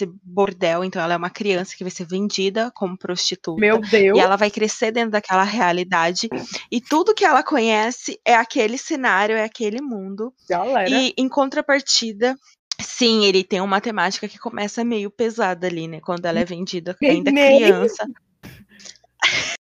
esse 0.00 0.10
bordel, 0.22 0.84
então 0.84 1.02
ela 1.02 1.14
é 1.14 1.16
uma 1.16 1.30
criança 1.30 1.76
que 1.76 1.84
vai 1.84 1.90
ser 1.90 2.06
vendida 2.06 2.70
como 2.74 2.96
prostituta. 2.96 3.60
Meu 3.60 3.78
Deus! 3.80 4.16
E 4.16 4.20
ela 4.20 4.36
vai 4.36 4.50
crescer 4.50 4.90
dentro 4.90 5.10
daquela 5.10 5.44
realidade. 5.44 6.28
E 6.70 6.80
tudo 6.80 7.14
que 7.14 7.24
ela 7.24 7.42
conhece 7.42 8.18
é 8.24 8.34
aquele 8.34 8.78
cenário, 8.78 9.36
é 9.36 9.44
aquele 9.44 9.80
mundo. 9.82 10.32
Galera. 10.48 10.88
E 10.88 11.12
em 11.16 11.28
contrapartida, 11.28 12.36
sim, 12.80 13.24
ele 13.24 13.44
tem 13.44 13.60
uma 13.60 13.80
temática 13.80 14.28
que 14.28 14.38
começa 14.38 14.84
meio 14.84 15.10
pesada 15.10 15.66
ali, 15.66 15.86
né? 15.86 16.00
Quando 16.00 16.24
ela 16.24 16.40
é 16.40 16.44
vendida 16.44 16.96
ainda 17.02 17.30
criança. 17.30 18.06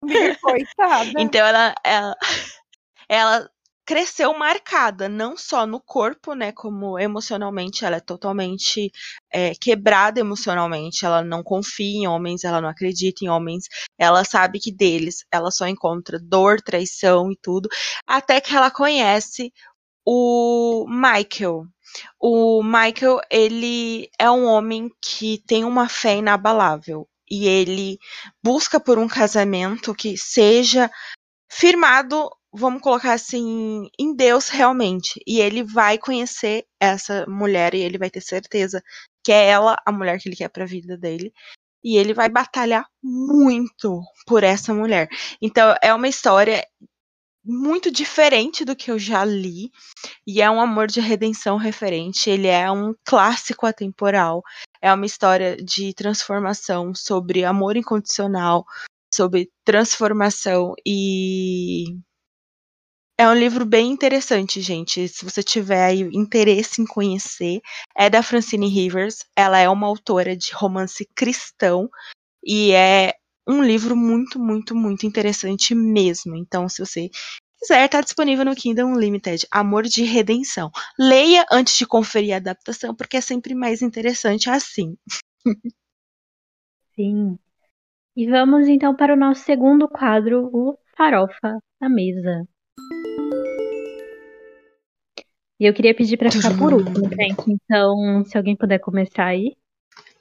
Coitada. 0.42 1.12
Então 1.18 1.46
ela, 1.46 1.74
ela, 1.84 2.16
ela 3.08 3.50
cresceu 3.86 4.34
marcada, 4.38 5.08
não 5.08 5.38
só 5.38 5.68
no 5.68 5.80
corpo, 5.80 6.34
né, 6.34 6.52
como 6.52 6.98
emocionalmente, 6.98 7.86
ela 7.86 7.98
é 7.98 8.00
totalmente 8.00 8.92
é, 9.32 9.54
quebrada 9.54 10.20
emocionalmente, 10.20 11.06
ela 11.06 11.24
não 11.24 11.44
confia 11.44 12.00
em 12.00 12.08
homens, 12.08 12.44
ela 12.44 12.60
não 12.60 12.70
acredita 12.70 13.24
em 13.24 13.30
homens, 13.30 13.66
ela 13.98 14.24
sabe 14.26 14.60
que 14.60 14.72
deles 14.72 15.24
ela 15.32 15.52
só 15.52 15.68
encontra 15.68 16.20
dor, 16.20 16.62
traição 16.62 17.32
e 17.32 17.38
tudo, 17.40 17.70
até 18.08 18.42
que 18.42 18.56
ela 18.56 18.72
conhece 18.72 19.54
o 20.06 20.86
Michael. 20.90 21.66
O 22.20 22.64
Michael, 22.64 23.22
ele 23.30 24.10
é 24.20 24.30
um 24.30 24.46
homem 24.46 24.90
que 25.02 25.42
tem 25.48 25.64
uma 25.64 25.88
fé 25.88 26.18
inabalável 26.18 27.08
e 27.30 27.48
ele 27.48 27.98
busca 28.44 28.80
por 28.80 28.98
um 29.00 29.08
casamento 29.08 29.94
que 29.96 30.18
seja 30.18 30.90
firmado 31.50 32.30
vamos 32.56 32.82
colocar 32.82 33.14
assim, 33.14 33.90
em 34.00 34.16
Deus 34.16 34.50
realmente. 34.50 35.20
E 35.28 35.40
ele 35.40 35.64
vai 35.64 35.98
conhecer 35.98 36.66
essa 36.80 37.26
mulher 37.28 37.74
e 37.74 37.82
ele 37.82 37.98
vai 37.98 38.10
ter 38.10 38.22
certeza 38.22 38.82
que 39.24 39.32
é 39.32 39.48
ela 39.48 39.78
a 39.86 39.92
mulher 39.92 40.20
que 40.20 40.30
ele 40.30 40.36
quer 40.36 40.50
para 40.50 40.64
a 40.64 40.68
vida 40.68 40.98
dele. 40.98 41.34
E 41.84 41.98
ele 41.98 42.14
vai 42.14 42.30
batalhar 42.30 42.88
muito 43.04 44.02
por 44.26 44.44
essa 44.44 44.74
mulher. 44.74 45.08
Então 45.42 45.76
é 45.82 45.94
uma 45.94 46.08
história 46.08 46.66
muito 47.44 47.92
diferente 47.92 48.66
do 48.66 48.76
que 48.76 48.90
eu 48.90 48.98
já 48.98 49.24
li 49.24 49.70
e 50.26 50.42
é 50.42 50.50
um 50.50 50.60
amor 50.60 50.88
de 50.88 51.00
redenção 51.00 51.58
referente. 51.58 52.30
Ele 52.30 52.48
é 52.48 52.72
um 52.72 52.94
clássico 53.04 53.68
atemporal. 53.68 54.42
É 54.82 54.92
uma 54.94 55.06
história 55.06 55.56
de 55.58 55.94
transformação 55.94 56.94
sobre 56.96 57.44
amor 57.46 57.78
incondicional, 57.78 58.66
sobre 59.14 59.52
transformação 59.64 60.74
e 60.86 61.86
é 63.18 63.28
um 63.30 63.34
livro 63.34 63.66
bem 63.66 63.92
interessante, 63.92 64.60
gente. 64.62 65.08
Se 65.08 65.24
você 65.24 65.42
tiver 65.42 65.94
interesse 66.14 66.82
em 66.82 66.86
conhecer, 66.86 67.62
é 67.96 68.10
da 68.10 68.22
Francine 68.22 68.68
Rivers. 68.68 69.20
Ela 69.36 69.60
é 69.60 69.70
uma 69.70 69.88
autora 69.88 70.36
de 70.36 70.54
romance 70.54 71.08
cristão 71.16 71.90
e 72.44 72.72
é 72.72 73.14
um 73.48 73.64
livro 73.64 73.96
muito, 73.96 74.40
muito, 74.40 74.76
muito 74.76 75.06
interessante 75.06 75.74
mesmo. 75.74 76.36
Então, 76.36 76.68
se 76.68 76.86
você 76.86 77.10
quiser, 77.60 77.86
está 77.86 78.02
disponível 78.02 78.44
no 78.44 78.56
Kindle 78.56 78.88
Unlimited, 78.88 79.48
Amor 79.50 79.84
de 79.84 80.04
Redenção. 80.04 80.70
Leia 81.00 81.46
antes 81.52 81.78
de 81.78 81.86
conferir 81.86 82.34
a 82.34 82.38
adaptação, 82.38 82.94
porque 82.94 83.18
é 83.18 83.22
sempre 83.22 83.56
mais 83.56 83.82
interessante 83.82 84.50
assim. 84.50 84.98
Sim. 86.96 87.38
E 88.16 88.30
vamos 88.30 88.68
então 88.68 88.96
para 88.96 89.14
o 89.14 89.18
nosso 89.18 89.44
segundo 89.44 89.88
quadro, 89.88 90.50
o 90.54 90.78
Farofa 90.98 91.60
na 91.80 91.90
Mesa. 91.90 92.48
E 95.60 95.66
eu 95.66 95.74
queria 95.74 95.96
pedir 95.96 96.18
para 96.18 96.32
ficar 96.32 96.58
por 96.58 96.74
último, 96.74 97.10
gente. 97.10 97.44
Então, 97.48 98.24
se 98.26 98.38
alguém 98.38 98.56
puder 98.56 98.80
começar 98.80 99.26
aí. 99.26 99.56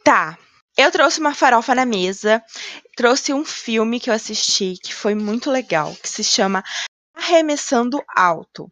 Tá. 0.05 0.39
Eu 0.77 0.91
trouxe 0.91 1.21
uma 1.21 1.35
farofa 1.35 1.75
na 1.75 1.85
mesa. 1.85 2.43
Trouxe 2.97 3.33
um 3.33 3.45
filme 3.45 3.99
que 3.99 4.11
eu 4.11 4.15
assisti 4.15 4.75
que 4.83 4.95
foi 4.95 5.15
muito 5.15 5.51
legal, 5.51 5.95
que 6.01 6.09
se 6.09 6.23
chama 6.23 6.63
Arremessando 7.17 8.03
Alto. 8.15 8.71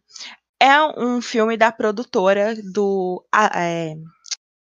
É 0.61 0.81
um 0.97 1.21
filme 1.21 1.57
da 1.57 1.71
produtora 1.71 2.55
do 2.55 3.25
é, 3.35 3.95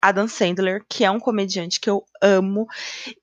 Adam 0.01 0.29
Sandler, 0.29 0.85
que 0.89 1.05
é 1.05 1.11
um 1.11 1.19
comediante 1.19 1.81
que 1.81 1.91
eu 1.91 2.05
amo. 2.23 2.67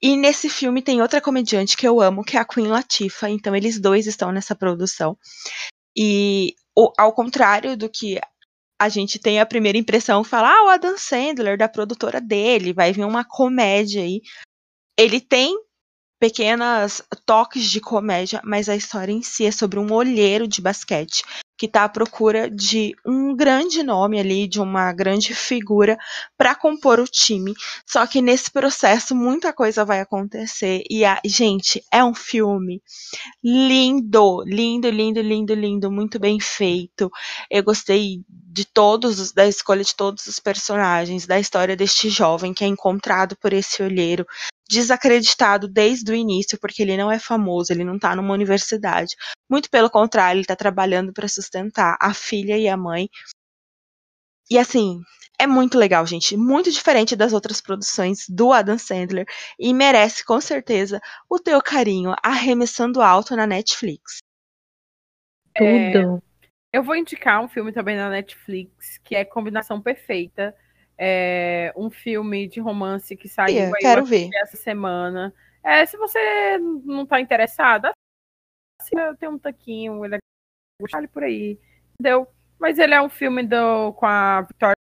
E 0.02 0.18
nesse 0.18 0.50
filme 0.50 0.82
tem 0.82 1.02
outra 1.02 1.22
comediante 1.22 1.78
que 1.78 1.88
eu 1.88 2.02
amo, 2.02 2.24
que 2.24 2.36
é 2.36 2.40
a 2.40 2.46
Queen 2.46 2.68
Latifah. 2.68 3.30
Então 3.30 3.56
eles 3.56 3.80
dois 3.80 4.08
estão 4.08 4.32
nessa 4.32 4.56
produção. 4.56 5.18
E 5.98 6.54
ao 6.98 7.14
contrário 7.14 7.78
do 7.78 7.90
que 7.90 8.20
a 8.80 8.90
gente 8.90 9.20
tem 9.20 9.40
a 9.40 9.46
primeira 9.46 9.78
impressão, 9.78 10.24
fala, 10.24 10.50
ah, 10.50 10.66
o 10.66 10.70
Adam 10.70 10.98
Sandler, 10.98 11.58
da 11.58 11.70
produtora 11.70 12.20
dele, 12.20 12.74
vai 12.74 12.92
vir 12.92 13.06
uma 13.06 13.24
comédia 13.24 14.02
aí. 14.04 14.22
Ele 14.98 15.20
tem 15.20 15.58
pequenas 16.20 17.02
toques 17.26 17.70
de 17.70 17.80
comédia, 17.80 18.42
mas 18.44 18.68
a 18.68 18.76
história 18.76 19.12
em 19.12 19.22
si 19.22 19.46
é 19.46 19.52
sobre 19.52 19.80
um 19.80 19.92
olheiro 19.92 20.48
de 20.48 20.62
basquete 20.62 21.24
que 21.58 21.66
está 21.66 21.84
à 21.86 21.90
procura 21.90 22.50
de 22.50 22.94
um 23.06 23.36
grande 23.36 23.84
nome 23.84 24.20
ali, 24.20 24.48
de 24.48 24.60
uma 24.60 24.92
grande 24.92 25.34
figura 25.34 25.98
para 26.38 26.56
compor 26.56 27.00
o 27.00 27.08
time. 27.08 27.54
Só 27.86 28.06
que 28.06 28.22
nesse 28.22 28.52
processo 28.52 29.16
muita 29.16 29.54
coisa 29.54 29.86
vai 29.86 30.02
acontecer 30.02 30.84
e 30.90 31.06
a 31.06 31.20
gente 31.26 31.84
é 31.92 32.04
um 32.04 32.14
filme 32.14 32.82
lindo, 33.44 34.44
lindo, 34.46 34.90
lindo, 34.90 35.22
lindo, 35.22 35.54
lindo, 35.54 35.92
muito 35.92 36.20
bem 36.20 36.40
feito. 36.40 37.10
Eu 37.50 37.64
gostei 37.64 38.24
de 38.28 38.66
todos 38.66 39.32
da 39.32 39.48
escolha 39.48 39.84
de 39.84 39.96
todos 39.96 40.28
os 40.28 40.40
personagens, 40.40 41.28
da 41.28 41.40
história 41.40 41.76
deste 41.76 42.10
jovem 42.10 42.54
que 42.54 42.64
é 42.64 42.68
encontrado 42.68 43.36
por 43.36 43.52
esse 43.52 43.84
olheiro, 43.84 44.26
desacreditado 44.70 45.68
desde 45.68 46.12
o 46.12 46.16
início, 46.16 46.60
porque 46.60 46.82
ele 46.82 46.98
não 46.98 47.12
é 47.12 47.20
famoso, 47.20 47.72
ele 47.72 47.84
não 47.84 47.96
está 47.96 48.16
numa 48.16 48.34
universidade. 48.34 49.16
Muito 49.50 49.70
pelo 49.70 49.90
contrário, 49.90 50.38
ele 50.38 50.42
está 50.42 50.56
trabalhando 50.56 51.14
para 51.14 51.28
sustentar 51.28 51.98
a 52.02 52.14
filha 52.14 52.58
e 52.58 52.68
a 52.68 52.76
mãe. 52.76 53.08
E 54.50 54.58
assim, 54.58 55.02
é 55.38 55.46
muito 55.46 55.78
legal, 55.78 56.06
gente. 56.06 56.38
Muito 56.38 56.72
diferente 56.72 57.16
das 57.16 57.34
outras 57.34 57.62
produções 57.62 58.26
do 58.30 58.52
Adam 58.52 58.78
Sandler. 58.78 59.26
E 59.60 59.74
merece, 59.74 60.24
com 60.24 60.40
certeza, 60.40 61.02
o 61.30 61.40
teu 61.40 61.62
carinho 61.62 62.16
arremessando 62.24 63.02
alto 63.02 63.36
na 63.36 63.46
Netflix. 63.46 64.20
Tudo. 65.56 65.68
É, 65.68 66.22
eu 66.78 66.84
vou 66.84 66.96
indicar 66.96 67.42
um 67.42 67.48
filme 67.48 67.72
também 67.72 67.96
na 67.96 68.10
Netflix, 68.10 68.98
que 69.04 69.16
é 69.16 69.24
Combinação 69.24 69.82
Perfeita 69.82 70.56
é, 70.98 71.74
um 71.76 71.90
filme 71.90 72.48
de 72.48 72.60
romance 72.60 73.16
que 73.16 73.28
saiu 73.28 73.56
yeah, 73.56 73.78
quero 73.80 74.06
ver. 74.06 74.30
essa 74.36 74.58
semana. 74.58 75.34
É, 75.64 75.86
se 75.86 75.98
você 75.98 76.58
não 76.58 77.04
está 77.04 77.20
interessado, 77.20 77.92
assim, 78.80 78.98
eu 78.98 79.16
tenho 79.18 79.34
um 79.34 79.40
taquinho, 79.40 80.06
ele 80.06 80.16
é 80.16 81.08
por 81.08 81.24
aí, 81.24 81.60
entendeu? 81.94 82.28
Mas 82.60 82.78
ele 82.78 82.94
é 82.94 83.02
um 83.02 83.10
filme 83.10 83.44
do, 83.44 83.94
com 83.94 84.06
a 84.06 84.42
Victoria, 84.42 84.76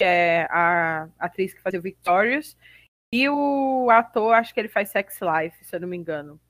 é 0.00 0.46
a 0.50 1.08
atriz 1.18 1.54
que 1.54 1.62
fazia 1.62 1.80
o 1.80 1.82
Victorious, 1.82 2.56
e 3.12 3.28
o 3.28 3.88
ator, 3.90 4.34
acho 4.34 4.54
que 4.54 4.60
ele 4.60 4.68
faz 4.68 4.90
Sex 4.90 5.18
Life, 5.20 5.64
se 5.64 5.74
eu 5.74 5.80
não 5.80 5.88
me 5.88 5.96
engano. 5.96 6.40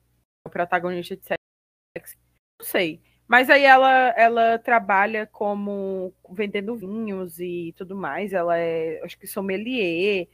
O 0.45 0.49
protagonista 0.49 1.15
de 1.15 1.23
Sex 1.23 2.17
Não 2.59 2.65
sei. 2.65 3.01
Mas 3.31 3.49
aí 3.49 3.63
ela, 3.63 4.09
ela 4.17 4.59
trabalha 4.59 5.25
como 5.25 6.13
vendendo 6.31 6.75
vinhos 6.75 7.39
e 7.39 7.73
tudo 7.77 7.95
mais. 7.95 8.33
Ela 8.33 8.57
é, 8.57 9.01
acho 9.05 9.17
que 9.17 9.25
sommelier 9.25 10.27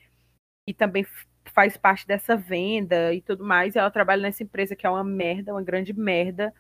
e 0.67 0.73
também 0.73 1.05
faz 1.53 1.77
parte 1.77 2.07
dessa 2.07 2.35
venda 2.35 3.13
e 3.13 3.21
tudo 3.21 3.45
mais. 3.45 3.75
Ela 3.75 3.91
trabalha 3.91 4.23
nessa 4.23 4.41
empresa 4.41 4.75
que 4.75 4.87
é 4.87 4.89
uma 4.89 5.03
merda, 5.03 5.53
uma 5.53 5.61
grande 5.61 5.93
merda, 5.93 6.51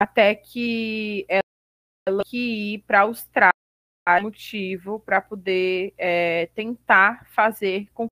até 0.00 0.34
que 0.34 1.24
ela 1.28 2.24
que 2.26 2.74
ir 2.74 2.78
para 2.80 3.02
Austrália 3.02 3.52
motivo 4.20 4.98
para 4.98 5.20
poder 5.20 5.94
é, 5.96 6.46
tentar 6.56 7.24
fazer 7.28 7.86
com 7.94 8.08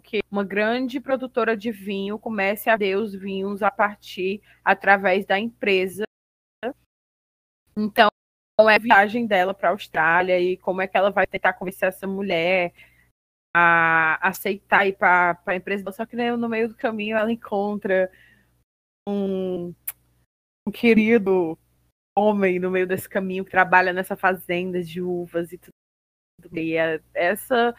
que 0.00 0.20
uma 0.30 0.44
grande 0.44 1.00
produtora 1.00 1.56
de 1.56 1.72
vinho 1.72 2.20
comece 2.20 2.70
a 2.70 2.76
ver 2.76 2.98
os 2.98 3.12
vinhos 3.12 3.64
a 3.64 3.70
partir 3.72 4.40
através 4.64 5.26
da 5.26 5.40
empresa 5.40 6.04
então, 7.76 8.10
é 8.60 8.74
a 8.76 8.78
viagem 8.78 9.26
dela 9.26 9.52
para 9.52 9.68
a 9.68 9.72
Austrália 9.72 10.38
e 10.38 10.56
como 10.56 10.80
é 10.80 10.86
que 10.86 10.96
ela 10.96 11.10
vai 11.10 11.26
tentar 11.26 11.54
convencer 11.54 11.88
essa 11.88 12.06
mulher 12.06 12.72
a 13.54 14.18
aceitar 14.28 14.86
ir 14.86 14.96
para 14.96 15.40
a 15.46 15.56
empresa. 15.56 15.90
Só 15.92 16.06
que 16.06 16.16
né, 16.16 16.34
no 16.36 16.48
meio 16.48 16.68
do 16.68 16.74
caminho 16.74 17.16
ela 17.16 17.32
encontra 17.32 18.10
um, 19.08 19.74
um 20.66 20.72
querido 20.72 21.58
homem 22.16 22.58
no 22.58 22.70
meio 22.70 22.86
desse 22.86 23.08
caminho 23.08 23.44
que 23.44 23.50
trabalha 23.50 23.92
nessa 23.92 24.16
fazenda 24.16 24.82
de 24.82 25.00
uvas 25.00 25.52
e 25.52 25.58
tudo. 25.58 25.72
E 26.52 26.76
é 26.76 27.00
essa 27.12 27.74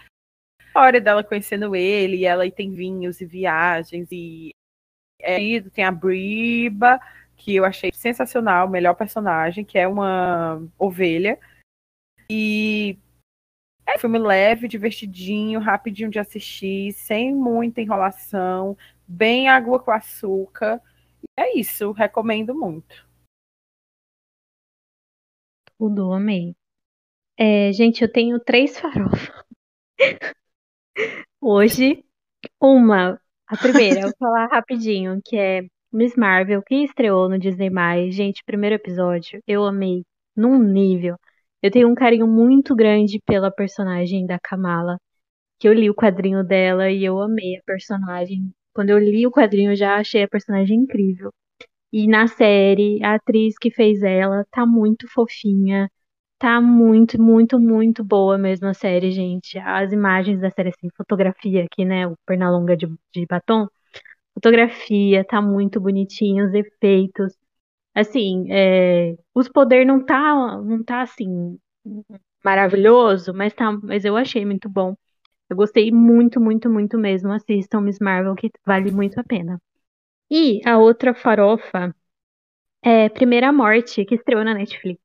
história 0.61 0.99
dela 0.99 1.23
conhecendo 1.23 1.75
ele, 1.75 2.17
e 2.17 2.25
ela 2.25 2.45
e 2.45 2.51
tem 2.51 2.73
vinhos 2.73 3.21
e 3.21 3.25
viagens, 3.25 4.09
e 4.11 4.51
é, 5.21 5.37
tem 5.73 5.85
a 5.85 5.91
Briba, 5.91 6.99
que 7.35 7.55
eu 7.55 7.65
achei 7.65 7.91
sensacional, 7.93 8.69
melhor 8.69 8.95
personagem, 8.95 9.65
que 9.65 9.77
é 9.77 9.87
uma 9.87 10.61
ovelha. 10.77 11.39
E 12.29 12.97
é 13.85 13.95
um 13.95 13.99
filme 13.99 14.17
leve, 14.17 14.67
divertidinho, 14.67 15.59
rapidinho 15.59 16.09
de 16.09 16.19
assistir, 16.19 16.91
sem 16.93 17.33
muita 17.33 17.81
enrolação, 17.81 18.77
bem 19.07 19.47
água 19.47 19.79
com 19.79 19.91
açúcar. 19.91 20.81
E 21.21 21.41
é 21.41 21.57
isso, 21.57 21.91
recomendo 21.91 22.55
muito. 22.55 23.07
Tudo, 25.77 26.13
amei. 26.13 26.55
É, 27.37 27.71
gente, 27.73 28.01
eu 28.01 28.11
tenho 28.11 28.39
três 28.39 28.79
farofas. 28.79 29.29
Hoje, 31.41 32.03
uma. 32.59 33.21
A 33.47 33.57
primeira, 33.57 33.99
eu 33.99 34.07
vou 34.07 34.17
falar 34.17 34.47
rapidinho, 34.47 35.21
que 35.23 35.37
é 35.37 35.67
Miss 35.95 36.13
Marvel, 36.17 36.61
que 36.61 36.75
estreou 36.83 37.29
no 37.29 37.39
Disney+. 37.39 37.69
Gente, 38.11 38.43
primeiro 38.45 38.75
episódio, 38.75 39.41
eu 39.47 39.63
amei 39.63 40.03
num 40.35 40.61
nível. 40.61 41.15
Eu 41.61 41.71
tenho 41.71 41.87
um 41.89 41.95
carinho 41.95 42.27
muito 42.27 42.75
grande 42.75 43.21
pela 43.25 43.49
personagem 43.49 44.25
da 44.25 44.37
Kamala, 44.37 44.97
que 45.59 45.67
eu 45.69 45.73
li 45.73 45.89
o 45.89 45.95
quadrinho 45.95 46.43
dela 46.43 46.91
e 46.91 47.05
eu 47.05 47.21
amei 47.21 47.57
a 47.57 47.61
personagem. 47.65 48.51
Quando 48.73 48.89
eu 48.89 48.99
li 48.99 49.25
o 49.25 49.31
quadrinho, 49.31 49.71
eu 49.71 49.75
já 49.77 49.95
achei 49.95 50.23
a 50.23 50.27
personagem 50.27 50.79
incrível. 50.81 51.31
E 51.93 52.07
na 52.07 52.27
série, 52.27 53.03
a 53.03 53.15
atriz 53.15 53.55
que 53.57 53.71
fez 53.71 54.03
ela 54.03 54.45
tá 54.51 54.65
muito 54.65 55.07
fofinha. 55.13 55.89
Tá 56.39 56.61
muito, 56.61 57.21
muito, 57.21 57.59
muito 57.59 58.03
boa 58.03 58.37
mesmo 58.37 58.67
a 58.67 58.73
série, 58.73 59.11
gente. 59.11 59.57
As 59.59 59.93
imagens 59.93 60.41
da 60.41 60.51
série, 60.51 60.69
assim, 60.69 60.89
fotografia 60.97 61.63
aqui, 61.65 61.85
né? 61.85 62.07
O 62.07 62.15
Pernalonga 62.25 62.75
de, 62.77 62.87
de 63.13 63.25
batom 63.27 63.67
fotografia, 64.35 65.25
tá 65.25 65.41
muito 65.41 65.81
bonitinho, 65.81 66.47
os 66.47 66.55
efeitos. 66.55 67.33
Assim, 67.95 68.47
é, 68.51 69.15
os 69.35 69.49
poderes 69.49 69.87
não 69.87 70.05
tá, 70.05 70.61
não 70.63 70.83
tá 70.83 71.01
assim 71.03 71.59
maravilhoso, 72.43 73.33
mas 73.33 73.53
tá, 73.53 73.71
mas 73.83 74.05
eu 74.05 74.15
achei 74.17 74.45
muito 74.45 74.69
bom. 74.69 74.95
Eu 75.49 75.57
gostei 75.57 75.91
muito, 75.91 76.39
muito, 76.41 76.69
muito 76.69 76.97
mesmo. 76.99 77.31
Assistam 77.33 77.81
Miss 77.81 77.99
Marvel, 77.99 78.35
que 78.35 78.51
vale 78.65 78.91
muito 78.91 79.19
a 79.19 79.23
pena. 79.23 79.61
E 80.31 80.61
a 80.67 80.77
outra 80.79 81.13
farofa 81.15 81.95
é 82.83 83.09
Primeira 83.09 83.51
Morte, 83.53 84.05
que 84.05 84.15
estreou 84.15 84.43
na 84.45 84.53
Netflix. 84.55 85.01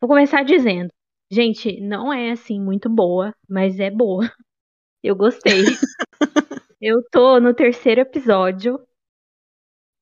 Vou 0.00 0.08
começar 0.08 0.44
dizendo, 0.44 0.92
gente, 1.30 1.80
não 1.80 2.12
é 2.12 2.30
assim 2.32 2.60
muito 2.60 2.88
boa, 2.90 3.34
mas 3.48 3.78
é 3.80 3.90
boa. 3.90 4.30
Eu 5.02 5.16
gostei. 5.16 5.64
eu 6.86 7.02
tô 7.10 7.40
no 7.40 7.54
terceiro 7.54 8.00
episódio. 8.02 8.78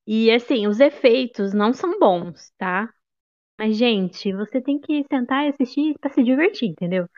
E 0.07 0.31
assim, 0.31 0.67
os 0.67 0.81
efeitos 0.81 1.53
não 1.55 1.73
são 1.73 1.99
bons, 1.99 2.51
tá? 2.59 2.93
Mas, 3.59 3.77
gente, 3.79 4.33
você 4.35 4.61
tem 4.63 4.81
que 4.81 5.05
sentar 5.11 5.47
e 5.47 5.51
assistir 5.51 5.99
pra 6.01 6.11
se 6.11 6.23
divertir, 6.25 6.71
entendeu? 6.71 7.09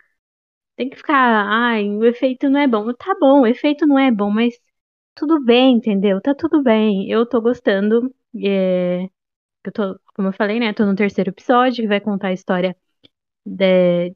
Tem 0.77 0.91
que 0.91 0.97
ficar, 0.97 1.17
ai, 1.17 1.89
o 1.91 2.05
efeito 2.05 2.51
não 2.51 2.61
é 2.61 2.69
bom. 2.69 2.93
Tá 2.95 3.15
bom, 3.21 3.43
o 3.43 3.47
efeito 3.47 3.87
não 3.87 3.99
é 3.99 4.11
bom, 4.13 4.31
mas 4.31 4.55
tudo 5.15 5.43
bem, 5.45 5.77
entendeu? 5.77 6.21
Tá 6.23 6.35
tudo 6.35 6.63
bem. 6.63 7.11
Eu 7.11 7.27
tô 7.29 7.41
gostando. 7.43 8.15
É... 8.45 9.05
Eu 9.65 9.73
tô, 9.73 10.01
como 10.17 10.29
eu 10.29 10.33
falei, 10.33 10.61
né? 10.61 10.73
Tô 10.75 10.87
no 10.87 10.97
terceiro 10.97 11.31
episódio 11.31 11.83
que 11.85 11.89
vai 11.89 12.01
contar 12.01 12.29
a 12.29 12.33
história 12.33 12.77
de, 13.47 14.15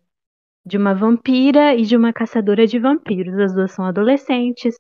de 0.65 0.77
uma 0.79 0.95
vampira 0.95 1.75
e 1.75 1.83
de 1.85 1.97
uma 1.97 2.13
caçadora 2.13 2.67
de 2.67 2.79
vampiros. 2.79 3.35
As 3.39 3.55
duas 3.55 3.73
são 3.73 3.85
adolescentes, 3.87 4.79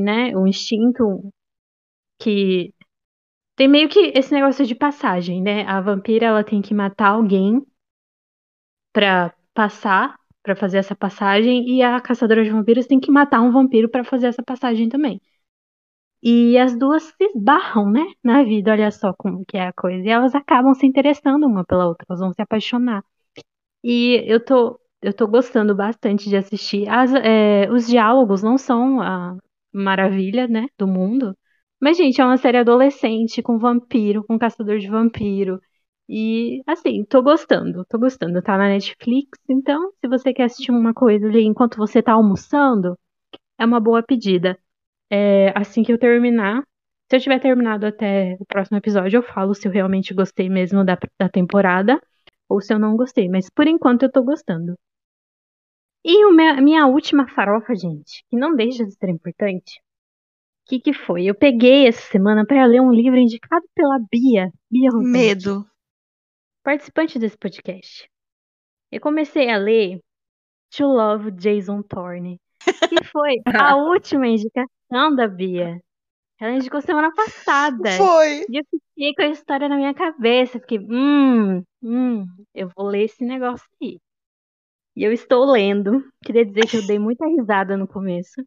né? 0.00 0.36
Um 0.36 0.46
instinto 0.46 1.32
que 2.18 2.72
tem 3.56 3.68
meio 3.68 3.88
que 3.88 4.12
esse 4.16 4.32
negócio 4.32 4.66
de 4.66 4.74
passagem, 4.74 5.42
né? 5.42 5.64
A 5.66 5.80
vampira 5.80 6.26
ela 6.26 6.44
tem 6.44 6.62
que 6.62 6.74
matar 6.74 7.10
alguém 7.10 7.62
pra 8.92 9.34
passar, 9.54 10.16
pra 10.42 10.56
fazer 10.56 10.78
essa 10.78 10.94
passagem, 10.96 11.68
e 11.68 11.82
a 11.82 12.00
caçadora 12.00 12.44
de 12.44 12.50
vampiros 12.50 12.86
tem 12.86 13.00
que 13.00 13.10
matar 13.10 13.40
um 13.40 13.52
vampiro 13.52 13.88
pra 13.88 14.04
fazer 14.04 14.26
essa 14.28 14.42
passagem 14.42 14.88
também. 14.88 15.20
E 16.22 16.56
as 16.58 16.78
duas 16.78 17.02
se 17.02 17.24
esbarram, 17.24 17.90
né, 17.90 18.04
na 18.22 18.44
vida, 18.44 18.70
olha 18.70 18.90
só 18.90 19.12
como 19.12 19.44
que 19.44 19.56
é 19.56 19.66
a 19.68 19.72
coisa. 19.72 20.06
E 20.06 20.10
elas 20.10 20.34
acabam 20.34 20.72
se 20.74 20.86
interessando 20.86 21.46
uma 21.46 21.64
pela 21.64 21.86
outra, 21.86 22.06
elas 22.08 22.20
vão 22.20 22.32
se 22.32 22.40
apaixonar. 22.40 23.04
E 23.84 24.22
eu 24.26 24.44
tô, 24.44 24.80
eu 25.02 25.12
tô 25.14 25.26
gostando 25.28 25.74
bastante 25.74 26.28
de 26.28 26.36
assistir. 26.36 26.88
As, 26.88 27.12
é, 27.14 27.70
os 27.72 27.86
diálogos 27.88 28.42
não 28.42 28.58
são 28.58 29.00
a 29.00 29.36
maravilha, 29.72 30.46
né, 30.48 30.66
do 30.78 30.86
mundo. 30.86 31.36
Mas, 31.80 31.96
gente, 31.96 32.20
é 32.20 32.24
uma 32.24 32.36
série 32.36 32.58
adolescente, 32.58 33.42
com 33.42 33.58
vampiro, 33.58 34.24
com 34.24 34.38
caçador 34.38 34.78
de 34.78 34.88
vampiro. 34.88 35.60
E, 36.08 36.62
assim, 36.66 37.04
tô 37.04 37.22
gostando, 37.22 37.84
tô 37.88 37.98
gostando. 37.98 38.42
Tá 38.42 38.56
na 38.58 38.68
Netflix, 38.68 39.38
então, 39.48 39.92
se 40.00 40.08
você 40.08 40.32
quer 40.32 40.44
assistir 40.44 40.70
uma 40.70 40.94
coisa 40.94 41.26
ali 41.26 41.42
enquanto 41.44 41.76
você 41.76 42.02
tá 42.02 42.12
almoçando, 42.12 42.96
é 43.58 43.64
uma 43.64 43.80
boa 43.80 44.02
pedida. 44.02 44.58
É, 45.10 45.52
assim 45.58 45.82
que 45.82 45.92
eu 45.92 45.98
terminar, 45.98 46.62
se 47.10 47.16
eu 47.16 47.20
tiver 47.20 47.40
terminado 47.40 47.86
até 47.86 48.36
o 48.40 48.46
próximo 48.46 48.78
episódio, 48.78 49.18
eu 49.18 49.22
falo 49.22 49.54
se 49.54 49.68
eu 49.68 49.72
realmente 49.72 50.14
gostei 50.14 50.48
mesmo 50.50 50.84
da, 50.84 50.98
da 51.18 51.28
temporada 51.28 52.00
ou 52.48 52.60
se 52.60 52.72
eu 52.74 52.78
não 52.78 52.96
gostei. 52.96 53.28
Mas 53.28 53.50
por 53.50 53.66
enquanto 53.66 54.04
eu 54.04 54.12
tô 54.12 54.22
gostando. 54.24 54.76
E 56.04 56.24
o 56.24 56.32
minha, 56.32 56.86
última 56.86 57.28
farofa, 57.28 57.74
gente, 57.76 58.24
que 58.28 58.36
não 58.36 58.56
deixa 58.56 58.84
de 58.84 58.92
ser 58.92 59.08
importante. 59.08 59.80
O 60.64 60.68
que, 60.68 60.80
que 60.80 60.92
foi? 60.92 61.24
Eu 61.24 61.34
peguei 61.34 61.86
essa 61.86 62.02
semana 62.10 62.44
para 62.44 62.66
ler 62.66 62.80
um 62.80 62.92
livro 62.92 63.18
indicado 63.18 63.64
pela 63.74 63.98
Bia. 64.10 64.50
Bia 64.70 64.90
Medo. 64.92 65.64
participante 66.62 67.18
desse 67.18 67.36
podcast. 67.36 68.08
Eu 68.90 69.00
comecei 69.00 69.50
a 69.50 69.58
ler 69.58 70.00
To 70.76 70.86
Love 70.86 71.30
Jason 71.32 71.82
Thorne, 71.82 72.40
que 72.88 73.04
foi 73.04 73.36
a 73.72 73.76
última 73.76 74.26
indicação 74.26 75.14
da 75.14 75.28
Bia. 75.28 75.80
Ela 76.40 76.56
indicou 76.56 76.80
semana 76.80 77.12
passada. 77.14 77.92
Foi. 77.92 78.44
E 78.48 78.58
eu 78.58 78.64
fiquei 78.68 79.14
com 79.14 79.22
a 79.22 79.28
história 79.28 79.68
na 79.68 79.76
minha 79.76 79.94
cabeça. 79.94 80.58
Fiquei, 80.58 80.78
hum, 80.80 81.62
hum, 81.80 82.26
eu 82.52 82.68
vou 82.76 82.86
ler 82.86 83.04
esse 83.04 83.24
negócio 83.24 83.64
aí. 83.80 84.00
E 84.96 85.04
eu 85.04 85.12
estou 85.12 85.44
lendo. 85.50 86.02
Queria 86.24 86.44
dizer 86.44 86.66
que 86.68 86.76
eu 86.76 86.86
dei 86.86 86.98
muita 86.98 87.26
risada 87.26 87.76
no 87.76 87.88
começo. 87.88 88.42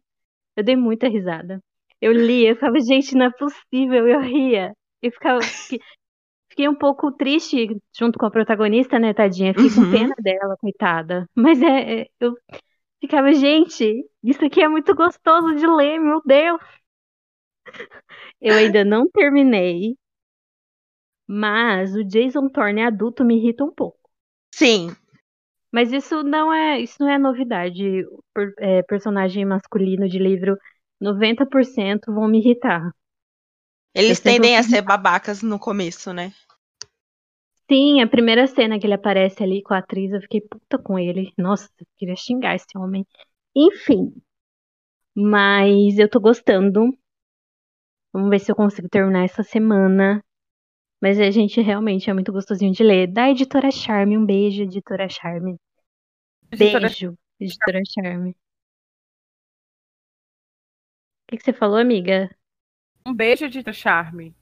Eu 0.56 0.64
dei 0.64 0.76
muita 0.76 1.08
risada. 1.08 1.60
Eu 2.00 2.12
lia, 2.12 2.50
eu 2.50 2.56
falava, 2.56 2.80
gente, 2.80 3.14
não 3.16 3.26
é 3.26 3.30
possível. 3.32 4.08
Eu 4.08 4.20
ria. 4.20 4.72
Eu 5.02 5.12
ficava. 5.12 5.40
Fiquei, 5.42 5.80
fiquei 6.50 6.68
um 6.68 6.74
pouco 6.76 7.12
triste 7.12 7.68
junto 7.98 8.18
com 8.18 8.26
a 8.26 8.30
protagonista, 8.30 8.98
né, 8.98 9.14
tadinha? 9.14 9.54
Fiquei 9.54 9.70
Uhum. 9.70 9.84
com 9.84 9.90
pena 9.90 10.14
dela, 10.20 10.56
coitada. 10.60 11.26
Mas 11.36 11.62
é, 11.62 12.02
é, 12.02 12.06
eu 12.20 12.34
ficava, 13.00 13.32
gente, 13.34 14.04
isso 14.24 14.44
aqui 14.44 14.62
é 14.62 14.68
muito 14.68 14.94
gostoso 14.94 15.54
de 15.56 15.66
ler, 15.66 15.98
meu 16.00 16.22
Deus. 16.24 16.60
Eu 18.40 18.54
ainda 18.56 18.84
não 18.84 19.08
terminei, 19.10 19.96
mas 21.28 21.94
o 21.94 22.04
Jason 22.04 22.48
Thorne 22.48 22.82
adulto 22.82 23.24
me 23.24 23.36
irrita 23.36 23.64
um 23.64 23.72
pouco. 23.72 23.98
Sim. 24.54 24.96
Mas 25.76 25.92
isso 25.92 26.22
não 26.24 26.52
é, 26.52 26.80
isso 26.80 26.96
não 27.00 27.10
é 27.10 27.18
novidade. 27.18 28.04
O 28.06 28.22
per- 28.34 28.54
é, 28.60 28.82
personagem 28.84 29.44
masculino 29.46 30.08
de 30.08 30.18
livro, 30.18 30.56
90% 31.00 32.12
vão 32.14 32.28
me 32.28 32.38
irritar. 32.40 32.92
Eles 33.96 34.20
tendem 34.20 34.56
a 34.56 34.62
ser 34.62 34.80
babacas 34.82 35.42
no 35.42 35.58
começo, 35.58 36.12
né? 36.12 36.32
Sim, 37.70 38.00
a 38.00 38.06
primeira 38.08 38.46
cena 38.46 38.78
que 38.78 38.86
ele 38.86 38.94
aparece 38.94 39.42
ali 39.42 39.62
com 39.62 39.74
a 39.74 39.78
atriz, 39.78 40.12
eu 40.12 40.20
fiquei 40.20 40.40
puta 40.40 40.78
com 40.78 40.98
ele. 40.98 41.32
Nossa, 41.38 41.68
eu 41.78 41.86
queria 41.96 42.16
xingar 42.16 42.54
esse 42.56 42.76
homem. 42.76 43.06
Enfim, 43.56 44.12
mas 45.16 45.98
eu 45.98 46.08
tô 46.08 46.20
gostando. 46.20 46.96
Vamos 48.12 48.30
ver 48.30 48.40
se 48.40 48.50
eu 48.50 48.56
consigo 48.56 48.88
terminar 48.88 49.24
essa 49.24 49.44
semana. 49.44 50.20
Mas 51.02 51.20
a 51.20 51.30
gente 51.30 51.60
realmente 51.62 52.10
é 52.10 52.14
muito 52.14 52.32
gostosinho 52.32 52.72
de 52.72 52.82
ler. 52.84 53.06
Da 53.12 53.30
editora 53.30 53.70
Charme, 53.70 54.18
um 54.18 54.26
beijo, 54.26 54.62
editora 54.62 55.08
Charme. 55.08 55.56
Editora- 56.52 56.88
Beijo, 56.88 57.14
editora 57.40 57.80
Charme. 57.86 58.30
O 58.30 58.34
que, 61.28 61.36
que 61.38 61.44
você 61.44 61.52
falou, 61.52 61.76
amiga? 61.78 62.30
Um 63.04 63.12
beijo 63.14 63.48
de 63.48 63.62
charme. 63.72 64.34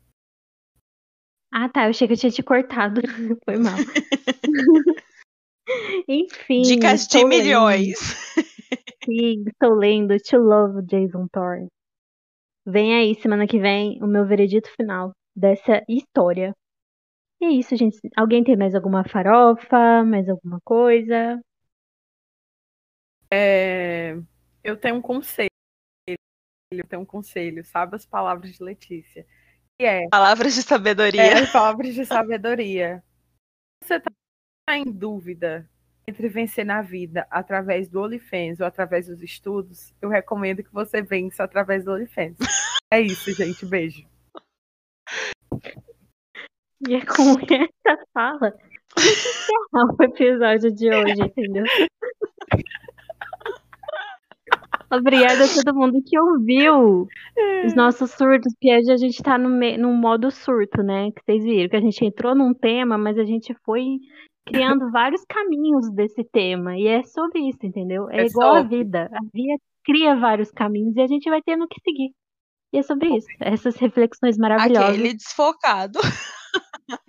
Ah, 1.52 1.68
tá. 1.68 1.84
Eu 1.84 1.90
achei 1.90 2.06
que 2.06 2.12
eu 2.14 2.18
tinha 2.18 2.30
te 2.32 2.42
cortado. 2.42 3.00
Foi 3.44 3.56
mal. 3.56 3.76
Enfim. 6.08 6.62
Dicas 6.62 7.00
de 7.06 7.16
estou 7.16 7.22
lendo. 7.28 7.42
milhões. 7.42 7.98
Sim, 9.04 9.44
estou 9.46 9.74
lendo 9.74 10.16
To 10.18 10.36
Love 10.38 10.82
Jason 10.86 11.26
Thorne. 11.28 11.68
Vem 12.66 12.94
aí, 12.94 13.14
semana 13.14 13.46
que 13.46 13.58
vem, 13.58 14.02
o 14.02 14.06
meu 14.06 14.26
veredito 14.26 14.70
final 14.74 15.12
dessa 15.36 15.82
história. 15.88 16.54
E 17.40 17.46
é 17.46 17.50
isso, 17.50 17.76
gente. 17.76 17.98
Alguém 18.16 18.42
tem 18.42 18.56
mais 18.56 18.74
alguma 18.74 19.04
farofa? 19.06 20.02
Mais 20.04 20.28
alguma 20.28 20.58
coisa? 20.64 21.40
É, 23.32 24.16
eu 24.62 24.76
tenho 24.76 24.96
um 24.96 25.02
conselho. 25.02 25.48
Eu 26.70 26.84
tenho 26.88 27.02
um 27.02 27.06
conselho, 27.06 27.64
sabe 27.64 27.94
as 27.96 28.04
palavras 28.04 28.52
de 28.56 28.62
Letícia? 28.62 29.24
Que 29.78 29.86
é, 29.86 30.08
Palavras 30.08 30.54
de 30.54 30.62
sabedoria. 30.62 31.22
é 31.22 31.34
as 31.42 31.52
palavras 31.52 31.94
de 31.94 32.04
sabedoria. 32.04 33.02
Se 33.82 33.88
você 33.88 33.94
está 33.96 34.76
em 34.76 34.84
dúvida 34.90 35.68
entre 36.06 36.28
vencer 36.28 36.64
na 36.64 36.82
vida 36.82 37.26
através 37.30 37.88
do 37.88 38.00
OnlyFans 38.02 38.60
ou 38.60 38.66
através 38.66 39.06
dos 39.06 39.22
estudos, 39.22 39.94
eu 40.02 40.08
recomendo 40.08 40.62
que 40.62 40.72
você 40.72 41.00
vença 41.02 41.44
através 41.44 41.84
do 41.84 41.92
OnlyFans. 41.92 42.36
É 42.92 43.00
isso, 43.00 43.32
gente. 43.32 43.64
Beijo. 43.66 44.06
E 46.88 46.94
é 46.94 47.04
com 47.06 47.36
essa 47.40 48.04
fala 48.12 48.52
que 48.52 48.64
a 48.96 49.00
gente 49.00 49.28
encerra 49.28 49.96
o 49.98 50.02
episódio 50.02 50.72
de 50.72 50.88
hoje, 50.90 51.20
entendeu? 51.22 51.64
Obrigada 54.90 55.44
a 55.44 55.48
todo 55.48 55.74
mundo 55.74 56.02
que 56.04 56.18
ouviu 56.18 57.06
os 57.64 57.74
nossos 57.74 58.10
surtos, 58.12 58.52
porque 58.54 58.76
hoje 58.76 58.92
a 58.92 58.96
gente 58.96 59.22
tá 59.22 59.36
no 59.38 59.48
num 59.48 59.94
modo 59.94 60.30
surto, 60.30 60.82
né? 60.82 61.10
Que 61.12 61.22
vocês 61.24 61.44
viram, 61.44 61.68
que 61.68 61.76
a 61.76 61.80
gente 61.80 62.04
entrou 62.04 62.34
num 62.34 62.54
tema, 62.54 62.96
mas 62.96 63.18
a 63.18 63.24
gente 63.24 63.54
foi 63.64 63.98
criando 64.46 64.90
vários 64.90 65.24
caminhos 65.24 65.90
desse 65.92 66.22
tema. 66.24 66.76
E 66.76 66.86
é 66.86 67.02
sobre 67.02 67.40
isso, 67.48 67.58
entendeu? 67.62 68.08
É, 68.10 68.22
É 68.22 68.26
igual 68.26 68.56
a 68.56 68.62
vida. 68.62 69.10
A 69.12 69.20
vida 69.32 69.58
cria 69.84 70.16
vários 70.16 70.50
caminhos 70.50 70.96
e 70.96 71.00
a 71.00 71.06
gente 71.06 71.28
vai 71.28 71.42
tendo 71.42 71.66
que 71.66 71.80
seguir. 71.80 72.12
E 72.72 72.78
é 72.78 72.82
sobre 72.82 73.16
isso. 73.16 73.26
Essas 73.40 73.76
reflexões 73.76 74.36
maravilhosas. 74.36 74.90
Aquele 74.90 75.14
desfocado. 75.14 75.98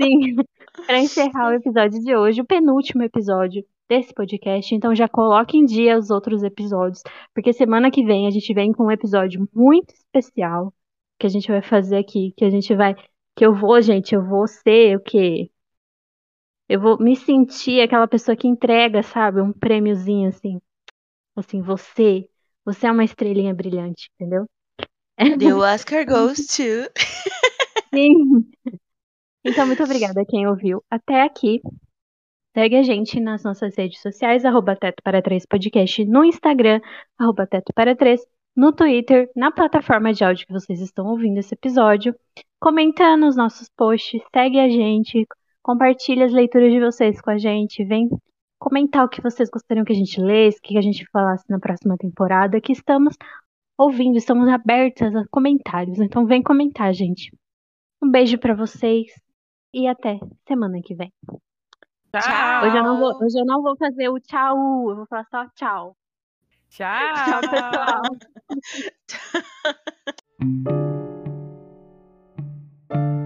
Sim, 0.02 0.36
para 0.86 1.00
encerrar 1.00 1.50
o 1.50 1.54
episódio 1.54 2.00
de 2.00 2.16
hoje, 2.16 2.42
o 2.42 2.46
penúltimo 2.46 3.04
episódio 3.04 3.64
desse 3.90 4.14
podcast. 4.14 4.74
Então 4.74 4.96
já 4.96 5.08
coloque 5.08 5.58
em 5.58 5.66
dia 5.66 5.98
os 5.98 6.10
outros 6.10 6.44
episódios, 6.44 7.02
porque 7.34 7.54
semana 7.54 7.92
que 7.92 8.04
vem 8.04 8.28
a 8.28 8.32
gente 8.32 8.54
vem 8.54 8.72
com 8.72 8.86
um 8.86 8.92
episódio 8.92 9.48
muito 9.54 9.94
especial 9.94 10.74
que 11.20 11.26
a 11.28 11.30
gente 11.30 11.48
vai 11.48 11.62
fazer 11.62 11.98
aqui, 11.98 12.34
que 12.38 12.46
a 12.46 12.50
gente 12.50 12.74
vai 12.76 12.96
Que 13.36 13.46
eu 13.46 13.54
vou, 13.54 13.82
gente, 13.82 14.16
eu 14.16 14.24
vou 14.26 14.48
ser 14.48 14.98
o 14.98 15.02
quê? 15.02 15.50
Eu 16.68 16.80
vou 16.82 16.98
me 17.00 17.16
sentir 17.16 17.82
aquela 17.82 18.08
pessoa 18.08 18.36
que 18.36 18.48
entrega, 18.48 19.04
sabe? 19.04 19.42
Um 19.42 19.54
prêmiozinho 19.54 20.30
assim. 20.30 20.60
Assim, 21.36 21.62
você, 21.62 22.28
você 22.64 22.88
é 22.88 22.92
uma 22.92 23.04
estrelinha 23.04 23.54
brilhante, 23.54 24.10
entendeu? 24.16 24.46
The 25.18 25.54
Oscar 25.54 26.06
goes 26.06 26.48
to. 26.48 26.90
Sim. 27.94 28.50
Então, 29.44 29.68
muito 29.68 29.84
obrigada 29.84 30.22
a 30.22 30.26
quem 30.26 30.48
ouviu 30.48 30.84
até 30.90 31.22
aqui. 31.22 31.62
Segue 32.56 32.78
a 32.78 32.84
gente 32.84 33.20
nas 33.20 33.44
nossas 33.44 33.76
redes 33.76 34.02
sociais, 34.02 34.46
arroba 34.46 34.78
Teto 34.78 35.04
para 35.04 35.22
Três 35.22 35.46
Podcast, 35.46 36.06
no 36.06 36.24
Instagram, 36.24 36.80
arroba 37.20 37.46
Teto 37.46 37.74
para 37.76 37.94
Três, 37.94 38.26
no 38.56 38.72
Twitter, 38.72 39.30
na 39.36 39.52
plataforma 39.52 40.14
de 40.14 40.24
áudio 40.24 40.48
que 40.48 40.54
vocês 40.54 40.80
estão 40.80 41.06
ouvindo 41.08 41.38
esse 41.38 41.54
episódio. 41.54 42.16
Comenta 42.58 43.18
nos 43.18 43.36
nossos 43.36 43.68
posts, 43.76 44.22
segue 44.34 44.58
a 44.58 44.70
gente, 44.70 45.28
compartilha 45.62 46.28
as 46.28 46.32
leituras 46.32 46.72
de 46.72 46.80
vocês 46.80 47.20
com 47.20 47.30
a 47.30 47.38
gente, 47.38 47.84
vem 47.84 48.08
comentar 48.58 49.04
o 49.04 49.10
que 49.10 49.22
vocês 49.22 49.50
gostariam 49.50 49.84
que 49.84 49.92
a 49.92 49.98
gente 49.98 50.22
lesse, 50.22 50.60
o 50.60 50.62
que 50.62 50.78
a 50.78 50.82
gente 50.82 51.06
falasse 51.12 51.44
na 51.50 51.60
próxima 51.60 51.98
temporada, 51.98 52.62
que 52.62 52.72
estamos 52.72 53.18
ouvindo, 53.78 54.16
estamos 54.16 54.48
abertas 54.48 55.14
a 55.14 55.26
comentários. 55.30 56.00
Então 56.00 56.26
vem 56.26 56.42
comentar, 56.42 56.94
gente. 56.94 57.36
Um 58.02 58.10
beijo 58.10 58.38
para 58.38 58.56
vocês 58.56 59.08
e 59.74 59.90
até 59.90 60.18
semana 60.48 60.80
que 60.82 60.96
vem. 60.96 61.12
Tchau. 62.22 62.66
Hoje 62.66 62.78
eu 62.78 62.84
não 62.84 63.00
vou, 63.00 63.24
hoje 63.24 63.40
eu 63.40 63.46
não 63.46 63.62
vou 63.62 63.76
fazer 63.78 64.10
o 64.10 64.20
tchau, 64.20 64.90
eu 64.90 64.96
vou 64.96 65.06
falar 65.06 65.26
só 65.30 65.48
tchau. 65.56 65.96
Tchau, 66.70 66.88
tchau 67.26 67.42
pessoal. 67.42 68.02
tchau. 69.08 69.42